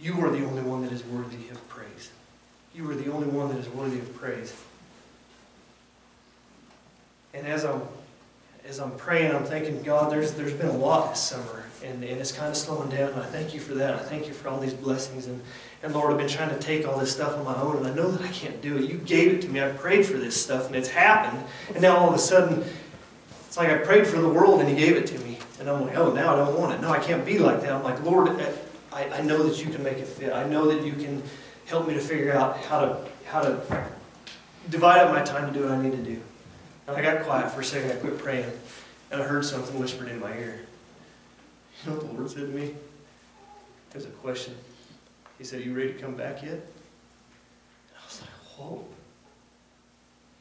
You 0.00 0.20
are 0.24 0.30
the 0.30 0.44
only 0.44 0.62
one 0.62 0.82
that 0.82 0.92
is 0.92 1.04
worthy 1.04 1.48
of 1.48 1.68
praise. 1.68 2.10
You 2.74 2.90
are 2.90 2.94
the 2.94 3.10
only 3.12 3.28
one 3.28 3.48
that 3.48 3.58
is 3.58 3.68
worthy 3.68 3.98
of 3.98 4.14
praise. 4.16 4.54
And 7.32 7.46
as 7.46 7.64
I'm 7.64 7.82
as 8.66 8.80
I'm 8.80 8.92
praying, 8.92 9.34
I'm 9.34 9.44
thinking, 9.44 9.82
God, 9.82 10.10
there's 10.10 10.32
there's 10.32 10.52
been 10.52 10.68
a 10.68 10.76
lot 10.76 11.10
this 11.10 11.20
summer, 11.20 11.64
and, 11.82 12.02
and 12.02 12.20
it's 12.20 12.32
kind 12.32 12.48
of 12.48 12.56
slowing 12.56 12.88
down. 12.88 13.12
And 13.12 13.22
I 13.22 13.26
thank 13.26 13.52
you 13.52 13.60
for 13.60 13.74
that. 13.74 13.94
I 13.94 13.98
thank 13.98 14.26
you 14.26 14.32
for 14.32 14.48
all 14.48 14.58
these 14.58 14.74
blessings. 14.74 15.26
And, 15.26 15.42
and 15.84 15.92
Lord, 15.92 16.10
I've 16.10 16.18
been 16.18 16.28
trying 16.28 16.48
to 16.48 16.58
take 16.58 16.88
all 16.88 16.98
this 16.98 17.12
stuff 17.12 17.36
on 17.36 17.44
my 17.44 17.54
own, 17.60 17.76
and 17.76 17.86
I 17.86 17.94
know 17.94 18.10
that 18.10 18.22
I 18.22 18.32
can't 18.32 18.62
do 18.62 18.78
it. 18.78 18.88
You 18.88 18.96
gave 18.96 19.34
it 19.34 19.42
to 19.42 19.48
me. 19.48 19.62
I 19.62 19.68
prayed 19.68 20.06
for 20.06 20.14
this 20.14 20.42
stuff, 20.42 20.66
and 20.66 20.74
it's 20.74 20.88
happened. 20.88 21.44
And 21.68 21.82
now 21.82 21.98
all 21.98 22.08
of 22.08 22.14
a 22.14 22.18
sudden, 22.18 22.64
it's 23.46 23.58
like 23.58 23.68
I 23.68 23.76
prayed 23.76 24.06
for 24.06 24.18
the 24.18 24.28
world, 24.28 24.60
and 24.60 24.68
He 24.68 24.74
gave 24.74 24.96
it 24.96 25.06
to 25.08 25.18
me. 25.18 25.38
And 25.60 25.68
I'm 25.68 25.82
like, 25.82 25.94
oh, 25.98 26.10
now 26.10 26.32
I 26.32 26.36
don't 26.36 26.58
want 26.58 26.72
it. 26.72 26.80
No, 26.80 26.90
I 26.90 26.98
can't 27.00 27.22
be 27.26 27.38
like 27.38 27.60
that. 27.60 27.70
I'm 27.70 27.82
like, 27.82 28.02
Lord, 28.02 28.28
uh, 28.28 28.50
I, 28.94 29.10
I 29.10 29.20
know 29.20 29.42
that 29.42 29.62
you 29.62 29.70
can 29.70 29.82
make 29.82 29.98
it 29.98 30.08
fit. 30.08 30.32
I 30.32 30.48
know 30.48 30.70
that 30.74 30.86
you 30.86 30.94
can 30.94 31.22
help 31.66 31.86
me 31.86 31.92
to 31.92 32.00
figure 32.00 32.32
out 32.32 32.56
how 32.60 32.80
to 32.80 33.06
how 33.26 33.42
to 33.42 33.86
divide 34.70 35.00
up 35.00 35.12
my 35.12 35.22
time 35.22 35.52
to 35.52 35.58
do 35.58 35.66
what 35.66 35.72
I 35.72 35.82
need 35.82 35.92
to 35.92 36.02
do. 36.02 36.18
And 36.86 36.96
I 36.96 37.02
got 37.02 37.24
quiet 37.24 37.52
for 37.52 37.60
a 37.60 37.64
second. 37.64 37.92
I 37.92 37.96
quit 37.96 38.18
praying. 38.18 38.50
And 39.10 39.22
I 39.22 39.26
heard 39.26 39.44
something 39.44 39.78
whispered 39.78 40.08
in 40.08 40.18
my 40.18 40.32
ear. 40.32 40.60
You 41.84 41.90
know 41.90 41.96
what 41.98 42.06
the 42.06 42.12
Lord 42.14 42.30
said 42.30 42.40
to 42.40 42.48
me? 42.48 42.74
Was 43.94 44.06
a 44.06 44.08
question. 44.08 44.54
He 45.38 45.44
said, 45.44 45.60
Are 45.60 45.64
you 45.64 45.74
ready 45.74 45.92
to 45.92 45.98
come 45.98 46.14
back 46.14 46.42
yet? 46.42 46.52
And 46.52 46.62
I 48.00 48.04
was 48.06 48.20
like, 48.20 48.30
Whoa. 48.56 48.84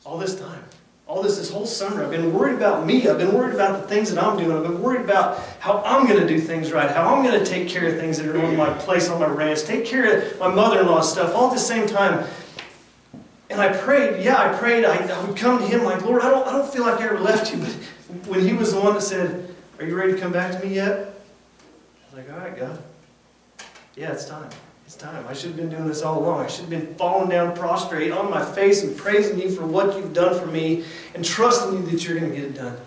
All 0.06 0.18
this 0.18 0.40
time. 0.40 0.64
All 1.06 1.22
this, 1.22 1.38
this 1.38 1.52
whole 1.52 1.66
summer, 1.66 2.04
I've 2.04 2.12
been 2.12 2.34
worried 2.34 2.56
about 2.56 2.86
me. 2.86 3.08
I've 3.10 3.18
been 3.18 3.34
worried 3.34 3.54
about 3.54 3.82
the 3.82 3.88
things 3.88 4.14
that 4.14 4.24
I'm 4.24 4.38
doing. 4.38 4.56
I've 4.56 4.64
been 4.64 4.82
worried 4.82 5.02
about 5.02 5.38
how 5.60 5.84
I'm 5.84 6.08
going 6.08 6.20
to 6.20 6.28
do 6.28 6.40
things 6.40 6.72
right, 6.72 6.90
how 6.90 7.14
I'm 7.14 7.24
going 7.24 7.38
to 7.38 7.46
take 7.46 7.68
care 7.68 7.88
of 7.88 8.00
things 8.00 8.18
that 8.18 8.26
are 8.26 8.42
on 8.42 8.56
my 8.56 8.74
place 8.74 9.10
on 9.10 9.20
my 9.20 9.28
ranch, 9.28 9.64
take 9.64 9.86
care 9.86 10.32
of 10.32 10.40
my 10.40 10.48
mother-in-law's 10.48 11.12
stuff, 11.12 11.36
all 11.36 11.48
at 11.50 11.54
the 11.54 11.60
same 11.60 11.88
time. 11.88 12.26
And 13.50 13.60
I 13.60 13.76
prayed, 13.78 14.24
yeah, 14.24 14.38
I 14.38 14.58
prayed. 14.58 14.86
I, 14.86 14.96
I, 14.96 15.26
would 15.26 15.36
come 15.38 15.60
to 15.60 15.66
him 15.66 15.84
like, 15.84 16.04
Lord, 16.04 16.22
I 16.22 16.32
don't, 16.32 16.48
I 16.48 16.54
don't 16.54 16.72
feel 16.72 16.84
like 16.84 17.02
I 17.02 17.06
ever 17.06 17.20
left 17.20 17.54
you. 17.54 17.60
But 17.60 18.28
when 18.28 18.40
he 18.40 18.54
was 18.54 18.74
the 18.74 18.80
one 18.80 18.94
that 18.96 19.02
said, 19.02 19.54
Are 19.80 19.86
you 19.86 19.96
ready 19.96 20.14
to 20.14 20.20
come 20.20 20.32
back 20.32 20.60
to 20.60 20.66
me 20.66 20.74
yet? 20.74 20.92
I 20.92 22.16
was 22.16 22.26
like, 22.26 22.34
All 22.34 22.40
right, 22.40 22.58
God. 22.58 22.82
Yeah, 23.96 24.12
it's 24.14 24.26
time. 24.26 24.50
It's 24.94 25.02
time. 25.02 25.26
I 25.28 25.34
should 25.34 25.48
have 25.48 25.56
been 25.56 25.72
doing 25.72 25.88
this 25.88 26.04
all 26.04 26.20
along. 26.20 26.42
I 26.42 26.48
should 26.48 26.66
have 26.66 26.70
been 26.70 26.94
falling 26.94 27.28
down 27.28 27.56
prostrate 27.56 28.12
on 28.12 28.30
my 28.30 28.46
face 28.46 28.84
and 28.84 28.96
praising 28.96 29.40
you 29.40 29.50
for 29.50 29.66
what 29.66 29.98
you've 29.98 30.14
done 30.14 30.40
for 30.40 30.46
me 30.46 30.86
and 31.16 31.26
trusting 31.26 31.74
you 31.74 31.82
that 31.90 32.06
you're 32.06 32.20
going 32.20 32.30
to 32.30 32.36
get 32.36 32.46
it 32.46 32.54
done. 32.54 32.78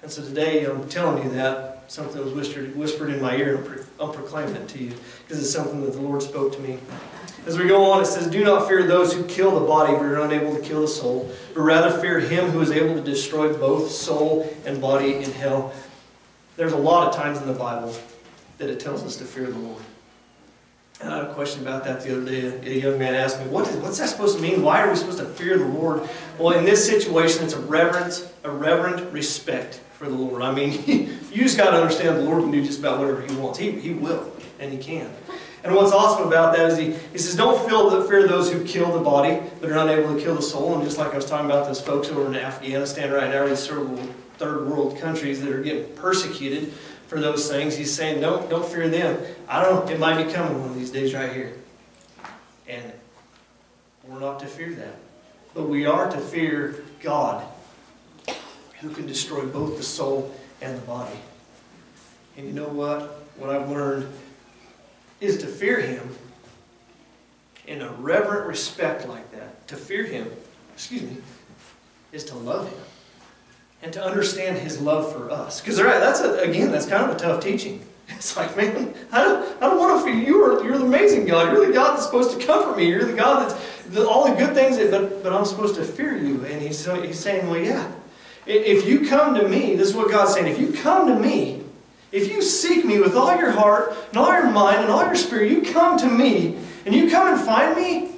And 0.00 0.10
so 0.10 0.22
today 0.22 0.64
I'm 0.64 0.88
telling 0.88 1.24
you 1.24 1.30
that. 1.32 1.84
Something 1.88 2.24
was 2.24 2.32
whispered, 2.32 2.74
whispered 2.74 3.10
in 3.10 3.20
my 3.20 3.36
ear, 3.36 3.56
and 3.56 3.84
I'm 4.00 4.12
proclaiming 4.12 4.56
it 4.56 4.66
to 4.68 4.82
you 4.82 4.94
because 5.26 5.42
it's 5.42 5.52
something 5.52 5.82
that 5.82 5.92
the 5.92 6.00
Lord 6.00 6.22
spoke 6.22 6.54
to 6.54 6.60
me. 6.60 6.78
As 7.44 7.58
we 7.58 7.68
go 7.68 7.92
on, 7.92 8.00
it 8.00 8.06
says, 8.06 8.28
Do 8.28 8.42
not 8.42 8.66
fear 8.66 8.82
those 8.84 9.12
who 9.12 9.24
kill 9.24 9.60
the 9.60 9.66
body 9.66 9.92
but 9.92 10.06
are 10.06 10.22
unable 10.22 10.56
to 10.56 10.62
kill 10.62 10.80
the 10.80 10.88
soul, 10.88 11.30
but 11.52 11.60
rather 11.60 11.90
fear 11.98 12.18
him 12.18 12.48
who 12.48 12.62
is 12.62 12.70
able 12.70 12.94
to 12.94 13.02
destroy 13.02 13.52
both 13.52 13.90
soul 13.90 14.50
and 14.64 14.80
body 14.80 15.16
in 15.16 15.32
hell. 15.32 15.74
There's 16.56 16.72
a 16.72 16.78
lot 16.78 17.08
of 17.08 17.14
times 17.14 17.42
in 17.42 17.46
the 17.46 17.52
Bible 17.52 17.94
that 18.56 18.70
it 18.70 18.80
tells 18.80 19.02
us 19.02 19.16
to 19.16 19.24
fear 19.24 19.48
the 19.48 19.58
Lord. 19.58 19.82
I 21.04 21.16
had 21.16 21.24
a 21.24 21.34
question 21.34 21.62
about 21.62 21.84
that 21.84 22.02
the 22.02 22.16
other 22.16 22.24
day. 22.24 22.70
A 22.70 22.80
young 22.80 22.98
man 22.98 23.14
asked 23.14 23.40
me, 23.40 23.46
what 23.46 23.66
is, 23.68 23.76
what's 23.76 23.98
that 23.98 24.08
supposed 24.08 24.36
to 24.36 24.42
mean? 24.42 24.62
Why 24.62 24.82
are 24.82 24.90
we 24.90 24.96
supposed 24.96 25.18
to 25.18 25.24
fear 25.24 25.58
the 25.58 25.64
Lord? 25.64 26.08
Well, 26.38 26.56
in 26.56 26.64
this 26.64 26.86
situation, 26.86 27.44
it's 27.44 27.54
a 27.54 27.60
reverent, 27.60 28.32
a 28.44 28.50
reverent 28.50 29.12
respect 29.12 29.80
for 29.94 30.08
the 30.08 30.14
Lord. 30.14 30.42
I 30.42 30.52
mean, 30.52 30.72
you 31.32 31.42
just 31.42 31.56
got 31.56 31.70
to 31.70 31.76
understand 31.76 32.18
the 32.18 32.22
Lord 32.22 32.42
can 32.42 32.52
do 32.52 32.64
just 32.64 32.78
about 32.78 33.00
whatever 33.00 33.22
He 33.22 33.34
wants. 33.34 33.58
He, 33.58 33.72
he 33.72 33.94
will, 33.94 34.32
and 34.60 34.72
He 34.72 34.78
can. 34.78 35.10
And 35.64 35.74
what's 35.76 35.92
awesome 35.92 36.26
about 36.26 36.56
that 36.56 36.70
is 36.70 36.78
he, 36.78 36.92
he 37.12 37.18
says, 37.18 37.36
don't 37.36 37.68
feel 37.68 37.88
the 37.88 38.04
fear 38.08 38.24
of 38.24 38.28
those 38.28 38.50
who 38.50 38.64
kill 38.64 38.92
the 38.92 39.04
body, 39.04 39.40
but 39.60 39.70
are 39.70 39.78
unable 39.78 40.12
to 40.14 40.20
kill 40.20 40.34
the 40.34 40.42
soul. 40.42 40.74
And 40.74 40.82
just 40.82 40.98
like 40.98 41.12
I 41.12 41.16
was 41.16 41.24
talking 41.24 41.46
about 41.46 41.66
those 41.66 41.80
folks 41.80 42.08
over 42.08 42.26
in 42.26 42.34
Afghanistan 42.34 43.12
right 43.12 43.30
now, 43.30 43.46
these 43.46 43.64
third 43.64 44.68
world 44.68 44.98
countries 44.98 45.40
that 45.40 45.52
are 45.52 45.62
getting 45.62 45.94
persecuted 45.94 46.74
for 47.12 47.20
those 47.20 47.46
things, 47.50 47.76
he's 47.76 47.92
saying, 47.92 48.22
don't, 48.22 48.48
don't 48.48 48.64
fear 48.64 48.88
them. 48.88 49.22
I 49.46 49.62
don't 49.62 49.88
it 49.90 50.00
might 50.00 50.24
be 50.24 50.32
coming 50.32 50.58
one 50.58 50.70
of 50.70 50.74
these 50.74 50.90
days 50.90 51.12
right 51.12 51.30
here. 51.30 51.52
And 52.66 52.90
we're 54.08 54.18
not 54.18 54.40
to 54.40 54.46
fear 54.46 54.72
that. 54.76 54.94
But 55.52 55.68
we 55.68 55.84
are 55.84 56.10
to 56.10 56.18
fear 56.18 56.82
God, 57.02 57.46
who 58.80 58.88
can 58.88 59.06
destroy 59.06 59.44
both 59.44 59.76
the 59.76 59.82
soul 59.82 60.34
and 60.62 60.74
the 60.74 60.80
body. 60.86 61.18
And 62.38 62.46
you 62.46 62.54
know 62.54 62.68
what? 62.68 63.02
What 63.36 63.50
I've 63.50 63.68
learned 63.68 64.10
is 65.20 65.36
to 65.38 65.46
fear 65.46 65.80
Him 65.80 66.16
in 67.66 67.82
a 67.82 67.90
reverent 67.92 68.46
respect 68.46 69.06
like 69.06 69.30
that. 69.32 69.68
To 69.68 69.76
fear 69.76 70.04
Him, 70.04 70.30
excuse 70.72 71.02
me, 71.02 71.18
is 72.10 72.24
to 72.24 72.36
love 72.36 72.70
Him 72.70 72.84
and 73.82 73.92
to 73.92 74.02
understand 74.02 74.58
His 74.58 74.80
love 74.80 75.12
for 75.12 75.30
us. 75.30 75.60
Because 75.60 75.76
that's 75.76 76.20
a, 76.20 76.38
again, 76.38 76.70
that's 76.70 76.86
kind 76.86 77.04
of 77.04 77.16
a 77.16 77.18
tough 77.18 77.42
teaching. 77.42 77.84
It's 78.08 78.36
like, 78.36 78.56
man, 78.56 78.94
I 79.10 79.24
don't, 79.24 79.62
I 79.62 79.66
don't 79.66 79.78
want 79.78 79.98
to 79.98 80.04
fear 80.04 80.14
you. 80.14 80.44
Are, 80.44 80.62
you're 80.62 80.76
the 80.76 80.84
amazing 80.84 81.24
God. 81.24 81.50
You're 81.50 81.66
the 81.66 81.72
God 81.72 81.94
that's 81.94 82.04
supposed 82.04 82.38
to 82.38 82.46
comfort 82.46 82.76
me. 82.76 82.86
You're 82.86 83.04
the 83.04 83.14
God 83.14 83.48
that's 83.48 83.84
the, 83.86 84.06
all 84.06 84.28
the 84.28 84.36
good 84.36 84.54
things, 84.54 84.76
that, 84.76 84.90
but, 84.90 85.22
but 85.22 85.32
I'm 85.32 85.44
supposed 85.44 85.76
to 85.76 85.84
fear 85.84 86.16
you. 86.16 86.44
And 86.44 86.60
he's, 86.60 86.84
he's 86.84 87.18
saying, 87.18 87.48
well, 87.48 87.60
yeah. 87.60 87.90
If 88.44 88.86
you 88.86 89.08
come 89.08 89.34
to 89.36 89.48
me, 89.48 89.76
this 89.76 89.88
is 89.88 89.94
what 89.94 90.10
God's 90.10 90.34
saying. 90.34 90.46
If 90.46 90.58
you 90.58 90.72
come 90.72 91.08
to 91.08 91.18
me 91.18 91.62
if 92.12 92.30
you 92.30 92.42
seek 92.42 92.84
me 92.84 93.00
with 93.00 93.16
all 93.16 93.34
your 93.36 93.50
heart 93.50 93.96
and 94.10 94.18
all 94.18 94.30
your 94.30 94.50
mind 94.50 94.82
and 94.82 94.90
all 94.90 95.04
your 95.04 95.16
spirit, 95.16 95.50
you 95.50 95.62
come 95.72 95.98
to 95.98 96.06
me 96.06 96.58
and 96.84 96.94
you 96.94 97.10
come 97.10 97.34
and 97.34 97.40
find 97.44 97.74
me, 97.74 98.11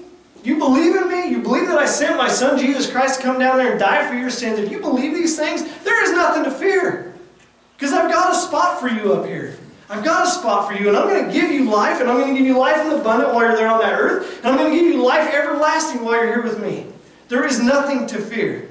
you 0.46 0.58
believe 0.58 0.94
in 0.94 1.08
me, 1.08 1.28
you 1.28 1.40
believe 1.40 1.68
that 1.68 1.78
I 1.78 1.86
sent 1.86 2.16
my 2.16 2.28
son 2.28 2.58
Jesus 2.58 2.90
Christ 2.90 3.20
to 3.20 3.26
come 3.26 3.38
down 3.38 3.56
there 3.56 3.70
and 3.70 3.80
die 3.80 4.06
for 4.08 4.14
your 4.14 4.30
sins, 4.30 4.58
if 4.58 4.70
you 4.70 4.80
believe 4.80 5.14
these 5.14 5.38
things, 5.38 5.62
there 5.84 6.04
is 6.04 6.12
nothing 6.12 6.44
to 6.44 6.50
fear. 6.50 7.14
Because 7.76 7.92
I've 7.92 8.10
got 8.10 8.32
a 8.32 8.36
spot 8.36 8.80
for 8.80 8.88
you 8.88 9.12
up 9.12 9.26
here. 9.26 9.56
I've 9.88 10.04
got 10.04 10.26
a 10.26 10.30
spot 10.30 10.68
for 10.68 10.74
you, 10.74 10.88
and 10.88 10.96
I'm 10.96 11.08
going 11.08 11.26
to 11.26 11.32
give 11.32 11.50
you 11.50 11.70
life, 11.70 12.00
and 12.00 12.08
I'm 12.08 12.18
going 12.18 12.32
to 12.32 12.38
give 12.38 12.46
you 12.46 12.58
life 12.58 12.84
in 12.84 12.92
abundant 12.92 13.34
while 13.34 13.44
you're 13.44 13.56
there 13.56 13.68
on 13.68 13.80
that 13.80 13.92
earth, 13.92 14.38
and 14.38 14.46
I'm 14.46 14.56
going 14.56 14.70
to 14.70 14.76
give 14.76 14.86
you 14.86 15.04
life 15.04 15.32
everlasting 15.32 16.04
while 16.04 16.14
you're 16.14 16.26
here 16.26 16.42
with 16.42 16.60
me. 16.60 16.86
There 17.28 17.44
is 17.46 17.60
nothing 17.60 18.06
to 18.08 18.18
fear. 18.18 18.68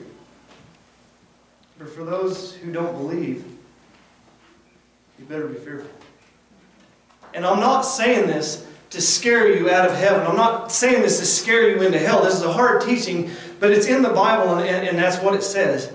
But 1.78 1.90
for 1.90 2.04
those 2.04 2.56
who 2.56 2.72
don't 2.72 2.94
believe, 2.94 3.46
you 5.20 5.26
better 5.26 5.48
be 5.48 5.56
fearful. 5.56 5.90
And 7.34 7.46
I'm 7.46 7.60
not 7.60 7.82
saying 7.82 8.28
this 8.28 8.68
to 8.94 9.02
scare 9.02 9.56
you 9.56 9.70
out 9.70 9.90
of 9.90 9.96
heaven. 9.96 10.26
I'm 10.26 10.36
not 10.36 10.72
saying 10.72 11.02
this 11.02 11.20
to 11.20 11.26
scare 11.26 11.70
you 11.70 11.82
into 11.82 11.98
hell. 11.98 12.24
This 12.24 12.36
is 12.36 12.44
a 12.44 12.54
hard 12.54 12.82
teaching, 12.82 13.32
but 13.60 13.72
it's 13.72 13.88
in 13.88 14.04
the 14.04 14.10
Bible, 14.10 14.56
and, 14.56 14.70
and, 14.70 14.88
and 14.88 14.98
that's 14.98 15.22
what 15.22 15.34
it 15.34 15.44
says. 15.44 15.92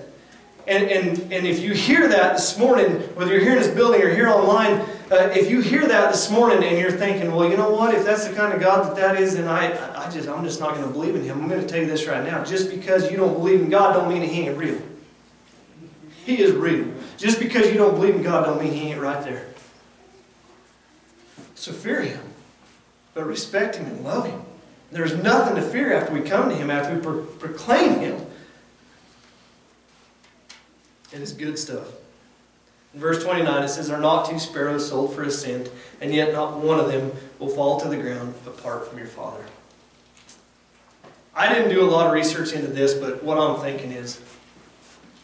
And, 0.67 0.91
and, 0.91 1.33
and 1.33 1.47
if 1.47 1.61
you 1.61 1.73
hear 1.73 2.09
that 2.09 2.35
this 2.35 2.59
morning, 2.59 2.91
whether 3.15 3.33
you're 3.33 3.41
here 3.41 3.53
in 3.53 3.59
this 3.59 3.73
building 3.73 4.03
or 4.03 4.13
here 4.13 4.29
online, 4.29 4.81
uh, 5.11 5.31
if 5.33 5.49
you 5.49 5.61
hear 5.61 5.87
that 5.87 6.11
this 6.11 6.31
morning 6.31 6.63
and 6.63 6.77
you're 6.77 6.91
thinking, 6.91 7.33
well, 7.33 7.49
you 7.49 7.57
know 7.57 7.71
what, 7.71 7.95
if 7.95 8.05
that's 8.05 8.27
the 8.27 8.35
kind 8.35 8.53
of 8.53 8.61
God 8.61 8.85
that 8.85 8.97
that 8.97 9.17
is, 9.17 9.37
then 9.37 9.47
I, 9.47 9.71
I 9.97 10.11
just, 10.11 10.29
I'm 10.29 10.45
just 10.45 10.61
not 10.61 10.75
going 10.75 10.87
to 10.87 10.93
believe 10.93 11.15
in 11.15 11.23
Him. 11.23 11.41
I'm 11.41 11.49
going 11.49 11.63
to 11.63 11.67
tell 11.67 11.81
you 11.81 11.87
this 11.87 12.07
right 12.07 12.23
now. 12.23 12.45
Just 12.45 12.69
because 12.69 13.11
you 13.11 13.17
don't 13.17 13.33
believe 13.33 13.61
in 13.61 13.71
God 13.71 13.95
don't 13.95 14.09
mean 14.09 14.23
He 14.23 14.43
ain't 14.43 14.59
real. 14.59 14.83
He 16.27 16.43
is 16.43 16.53
real. 16.53 16.93
Just 17.17 17.39
because 17.39 17.71
you 17.71 17.79
don't 17.79 17.95
believe 17.95 18.17
in 18.17 18.23
God 18.23 18.45
don't 18.45 18.61
mean 18.61 18.73
He 18.73 18.91
ain't 18.91 19.01
right 19.01 19.23
there. 19.23 19.47
So 21.55 21.73
fear 21.73 22.03
Him, 22.03 22.21
but 23.19 23.27
respect 23.27 23.75
Him 23.75 23.87
and 23.87 24.05
love 24.05 24.27
Him. 24.27 24.41
There's 24.93 25.17
nothing 25.17 25.57
to 25.57 25.63
fear 25.63 25.93
after 25.93 26.15
we 26.15 26.21
come 26.21 26.49
to 26.51 26.55
Him, 26.55 26.71
after 26.71 26.95
we 26.95 27.01
pro- 27.01 27.25
proclaim 27.25 27.99
Him. 27.99 28.25
It 31.13 31.21
is 31.21 31.33
good 31.33 31.59
stuff. 31.59 31.89
In 32.95 33.01
verse 33.01 33.21
29, 33.25 33.65
it 33.65 33.69
says, 33.71 33.91
Are 33.91 33.99
not 33.99 34.31
two 34.31 34.39
sparrows 34.39 34.89
sold 34.89 35.17
for 35.17 35.25
a 35.25 35.33
cent, 35.33 35.69
and 36.01 36.15
yet 36.15 36.33
not 36.33 36.59
one 36.59 36.79
of 36.79 36.93
them 36.93 37.11
will 37.41 37.49
fall 37.49 37.81
to 37.81 37.89
the 37.89 37.97
ground 37.97 38.35
apart 38.47 38.89
from 38.89 38.99
your 38.99 39.09
Father. 39.09 39.45
I 41.35 41.53
didn't 41.53 41.71
do 41.71 41.83
a 41.83 41.91
lot 41.91 42.07
of 42.07 42.13
research 42.13 42.53
into 42.53 42.69
this, 42.69 42.95
but 42.95 43.25
what 43.25 43.37
I'm 43.37 43.61
thinking 43.61 43.91
is 43.91 44.21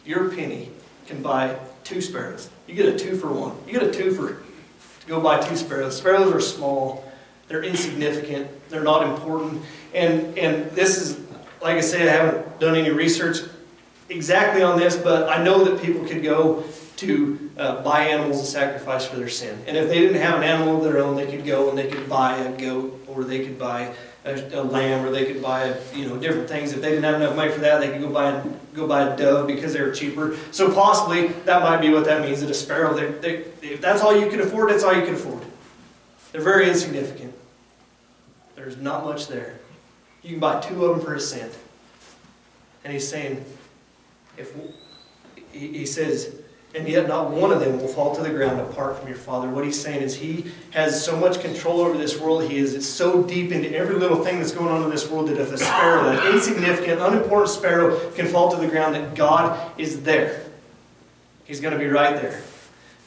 your 0.05 0.29
penny 0.31 0.69
can 1.07 1.21
buy 1.21 1.57
two 1.85 2.01
sparrows. 2.01 2.49
You 2.67 2.75
get 2.75 2.87
a 2.87 2.99
two 2.99 3.15
for 3.15 3.31
one. 3.31 3.55
You 3.65 3.79
get 3.79 3.83
a 3.83 3.91
two 3.91 4.11
for 4.11 4.33
to 4.33 5.07
go 5.07 5.21
buy 5.21 5.39
two 5.39 5.55
sparrows. 5.55 5.95
Sparrows 5.97 6.33
are 6.33 6.41
small, 6.41 7.04
they're 7.47 7.63
insignificant, 7.63 8.49
they're 8.69 8.83
not 8.83 9.03
important. 9.03 9.61
And 9.93 10.37
and 10.37 10.71
this 10.71 10.97
is 10.97 11.19
like 11.61 11.77
I 11.77 11.81
say, 11.81 12.07
I 12.07 12.11
haven't 12.11 12.59
done 12.59 12.75
any 12.75 12.91
research 12.91 13.37
exactly 14.09 14.61
on 14.61 14.77
this, 14.77 14.95
but 14.95 15.29
I 15.29 15.43
know 15.43 15.63
that 15.63 15.81
people 15.81 16.05
could 16.05 16.23
go 16.23 16.63
to 16.97 17.51
uh, 17.57 17.81
buy 17.81 18.05
animals 18.05 18.37
and 18.39 18.47
sacrifice 18.47 19.05
for 19.05 19.17
their 19.17 19.29
sin. 19.29 19.59
And 19.67 19.75
if 19.75 19.89
they 19.89 19.99
didn't 19.99 20.21
have 20.21 20.37
an 20.37 20.43
animal 20.43 20.77
of 20.77 20.83
their 20.83 21.03
own, 21.03 21.15
they 21.15 21.25
could 21.25 21.45
go 21.45 21.69
and 21.69 21.77
they 21.77 21.87
could 21.87 22.07
buy 22.07 22.37
a 22.37 22.57
goat, 22.57 23.03
or 23.07 23.23
they 23.23 23.45
could 23.45 23.59
buy 23.59 23.93
a, 24.23 24.59
a 24.59 24.63
lamb, 24.63 25.05
or 25.05 25.11
they 25.11 25.25
could 25.25 25.41
buy 25.41 25.63
a, 25.63 25.95
you 25.95 26.07
know 26.07 26.17
different 26.17 26.47
things. 26.47 26.71
If 26.71 26.81
they 26.81 26.89
didn't 26.89 27.03
have 27.03 27.15
enough 27.15 27.35
money 27.35 27.51
for 27.51 27.61
that, 27.61 27.79
they 27.79 27.89
could 27.89 28.01
go 28.01 28.09
buy 28.09 28.29
a, 28.29 28.43
go 28.73 28.87
buy 28.87 29.01
a 29.01 29.17
dove 29.17 29.47
because 29.47 29.73
they 29.73 29.81
were 29.81 29.91
cheaper. 29.91 30.37
So 30.51 30.71
possibly 30.71 31.27
that 31.45 31.61
might 31.63 31.81
be 31.81 31.89
what 31.89 32.05
that 32.05 32.21
means. 32.21 32.41
That 32.41 32.49
a 32.49 32.53
sparrow, 32.53 32.93
they, 32.93 33.11
they, 33.19 33.67
if 33.67 33.81
that's 33.81 34.01
all 34.01 34.17
you 34.17 34.29
can 34.29 34.39
afford, 34.39 34.69
that's 34.69 34.83
all 34.83 34.93
you 34.95 35.03
can 35.03 35.15
afford. 35.15 35.43
They're 36.35 36.43
very 36.43 36.67
insignificant. 36.67 37.33
There's 38.57 38.75
not 38.75 39.05
much 39.05 39.29
there. 39.29 39.57
You 40.21 40.31
can 40.31 40.39
buy 40.41 40.59
two 40.59 40.83
of 40.83 40.97
them 40.97 41.05
for 41.05 41.15
a 41.15 41.19
cent. 41.19 41.57
And 42.83 42.91
he's 42.91 43.07
saying, 43.07 43.45
if 44.35 44.53
he, 45.53 45.85
says, 45.85 46.35
and 46.75 46.89
yet 46.89 47.07
not 47.07 47.31
one 47.31 47.53
of 47.53 47.61
them 47.61 47.79
will 47.79 47.87
fall 47.87 48.13
to 48.17 48.21
the 48.21 48.31
ground 48.31 48.59
apart 48.59 48.99
from 48.99 49.07
your 49.07 49.15
Father. 49.15 49.47
What 49.47 49.63
he's 49.63 49.81
saying 49.81 50.01
is 50.01 50.13
he 50.13 50.51
has 50.71 51.01
so 51.01 51.15
much 51.15 51.39
control 51.39 51.79
over 51.79 51.97
this 51.97 52.19
world. 52.19 52.43
He 52.51 52.57
is 52.57 52.85
so 52.85 53.23
deep 53.23 53.53
into 53.53 53.73
every 53.73 53.95
little 53.95 54.21
thing 54.21 54.39
that's 54.39 54.51
going 54.51 54.67
on 54.67 54.83
in 54.83 54.89
this 54.89 55.09
world 55.09 55.29
that 55.29 55.37
if 55.37 55.53
a 55.53 55.57
sparrow, 55.57 56.09
an 56.09 56.33
insignificant, 56.33 56.99
unimportant 56.99 57.49
sparrow, 57.49 58.11
can 58.11 58.27
fall 58.27 58.51
to 58.51 58.57
the 58.57 58.67
ground, 58.67 58.93
that 58.95 59.15
God 59.15 59.79
is 59.79 60.03
there. 60.03 60.43
He's 61.45 61.61
going 61.61 61.71
to 61.71 61.79
be 61.79 61.87
right 61.87 62.21
there. 62.21 62.43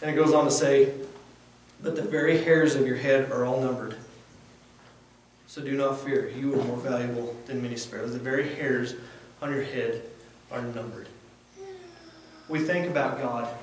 And 0.01 0.11
it 0.11 0.15
goes 0.15 0.33
on 0.33 0.47
to 0.47 0.51
say, 0.51 0.95
but 1.83 1.97
the 1.97 2.03
very 2.03 2.43
hairs 2.43 2.75
of 2.75 2.87
your 2.87 2.97
head 2.97 3.31
are 3.31 3.45
all 3.45 3.61
numbered. 3.61 3.97
So 5.47 5.63
do 5.63 5.77
not 5.77 6.01
fear. 6.01 6.29
You 6.29 6.55
are 6.55 6.65
more 6.65 6.77
valuable 6.77 7.35
than 7.47 7.63
many 7.63 7.77
sparrows. 7.77 8.13
The 8.13 8.19
very 8.19 8.55
hairs 8.55 8.95
on 9.41 9.53
your 9.53 9.63
head 9.63 10.03
are 10.51 10.63
numbered 10.63 11.09
we 12.49 12.61
think 12.61 12.87
about 12.87 13.21
God, 13.21 13.55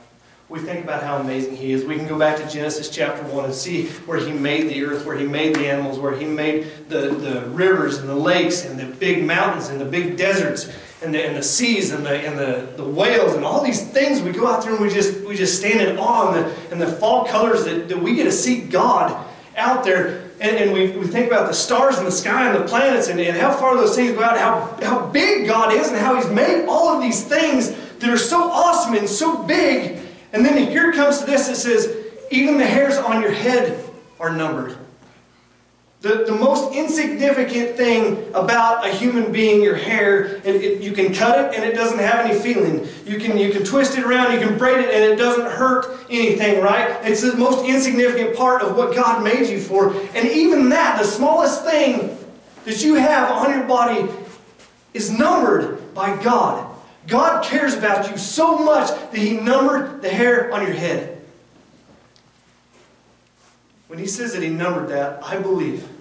we 0.48 0.60
think 0.60 0.84
about 0.84 1.02
how 1.02 1.18
amazing 1.18 1.56
He 1.56 1.72
is. 1.72 1.84
We 1.84 1.96
can 1.96 2.08
go 2.08 2.20
back 2.20 2.38
to 2.38 2.48
Genesis 2.48 2.90
chapter 2.90 3.24
1 3.24 3.46
and 3.46 3.54
see 3.54 3.88
where 4.06 4.20
He 4.20 4.32
made 4.32 4.70
the 4.70 4.84
earth, 4.86 5.06
where 5.06 5.18
He 5.18 5.26
made 5.26 5.56
the 5.56 5.68
animals, 5.68 5.98
where 5.98 6.16
He 6.16 6.26
made 6.26 6.88
the, 6.88 7.10
the 7.10 7.50
rivers 7.50 7.98
and 7.98 8.08
the 8.08 8.16
lakes 8.16 8.64
and 8.64 8.80
the 8.80 8.86
big 8.86 9.24
mountains 9.24 9.70
and 9.70 9.82
the 9.82 9.86
big 9.86 10.18
deserts 10.18 10.72
and 11.06 11.14
the, 11.14 11.24
and 11.24 11.38
the 11.38 11.44
seas 11.44 11.92
and, 11.92 12.06
the, 12.06 12.20
and 12.20 12.38
the, 12.38 12.74
the 12.76 12.84
whales 12.84 13.34
and 13.34 13.46
all 13.46 13.64
these 13.64 13.88
things. 13.90 14.22
We 14.22 14.32
go 14.32 14.48
out 14.48 14.64
there 14.64 14.74
and 14.74 14.82
we 14.82 14.90
just, 14.90 15.26
we 15.26 15.36
just 15.36 15.60
stand 15.60 15.80
in 15.80 15.98
awe 15.98 16.34
and 16.34 16.46
the, 16.46 16.72
and 16.72 16.82
the 16.82 16.88
fall 16.88 17.26
colors 17.26 17.64
that, 17.66 17.88
that 17.88 17.98
we 17.98 18.16
get 18.16 18.24
to 18.26 18.32
see 18.32 18.62
God 18.62 19.26
out 19.56 19.84
there. 19.84 20.24
And, 20.42 20.58
and 20.58 20.74
we, 20.74 20.92
we 20.92 21.08
think 21.08 21.28
about 21.28 21.48
the 21.48 21.54
stars 21.54 21.98
in 21.98 22.06
the 22.06 22.12
sky 22.12 22.50
and 22.50 22.62
the 22.62 22.68
planets 22.68 23.08
and, 23.08 23.20
and 23.22 23.38
how 23.38 23.54
far 23.54 23.76
those 23.76 23.96
things 23.96 24.12
go 24.14 24.24
out, 24.24 24.38
how, 24.38 24.78
how 24.86 25.06
big 25.08 25.48
God 25.48 25.74
is 25.74 25.88
and 25.90 25.98
how 25.98 26.16
He's 26.16 26.30
made 26.30 26.66
all 26.68 26.90
of 26.90 27.02
these 27.02 27.24
things 27.24 27.72
that 28.00 28.10
are 28.10 28.18
so 28.18 28.52
awesome 28.52 28.96
and 28.96 29.08
so 29.08 29.44
big. 29.44 30.00
And 30.34 30.44
then 30.44 30.70
here 30.70 30.92
comes 30.92 31.20
to 31.20 31.26
this 31.26 31.48
it 31.48 31.56
says, 31.56 31.96
even 32.32 32.58
the 32.58 32.66
hairs 32.66 32.98
on 32.98 33.22
your 33.22 33.32
head 33.32 33.90
are 34.20 34.36
numbered. 34.36 34.78
The, 36.06 36.24
the 36.24 36.34
most 36.34 36.72
insignificant 36.72 37.76
thing 37.76 38.32
about 38.36 38.86
a 38.86 38.92
human 38.92 39.32
being, 39.32 39.64
your 39.64 39.74
hair, 39.74 40.36
it, 40.44 40.46
it, 40.46 40.80
you 40.84 40.92
can 40.92 41.12
cut 41.12 41.40
it 41.40 41.56
and 41.56 41.66
it 41.66 41.74
doesn't 41.74 41.98
have 41.98 42.24
any 42.24 42.38
feeling. 42.38 42.88
You 43.08 43.18
can, 43.18 43.40
you 43.40 43.52
can 43.52 43.64
twist 43.64 43.98
it 43.98 44.04
around, 44.04 44.32
you 44.32 44.38
can 44.38 44.56
braid 44.56 44.78
it, 44.82 44.94
and 44.94 45.04
it 45.04 45.16
doesn't 45.16 45.48
hurt 45.48 46.06
anything, 46.12 46.62
right? 46.62 46.92
It's 47.04 47.24
the 47.24 47.36
most 47.36 47.66
insignificant 47.66 48.38
part 48.38 48.62
of 48.62 48.78
what 48.78 48.94
God 48.94 49.24
made 49.24 49.50
you 49.50 49.60
for. 49.60 49.96
And 50.14 50.28
even 50.30 50.70
that, 50.70 51.00
the 51.02 51.08
smallest 51.08 51.66
thing 51.66 52.16
that 52.66 52.84
you 52.84 52.94
have 52.94 53.32
on 53.32 53.50
your 53.50 53.64
body, 53.64 54.08
is 54.94 55.10
numbered 55.10 55.92
by 55.96 56.22
God. 56.22 56.72
God 57.08 57.44
cares 57.44 57.74
about 57.74 58.12
you 58.12 58.18
so 58.20 58.60
much 58.60 58.90
that 58.90 59.18
He 59.18 59.38
numbered 59.38 60.04
the 60.04 60.10
hair 60.10 60.54
on 60.54 60.62
your 60.62 60.76
head. 60.76 61.20
When 63.88 63.98
He 63.98 64.06
says 64.06 64.34
that 64.34 64.44
He 64.44 64.50
numbered 64.50 64.90
that, 64.90 65.24
I 65.24 65.40
believe. 65.40 65.94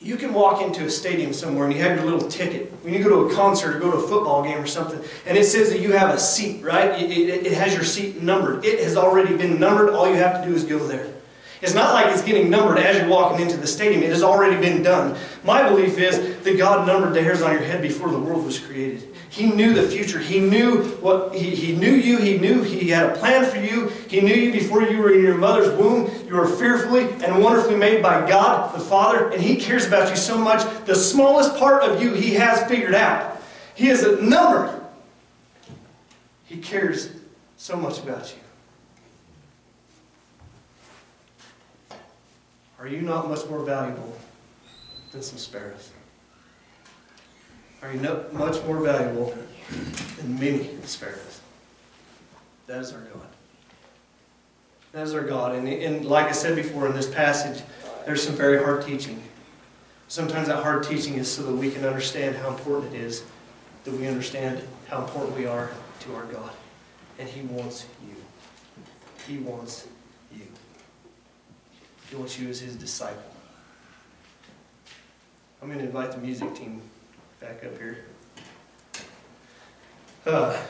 You 0.00 0.16
can 0.16 0.32
walk 0.32 0.62
into 0.62 0.84
a 0.84 0.90
stadium 0.90 1.32
somewhere 1.32 1.66
and 1.66 1.74
you 1.74 1.82
have 1.82 1.96
your 1.96 2.04
little 2.04 2.28
ticket. 2.28 2.72
When 2.82 2.94
you 2.94 3.02
go 3.02 3.08
to 3.08 3.32
a 3.32 3.34
concert 3.34 3.76
or 3.76 3.80
go 3.80 3.90
to 3.90 3.96
a 3.96 4.08
football 4.08 4.44
game 4.44 4.58
or 4.58 4.66
something, 4.66 5.00
and 5.26 5.36
it 5.36 5.44
says 5.44 5.70
that 5.70 5.80
you 5.80 5.92
have 5.92 6.14
a 6.14 6.18
seat, 6.18 6.62
right? 6.62 6.90
It, 7.02 7.10
it, 7.10 7.46
it 7.46 7.52
has 7.54 7.74
your 7.74 7.82
seat 7.82 8.22
numbered. 8.22 8.64
It 8.64 8.78
has 8.84 8.96
already 8.96 9.36
been 9.36 9.58
numbered. 9.58 9.90
All 9.90 10.08
you 10.08 10.14
have 10.14 10.40
to 10.40 10.48
do 10.48 10.54
is 10.54 10.62
go 10.62 10.78
there. 10.86 11.12
It's 11.60 11.74
not 11.74 11.92
like 11.92 12.06
it's 12.12 12.22
getting 12.22 12.48
numbered 12.48 12.78
as 12.78 12.98
you're 12.98 13.08
walking 13.08 13.40
into 13.40 13.56
the 13.56 13.66
stadium. 13.66 14.04
It 14.04 14.10
has 14.10 14.22
already 14.22 14.60
been 14.60 14.84
done. 14.84 15.18
My 15.42 15.68
belief 15.68 15.98
is 15.98 16.38
that 16.44 16.56
God 16.56 16.86
numbered 16.86 17.14
the 17.14 17.22
hairs 17.22 17.42
on 17.42 17.50
your 17.50 17.62
head 17.62 17.82
before 17.82 18.10
the 18.10 18.18
world 18.18 18.44
was 18.44 18.60
created. 18.60 19.16
He 19.38 19.46
knew 19.46 19.72
the 19.72 19.88
future. 19.88 20.18
He 20.18 20.40
knew 20.40 20.82
what 20.96 21.32
he, 21.32 21.54
he 21.54 21.72
knew 21.72 21.92
you. 21.92 22.18
He 22.18 22.38
knew 22.38 22.64
he 22.64 22.88
had 22.88 23.10
a 23.10 23.16
plan 23.16 23.48
for 23.48 23.58
you. 23.58 23.86
He 24.08 24.20
knew 24.20 24.34
you 24.34 24.50
before 24.50 24.82
you 24.82 24.98
were 24.98 25.12
in 25.12 25.22
your 25.22 25.38
mother's 25.38 25.70
womb. 25.78 26.10
You 26.26 26.34
were 26.34 26.48
fearfully 26.48 27.04
and 27.24 27.40
wonderfully 27.40 27.76
made 27.76 28.02
by 28.02 28.28
God 28.28 28.74
the 28.74 28.80
Father, 28.80 29.30
and 29.30 29.40
He 29.40 29.54
cares 29.54 29.86
about 29.86 30.10
you 30.10 30.16
so 30.16 30.36
much. 30.36 30.64
The 30.86 30.94
smallest 30.96 31.56
part 31.56 31.84
of 31.84 32.02
you 32.02 32.14
He 32.14 32.34
has 32.34 32.68
figured 32.68 32.96
out. 32.96 33.40
He 33.76 33.90
is 33.90 34.02
a 34.02 34.20
number. 34.20 34.84
He 36.46 36.56
cares 36.56 37.10
so 37.58 37.76
much 37.76 38.02
about 38.02 38.34
you. 38.34 38.40
Are 42.80 42.88
you 42.88 43.02
not 43.02 43.28
much 43.28 43.48
more 43.48 43.62
valuable 43.62 44.16
than 45.12 45.22
some 45.22 45.38
sparrows? 45.38 45.92
Are 47.82 47.92
much 48.32 48.62
more 48.64 48.80
valuable 48.80 49.36
than 50.16 50.38
many 50.38 50.70
sparrows? 50.84 51.40
That 52.66 52.80
is 52.80 52.92
our 52.92 53.00
God. 53.00 53.26
That 54.92 55.02
is 55.02 55.14
our 55.14 55.22
God. 55.22 55.54
And, 55.54 55.68
and 55.68 56.04
like 56.04 56.26
I 56.26 56.32
said 56.32 56.56
before 56.56 56.86
in 56.86 56.94
this 56.94 57.08
passage, 57.08 57.62
there's 58.04 58.22
some 58.22 58.34
very 58.34 58.62
hard 58.62 58.84
teaching. 58.84 59.22
Sometimes 60.08 60.48
that 60.48 60.62
hard 60.62 60.82
teaching 60.82 61.14
is 61.14 61.30
so 61.30 61.42
that 61.42 61.52
we 61.52 61.70
can 61.70 61.84
understand 61.84 62.36
how 62.36 62.48
important 62.48 62.94
it 62.94 63.00
is 63.00 63.22
that 63.84 63.94
we 63.98 64.06
understand 64.06 64.62
how 64.88 65.02
important 65.02 65.36
we 65.36 65.46
are 65.46 65.70
to 66.00 66.14
our 66.14 66.24
God. 66.24 66.50
And 67.18 67.28
He 67.28 67.42
wants 67.42 67.86
you. 68.06 68.14
He 69.26 69.38
wants 69.38 69.86
you. 70.34 70.46
He 72.10 72.16
wants 72.16 72.38
you 72.38 72.48
as 72.48 72.60
His 72.60 72.76
disciple. 72.76 73.22
I'm 75.60 75.68
going 75.68 75.80
to 75.80 75.86
invite 75.86 76.12
the 76.12 76.18
music 76.18 76.54
team 76.54 76.82
back 77.40 77.64
up 77.64 77.78
here. 77.78 77.98
Uh, 80.26 80.60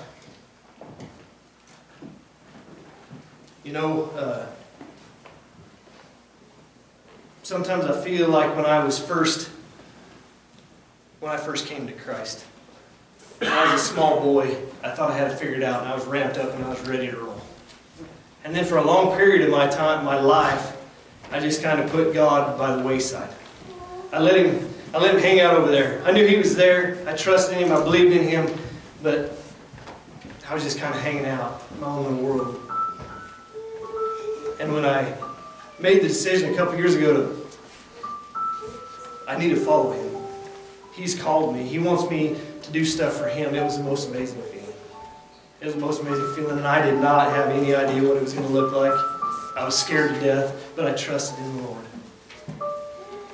you 3.64 3.73
know, 3.73 4.05
uh, 4.16 4.47
sometimes 7.43 7.87
I 7.87 7.99
feel 8.03 8.29
like 8.29 8.55
when 8.55 8.66
I 8.66 8.85
was 8.85 8.99
first, 8.99 9.51
when 11.21 11.33
I 11.33 11.39
first 11.39 11.66
came 11.66 11.87
to 11.87 11.93
Christ, 11.95 12.45
when 13.39 13.51
I 13.51 13.73
was 13.73 13.81
a 13.81 13.85
small 13.85 14.21
boy, 14.21 14.57
I 14.83 14.91
thought 14.91 15.11
I 15.11 15.16
had 15.16 15.31
it 15.31 15.39
figured 15.39 15.62
out 15.62 15.81
and 15.81 15.89
I 15.89 15.95
was 15.95 16.05
ramped 16.05 16.37
up 16.37 16.55
and 16.55 16.64
I 16.64 16.69
was 16.69 16.81
ready 16.87 17.11
to 17.11 17.16
roll. 17.16 17.41
And 18.45 18.55
then 18.55 18.64
for 18.64 18.77
a 18.77 18.85
long 18.85 19.16
period 19.16 19.43
of 19.43 19.51
my 19.51 19.66
time, 19.66 20.05
my 20.05 20.21
life, 20.21 20.77
I 21.31 21.41
just 21.41 21.62
kind 21.62 21.81
of 21.81 21.91
put 21.91 22.12
God 22.14 22.59
by 22.59 22.77
the 22.77 22.83
wayside. 22.83 23.31
I 24.12 24.21
let 24.21 24.37
him 24.37 24.69
I 24.95 24.99
let 24.99 25.14
him 25.14 25.20
hang 25.20 25.41
out 25.41 25.55
over 25.55 25.70
there. 25.70 26.03
I 26.05 26.12
knew 26.12 26.26
he 26.26 26.36
was 26.36 26.57
there. 26.57 26.99
I 27.07 27.14
trusted 27.14 27.59
him. 27.59 27.72
I 27.72 27.82
believed 27.82 28.12
in 28.12 28.26
him. 28.26 28.49
But 29.03 29.32
I 30.49 30.55
was 30.55 30.62
just 30.64 30.78
kind 30.78 30.95
of 30.95 31.01
hanging 31.01 31.26
out 31.26 31.62
in 31.74 31.80
my 31.80 31.86
own 31.89 32.05
little 32.05 32.18
world. 32.20 32.61
And 34.61 34.72
when 34.72 34.86
I 34.86 35.14
made 35.78 36.03
the 36.03 36.09
decision 36.09 36.53
a 36.53 36.57
couple 36.57 36.76
years 36.76 36.95
ago 36.95 37.14
to, 37.14 37.47
I 39.28 39.39
need 39.39 39.51
to 39.51 39.57
follow 39.57 39.93
him. 39.93 40.09
He's 40.95 41.14
called 41.14 41.55
me. 41.55 41.64
He 41.64 41.78
wants 41.78 42.11
me 42.11 42.36
to 42.62 42.72
do 42.72 42.84
stuff 42.84 43.14
for 43.14 43.28
him. 43.28 43.55
It 43.55 43.62
was 43.62 43.76
the 43.76 43.84
most 43.84 44.09
amazing 44.09 44.41
feeling. 44.43 44.74
It 45.61 45.66
was 45.66 45.74
the 45.74 45.80
most 45.80 46.01
amazing 46.01 46.34
feeling, 46.34 46.59
and 46.59 46.66
I 46.66 46.84
did 46.84 46.99
not 46.99 47.30
have 47.32 47.51
any 47.51 47.74
idea 47.74 48.03
what 48.09 48.16
it 48.16 48.22
was 48.22 48.32
going 48.32 48.47
to 48.47 48.53
look 48.53 48.72
like. 48.72 48.93
I 49.57 49.64
was 49.64 49.78
scared 49.78 50.14
to 50.14 50.20
death, 50.20 50.72
but 50.74 50.86
I 50.86 50.95
trusted 50.95 51.39
in 51.39 51.57
the 51.57 51.62
Lord. 51.62 51.84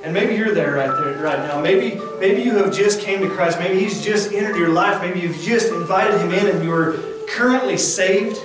And 0.05 0.13
maybe 0.13 0.35
you're 0.35 0.55
there 0.55 0.75
right 0.75 0.91
there 0.91 1.17
right 1.17 1.39
now. 1.39 1.63
Maybe 1.63 1.99
maybe 2.21 2.43
you 2.43 2.55
have 2.59 2.75
just 2.75 3.01
came 3.01 3.23
to 3.23 3.31
Christ. 3.31 3.59
Maybe 3.59 3.81
He's 3.81 4.05
just 4.05 4.33
entered 4.33 4.55
your 4.55 4.69
life. 4.69 5.01
Maybe 5.01 5.21
you've 5.21 5.41
just 5.41 5.73
invited 5.73 6.21
Him 6.21 6.31
in, 6.31 6.55
and 6.55 6.63
you're 6.63 6.99
currently 7.27 7.79
saved. 7.79 8.39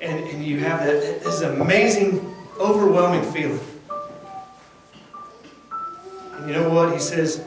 And, 0.00 0.24
and 0.24 0.42
you 0.42 0.60
have 0.60 0.86
that 0.86 1.22
this 1.22 1.42
amazing, 1.42 2.34
overwhelming 2.58 3.30
feeling. 3.30 3.60
And 6.32 6.48
you 6.48 6.54
know 6.54 6.70
what? 6.70 6.94
He 6.94 6.98
says 6.98 7.44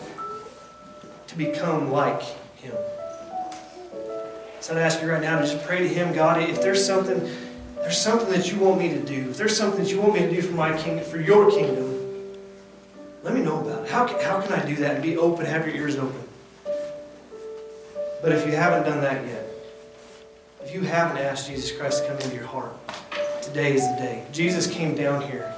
to 1.26 1.36
become 1.36 1.92
like 1.92 2.22
Him. 2.58 2.76
So 4.60 4.78
I 4.78 4.82
ask 4.82 5.02
you 5.02 5.10
right 5.10 5.22
now 5.24 5.40
to 5.40 5.48
just 5.48 5.66
pray 5.66 5.80
to 5.80 5.88
Him, 5.88 6.14
God, 6.14 6.40
if 6.40 6.62
there's 6.62 6.86
something, 6.86 7.28
there's 7.90 7.98
something 7.98 8.30
that 8.30 8.52
you 8.52 8.60
want 8.60 8.78
me 8.78 8.90
to 8.90 9.00
do, 9.00 9.32
if 9.32 9.38
there's 9.38 9.58
something 9.58 9.84
that 9.84 9.90
you 9.90 10.00
want 10.00 10.14
me 10.14 10.20
to 10.20 10.30
do 10.30 10.44
for 10.44 10.54
my 10.54 10.78
kingdom, 10.78 11.04
for 11.04 11.20
your 11.20 11.50
kingdom, 11.50 12.38
let 13.24 13.34
me 13.34 13.42
know 13.42 13.62
about 13.62 13.84
it. 13.84 13.90
How 13.90 14.06
can, 14.06 14.24
how 14.24 14.40
can 14.40 14.54
I 14.54 14.64
do 14.64 14.76
that 14.76 14.98
and 14.98 15.04
be 15.04 15.18
open, 15.18 15.44
have 15.48 15.66
your 15.66 15.76
ears 15.76 15.96
open? 15.96 16.22
But 18.22 18.32
if 18.32 18.46
you 18.46 18.52
haven't 18.52 18.84
done 18.84 19.02
that 19.02 19.26
yet, 19.26 19.44
if 20.62 20.72
you 20.72 20.82
haven't 20.82 21.18
asked 21.18 21.50
Jesus 21.50 21.76
Christ 21.76 22.04
to 22.04 22.10
come 22.10 22.20
into 22.20 22.36
your 22.36 22.46
heart, 22.46 22.76
today 23.42 23.74
is 23.74 23.82
the 23.82 23.96
day. 23.96 24.24
Jesus 24.32 24.68
came 24.68 24.94
down 24.94 25.24
here 25.24 25.52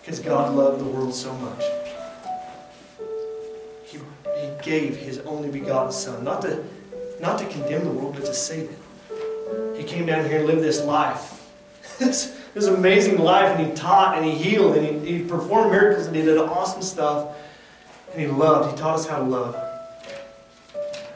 because 0.00 0.20
God 0.20 0.54
loved 0.54 0.78
the 0.78 0.84
world 0.84 1.12
so 1.12 1.34
much. 1.34 1.64
He, 3.84 3.98
he 3.98 4.50
gave 4.62 4.96
His 4.96 5.18
only 5.18 5.50
begotten 5.50 5.90
Son, 5.90 6.22
not 6.22 6.42
to, 6.42 6.64
not 7.20 7.40
to 7.40 7.46
condemn 7.46 7.82
the 7.82 7.90
world, 7.90 8.14
but 8.14 8.26
to 8.26 8.32
save 8.32 8.70
it. 8.70 8.78
He 9.76 9.84
came 9.84 10.06
down 10.06 10.24
here 10.26 10.38
and 10.38 10.46
lived 10.46 10.62
this 10.62 10.82
life. 10.82 11.48
this, 11.98 12.38
this 12.54 12.66
amazing 12.66 13.18
life, 13.18 13.58
and 13.58 13.66
He 13.66 13.74
taught, 13.74 14.16
and 14.16 14.24
He 14.24 14.32
healed, 14.32 14.76
and 14.76 15.06
He, 15.06 15.18
he 15.18 15.24
performed 15.24 15.70
miracles, 15.70 16.06
and 16.06 16.16
He 16.16 16.22
did 16.22 16.38
awesome 16.38 16.82
stuff. 16.82 17.36
And 18.12 18.20
He 18.20 18.26
loved. 18.26 18.72
He 18.72 18.80
taught 18.80 18.96
us 18.96 19.06
how 19.06 19.18
to 19.18 19.24
love. 19.24 19.56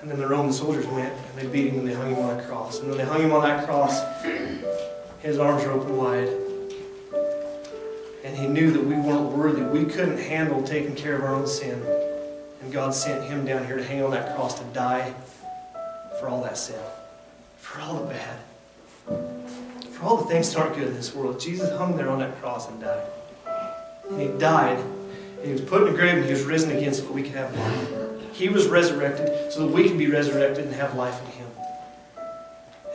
And 0.04 0.10
then 0.10 0.18
the 0.18 0.28
Roman 0.28 0.52
soldiers 0.52 0.86
went 0.88 1.14
and 1.14 1.38
they 1.38 1.46
beat 1.46 1.72
him 1.72 1.78
and 1.78 1.88
they 1.88 1.94
hung 1.94 2.14
him 2.14 2.22
on 2.22 2.38
a 2.38 2.42
cross. 2.42 2.78
And 2.78 2.90
when 2.90 2.98
they 2.98 3.06
hung 3.06 3.22
him 3.22 3.32
on 3.32 3.42
that 3.42 3.64
cross, 3.64 4.02
his 5.20 5.38
arms 5.38 5.64
were 5.64 5.72
open 5.72 5.96
wide. 5.96 6.28
And 8.22 8.36
he 8.36 8.46
knew 8.46 8.70
that 8.70 8.84
we 8.84 8.96
weren't 8.96 9.32
worthy. 9.32 9.62
We 9.62 9.86
couldn't 9.86 10.18
handle 10.18 10.62
taking 10.62 10.94
care 10.94 11.16
of 11.16 11.22
our 11.22 11.34
own 11.34 11.46
sin. 11.46 11.82
And 12.60 12.70
God 12.70 12.94
sent 12.94 13.24
him 13.24 13.46
down 13.46 13.64
here 13.64 13.78
to 13.78 13.82
hang 13.82 14.02
on 14.02 14.10
that 14.10 14.36
cross 14.36 14.58
to 14.58 14.64
die 14.74 15.14
for 16.20 16.28
all 16.28 16.42
that 16.42 16.58
sin, 16.58 16.76
for 17.64 17.80
all 17.80 17.94
the 17.94 18.06
bad, 18.06 18.38
for 19.90 20.04
all 20.04 20.18
the 20.18 20.26
things 20.26 20.52
that 20.52 20.60
aren't 20.60 20.76
good 20.76 20.86
in 20.86 20.94
this 20.94 21.14
world. 21.14 21.40
Jesus 21.40 21.70
hung 21.78 21.96
there 21.96 22.10
on 22.10 22.18
that 22.18 22.38
cross 22.40 22.68
and 22.68 22.78
died. 22.78 23.06
And 24.10 24.20
he 24.20 24.28
died. 24.38 24.78
And 25.38 25.46
he 25.46 25.52
was 25.52 25.62
put 25.62 25.82
in 25.82 25.88
a 25.88 25.96
grave 25.96 26.18
and 26.18 26.24
he 26.26 26.30
was 26.30 26.42
risen 26.42 26.70
again 26.76 26.92
so 26.92 27.02
that 27.02 27.12
we 27.12 27.22
could 27.22 27.32
have 27.32 27.56
life. 27.56 28.34
He 28.34 28.50
was 28.50 28.66
resurrected 28.66 29.50
so 29.50 29.66
that 29.66 29.74
we 29.74 29.88
can 29.88 29.96
be 29.96 30.08
resurrected 30.08 30.66
and 30.66 30.74
have 30.74 30.94
life 30.94 31.18
in 31.24 31.30
Him. 31.32 31.48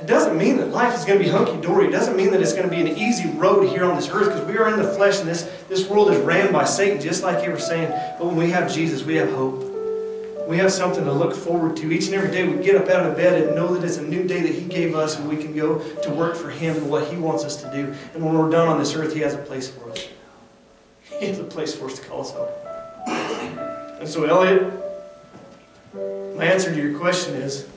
It 0.01 0.05
doesn't 0.05 0.37
mean 0.37 0.57
that 0.57 0.67
life 0.67 0.97
is 0.97 1.03
going 1.03 1.17
to 1.17 1.25
be 1.25 1.31
hunky-dory. 1.31 1.87
It 1.87 1.91
doesn't 1.91 2.15
mean 2.15 2.31
that 2.31 2.41
it's 2.41 2.53
going 2.53 2.69
to 2.69 2.73
be 2.73 2.81
an 2.81 2.95
easy 2.95 3.29
road 3.31 3.67
here 3.69 3.85
on 3.85 3.95
this 3.95 4.07
earth 4.09 4.27
because 4.27 4.45
we 4.45 4.57
are 4.57 4.69
in 4.69 4.77
the 4.77 4.87
flesh 4.93 5.19
and 5.19 5.27
this, 5.27 5.43
this 5.67 5.89
world 5.89 6.11
is 6.11 6.19
ran 6.19 6.53
by 6.53 6.63
Satan, 6.65 7.01
just 7.01 7.23
like 7.23 7.43
you 7.43 7.51
were 7.51 7.59
saying. 7.59 7.89
But 8.17 8.27
when 8.27 8.35
we 8.35 8.49
have 8.51 8.71
Jesus, 8.71 9.03
we 9.03 9.15
have 9.15 9.29
hope. 9.31 9.68
We 10.49 10.57
have 10.57 10.71
something 10.71 11.03
to 11.03 11.13
look 11.13 11.35
forward 11.35 11.77
to. 11.77 11.91
Each 11.91 12.07
and 12.07 12.15
every 12.15 12.31
day 12.31 12.47
we 12.47 12.63
get 12.63 12.75
up 12.75 12.89
out 12.89 13.05
of 13.05 13.15
bed 13.15 13.39
and 13.39 13.55
know 13.55 13.71
that 13.75 13.85
it's 13.85 13.97
a 13.97 14.01
new 14.01 14.23
day 14.23 14.41
that 14.41 14.51
He 14.51 14.65
gave 14.65 14.95
us 14.95 15.15
and 15.19 15.29
we 15.29 15.37
can 15.37 15.55
go 15.55 15.77
to 15.77 16.09
work 16.09 16.35
for 16.35 16.49
Him 16.49 16.75
and 16.75 16.89
what 16.89 17.07
He 17.07 17.17
wants 17.17 17.43
us 17.43 17.61
to 17.61 17.71
do. 17.71 17.93
And 18.15 18.25
when 18.25 18.35
we're 18.35 18.49
done 18.49 18.67
on 18.67 18.79
this 18.79 18.95
earth, 18.95 19.13
He 19.13 19.19
has 19.19 19.35
a 19.35 19.37
place 19.37 19.69
for 19.69 19.91
us. 19.91 20.07
He 21.19 21.27
has 21.27 21.37
a 21.37 21.43
place 21.43 21.75
for 21.75 21.85
us 21.85 21.99
to 21.99 22.01
call 22.07 22.21
us 22.21 22.31
home. 22.31 22.49
And 23.99 24.09
so, 24.09 24.23
Elliot, 24.23 24.73
my 26.35 26.45
answer 26.45 26.73
to 26.73 26.81
your 26.81 26.97
question 26.97 27.35
is 27.35 27.67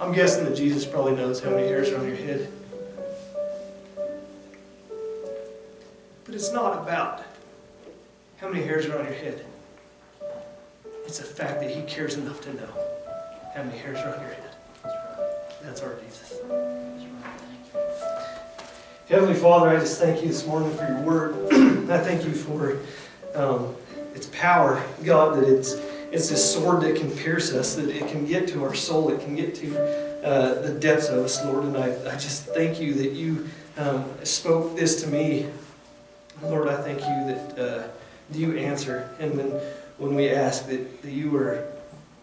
I'm 0.00 0.12
guessing 0.12 0.44
that 0.46 0.56
Jesus 0.56 0.84
probably 0.84 1.14
knows 1.14 1.40
how 1.40 1.50
many 1.50 1.68
hairs 1.68 1.88
are 1.90 1.98
on 1.98 2.08
your 2.08 2.16
head. 2.16 2.50
But 6.24 6.34
it's 6.34 6.50
not 6.50 6.82
about 6.82 7.22
how 8.38 8.48
many 8.48 8.64
hairs 8.64 8.86
are 8.86 8.98
on 8.98 9.04
your 9.04 9.14
head. 9.14 9.46
It's 11.06 11.18
the 11.18 11.24
fact 11.24 11.60
that 11.60 11.70
He 11.70 11.82
cares 11.82 12.14
enough 12.14 12.40
to 12.42 12.54
know 12.54 12.68
how 13.54 13.62
many 13.62 13.78
hairs 13.78 13.98
are 13.98 14.14
on 14.14 14.20
your 14.20 14.30
head. 14.30 14.50
That's 15.62 15.80
our 15.80 15.94
Jesus. 16.04 16.40
Heavenly 19.08 19.34
Father, 19.34 19.68
I 19.68 19.78
just 19.78 20.00
thank 20.00 20.20
you 20.20 20.26
this 20.26 20.44
morning 20.46 20.76
for 20.76 20.84
your 20.84 21.00
word. 21.02 21.34
I 21.90 21.98
thank 21.98 22.24
you 22.24 22.32
for 22.32 22.78
um, 23.36 23.76
its 24.16 24.26
power, 24.32 24.82
God, 25.04 25.36
that 25.36 25.48
it's 25.48 25.74
it's 26.10 26.28
this 26.28 26.54
sword 26.54 26.82
that 26.82 26.96
can 26.96 27.10
pierce 27.10 27.52
us, 27.52 27.76
that 27.76 27.88
it 27.88 28.08
can 28.08 28.26
get 28.26 28.48
to 28.48 28.64
our 28.64 28.74
soul, 28.74 29.10
it 29.10 29.20
can 29.20 29.36
get 29.36 29.54
to 29.56 30.26
uh, 30.26 30.60
the 30.62 30.72
depths 30.72 31.08
of 31.08 31.18
us, 31.24 31.44
Lord. 31.44 31.64
And 31.64 31.76
I, 31.76 31.90
I 32.10 32.16
just 32.16 32.46
thank 32.46 32.80
you 32.80 32.94
that 32.94 33.12
you 33.12 33.48
um, 33.76 34.04
spoke 34.24 34.76
this 34.76 35.02
to 35.02 35.08
me. 35.08 35.46
Lord, 36.42 36.68
I 36.68 36.76
thank 36.76 37.00
you 37.00 37.34
that 37.34 37.58
uh, 37.58 37.88
you 38.32 38.56
answer. 38.56 39.08
And 39.20 39.36
when, 39.36 39.60
when 39.98 40.14
we 40.14 40.28
ask 40.28 40.68
that, 40.68 41.02
that 41.02 41.12
you 41.12 41.30
were 41.30 41.66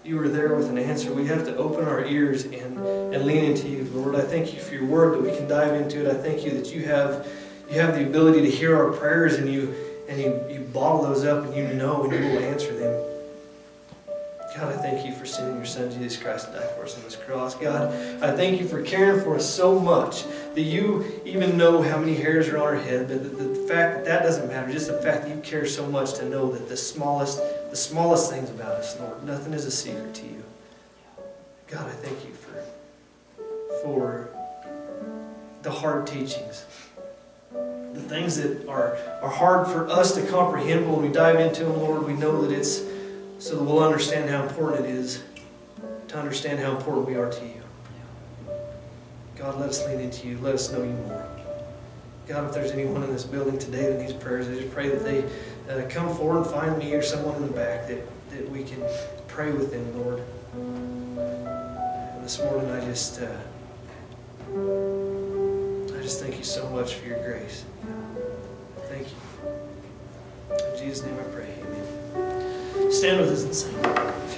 you 0.03 0.19
are 0.19 0.28
there 0.28 0.53
with 0.53 0.67
an 0.67 0.78
answer. 0.78 1.13
We 1.13 1.28
have 1.28 1.45
to 1.45 1.55
open 1.55 1.86
our 1.86 2.03
ears 2.03 2.43
and, 2.43 2.78
and 2.78 3.26
lean 3.26 3.45
into 3.45 3.69
you, 3.69 3.86
Lord. 3.93 4.15
I 4.15 4.21
thank 4.21 4.53
you 4.53 4.59
for 4.59 4.76
your 4.76 4.84
word 4.84 5.13
that 5.13 5.21
we 5.21 5.36
can 5.36 5.47
dive 5.47 5.74
into 5.76 6.05
it. 6.05 6.13
I 6.13 6.21
thank 6.21 6.43
you 6.43 6.51
that 6.51 6.74
you 6.74 6.84
have 6.86 7.26
you 7.69 7.80
have 7.80 7.95
the 7.95 8.05
ability 8.05 8.41
to 8.41 8.51
hear 8.51 8.76
our 8.76 8.91
prayers 8.91 9.36
and 9.36 9.51
you 9.51 9.74
and 10.09 10.19
you, 10.19 10.43
you 10.49 10.59
bottle 10.74 11.03
those 11.03 11.24
up 11.24 11.45
and 11.45 11.55
you 11.55 11.74
know 11.74 12.03
and 12.03 12.13
you 12.13 12.19
will 12.19 12.43
answer 12.43 12.78
them. 12.78 13.13
God, 14.55 14.71
I 14.71 14.78
thank 14.78 15.03
you 15.03 15.11
for 15.15 15.26
sending 15.26 15.55
your 15.55 15.65
son 15.65 15.89
Jesus 15.91 16.21
Christ 16.21 16.47
to 16.47 16.53
die 16.53 16.67
for 16.76 16.84
us 16.84 16.95
on 16.95 17.03
this 17.03 17.15
cross. 17.15 17.55
God, 17.55 17.91
I 18.21 18.36
thank 18.36 18.61
you 18.61 18.67
for 18.67 18.84
caring 18.84 19.24
for 19.24 19.36
us 19.36 19.49
so 19.49 19.80
much 19.80 20.26
that 20.53 20.61
you 20.61 21.21
even 21.26 21.57
know 21.57 21.82
how 21.82 21.97
many 21.97 22.13
hairs 22.13 22.49
are 22.49 22.57
on 22.57 22.63
our 22.63 22.76
head, 22.76 23.07
but 23.07 23.24
the, 23.24 23.30
the 23.30 23.67
fact 23.67 23.95
that 23.95 24.05
that 24.05 24.21
doesn't 24.21 24.47
matter, 24.47 24.71
just 24.71 24.88
the 24.88 25.01
fact 25.01 25.24
that 25.24 25.36
you 25.36 25.41
care 25.41 25.65
so 25.65 25.88
much 25.88 26.13
to 26.15 26.30
know 26.30 26.51
that 26.51 26.69
the 26.69 26.78
smallest, 26.78 27.39
the 27.74 27.78
smallest 27.78 28.30
things 28.30 28.51
about 28.51 28.74
us, 28.74 28.99
Lord, 28.99 29.24
nothing 29.24 29.51
is 29.51 29.65
a 29.65 29.71
secret 29.71 30.13
to 30.13 30.26
you. 30.28 30.43
God, 31.65 31.88
I 31.88 31.93
thank 31.93 32.24
you 32.24 32.32
for, 32.32 32.63
for 33.82 34.30
the 35.63 35.71
hard 35.71 36.05
teachings. 36.05 36.67
The 37.51 38.01
things 38.07 38.36
that 38.36 38.67
are, 38.67 38.95
are 39.24 39.30
hard 39.30 39.65
for 39.65 39.89
us 39.89 40.13
to 40.13 40.26
comprehend 40.28 40.88
when 40.88 41.01
we 41.01 41.07
dive 41.09 41.39
into 41.39 41.63
them, 41.63 41.80
Lord, 41.80 42.05
we 42.05 42.13
know 42.13 42.43
that 42.43 42.55
it's 42.55 42.84
so 43.39 43.55
that 43.55 43.63
we'll 43.63 43.84
understand 43.84 44.30
how 44.30 44.43
important 44.43 44.86
it 44.86 44.91
is 44.91 45.24
to 46.09 46.19
understand 46.19 46.59
how 46.59 46.78
important 46.78 47.07
we 47.07 47.15
are 47.15 47.32
to 47.32 47.43
you. 47.43 47.63
God, 49.36 49.59
let 49.59 49.69
us 49.69 49.84
lean 49.88 49.99
into 49.99 50.28
you. 50.28 50.38
Let 50.38 50.53
us 50.53 50.71
know 50.71 50.84
you 50.84 50.91
more. 50.91 51.28
God, 52.28 52.45
if 52.45 52.53
there's 52.53 52.71
anyone 52.71 53.01
in 53.01 53.11
this 53.11 53.26
building 53.26 53.57
today 53.57 53.91
that 53.91 53.99
needs 53.99 54.13
prayers, 54.13 54.47
I 54.47 54.61
just 54.61 54.71
pray 54.71 54.89
that 54.89 55.03
they 55.03 55.26
uh, 55.70 55.82
come 55.89 56.14
forward 56.16 56.38
and 56.38 56.47
find 56.47 56.78
me 56.78 56.93
or 56.93 57.01
someone 57.01 57.36
in 57.36 57.43
the 57.43 57.53
back 57.53 57.88
that, 57.88 58.01
that 58.32 58.49
we 58.49 58.64
can 58.64 58.82
pray 59.28 59.51
with 59.51 59.72
them, 59.72 60.03
Lord. 60.03 60.24
And 60.53 62.24
this 62.24 62.39
morning 62.39 62.70
I 62.72 62.80
just 62.86 63.22
uh, 63.22 63.38
I 65.97 66.01
just 66.01 66.22
thank 66.22 66.38
you 66.38 66.43
so 66.43 66.70
much 66.70 66.95
for 66.95 67.07
your 67.07 67.24
grace. 67.24 67.66
Thank 68.89 69.07
you. 69.07 69.16
In 70.51 70.78
Jesus' 70.78 71.05
name 71.05 71.18
I 71.20 71.24
pray. 71.24 71.53
Amen. 71.61 72.91
Stand 72.91 73.22
with 73.22 73.30
us 73.32 73.43
and 73.43 73.55
sing. 73.55 74.34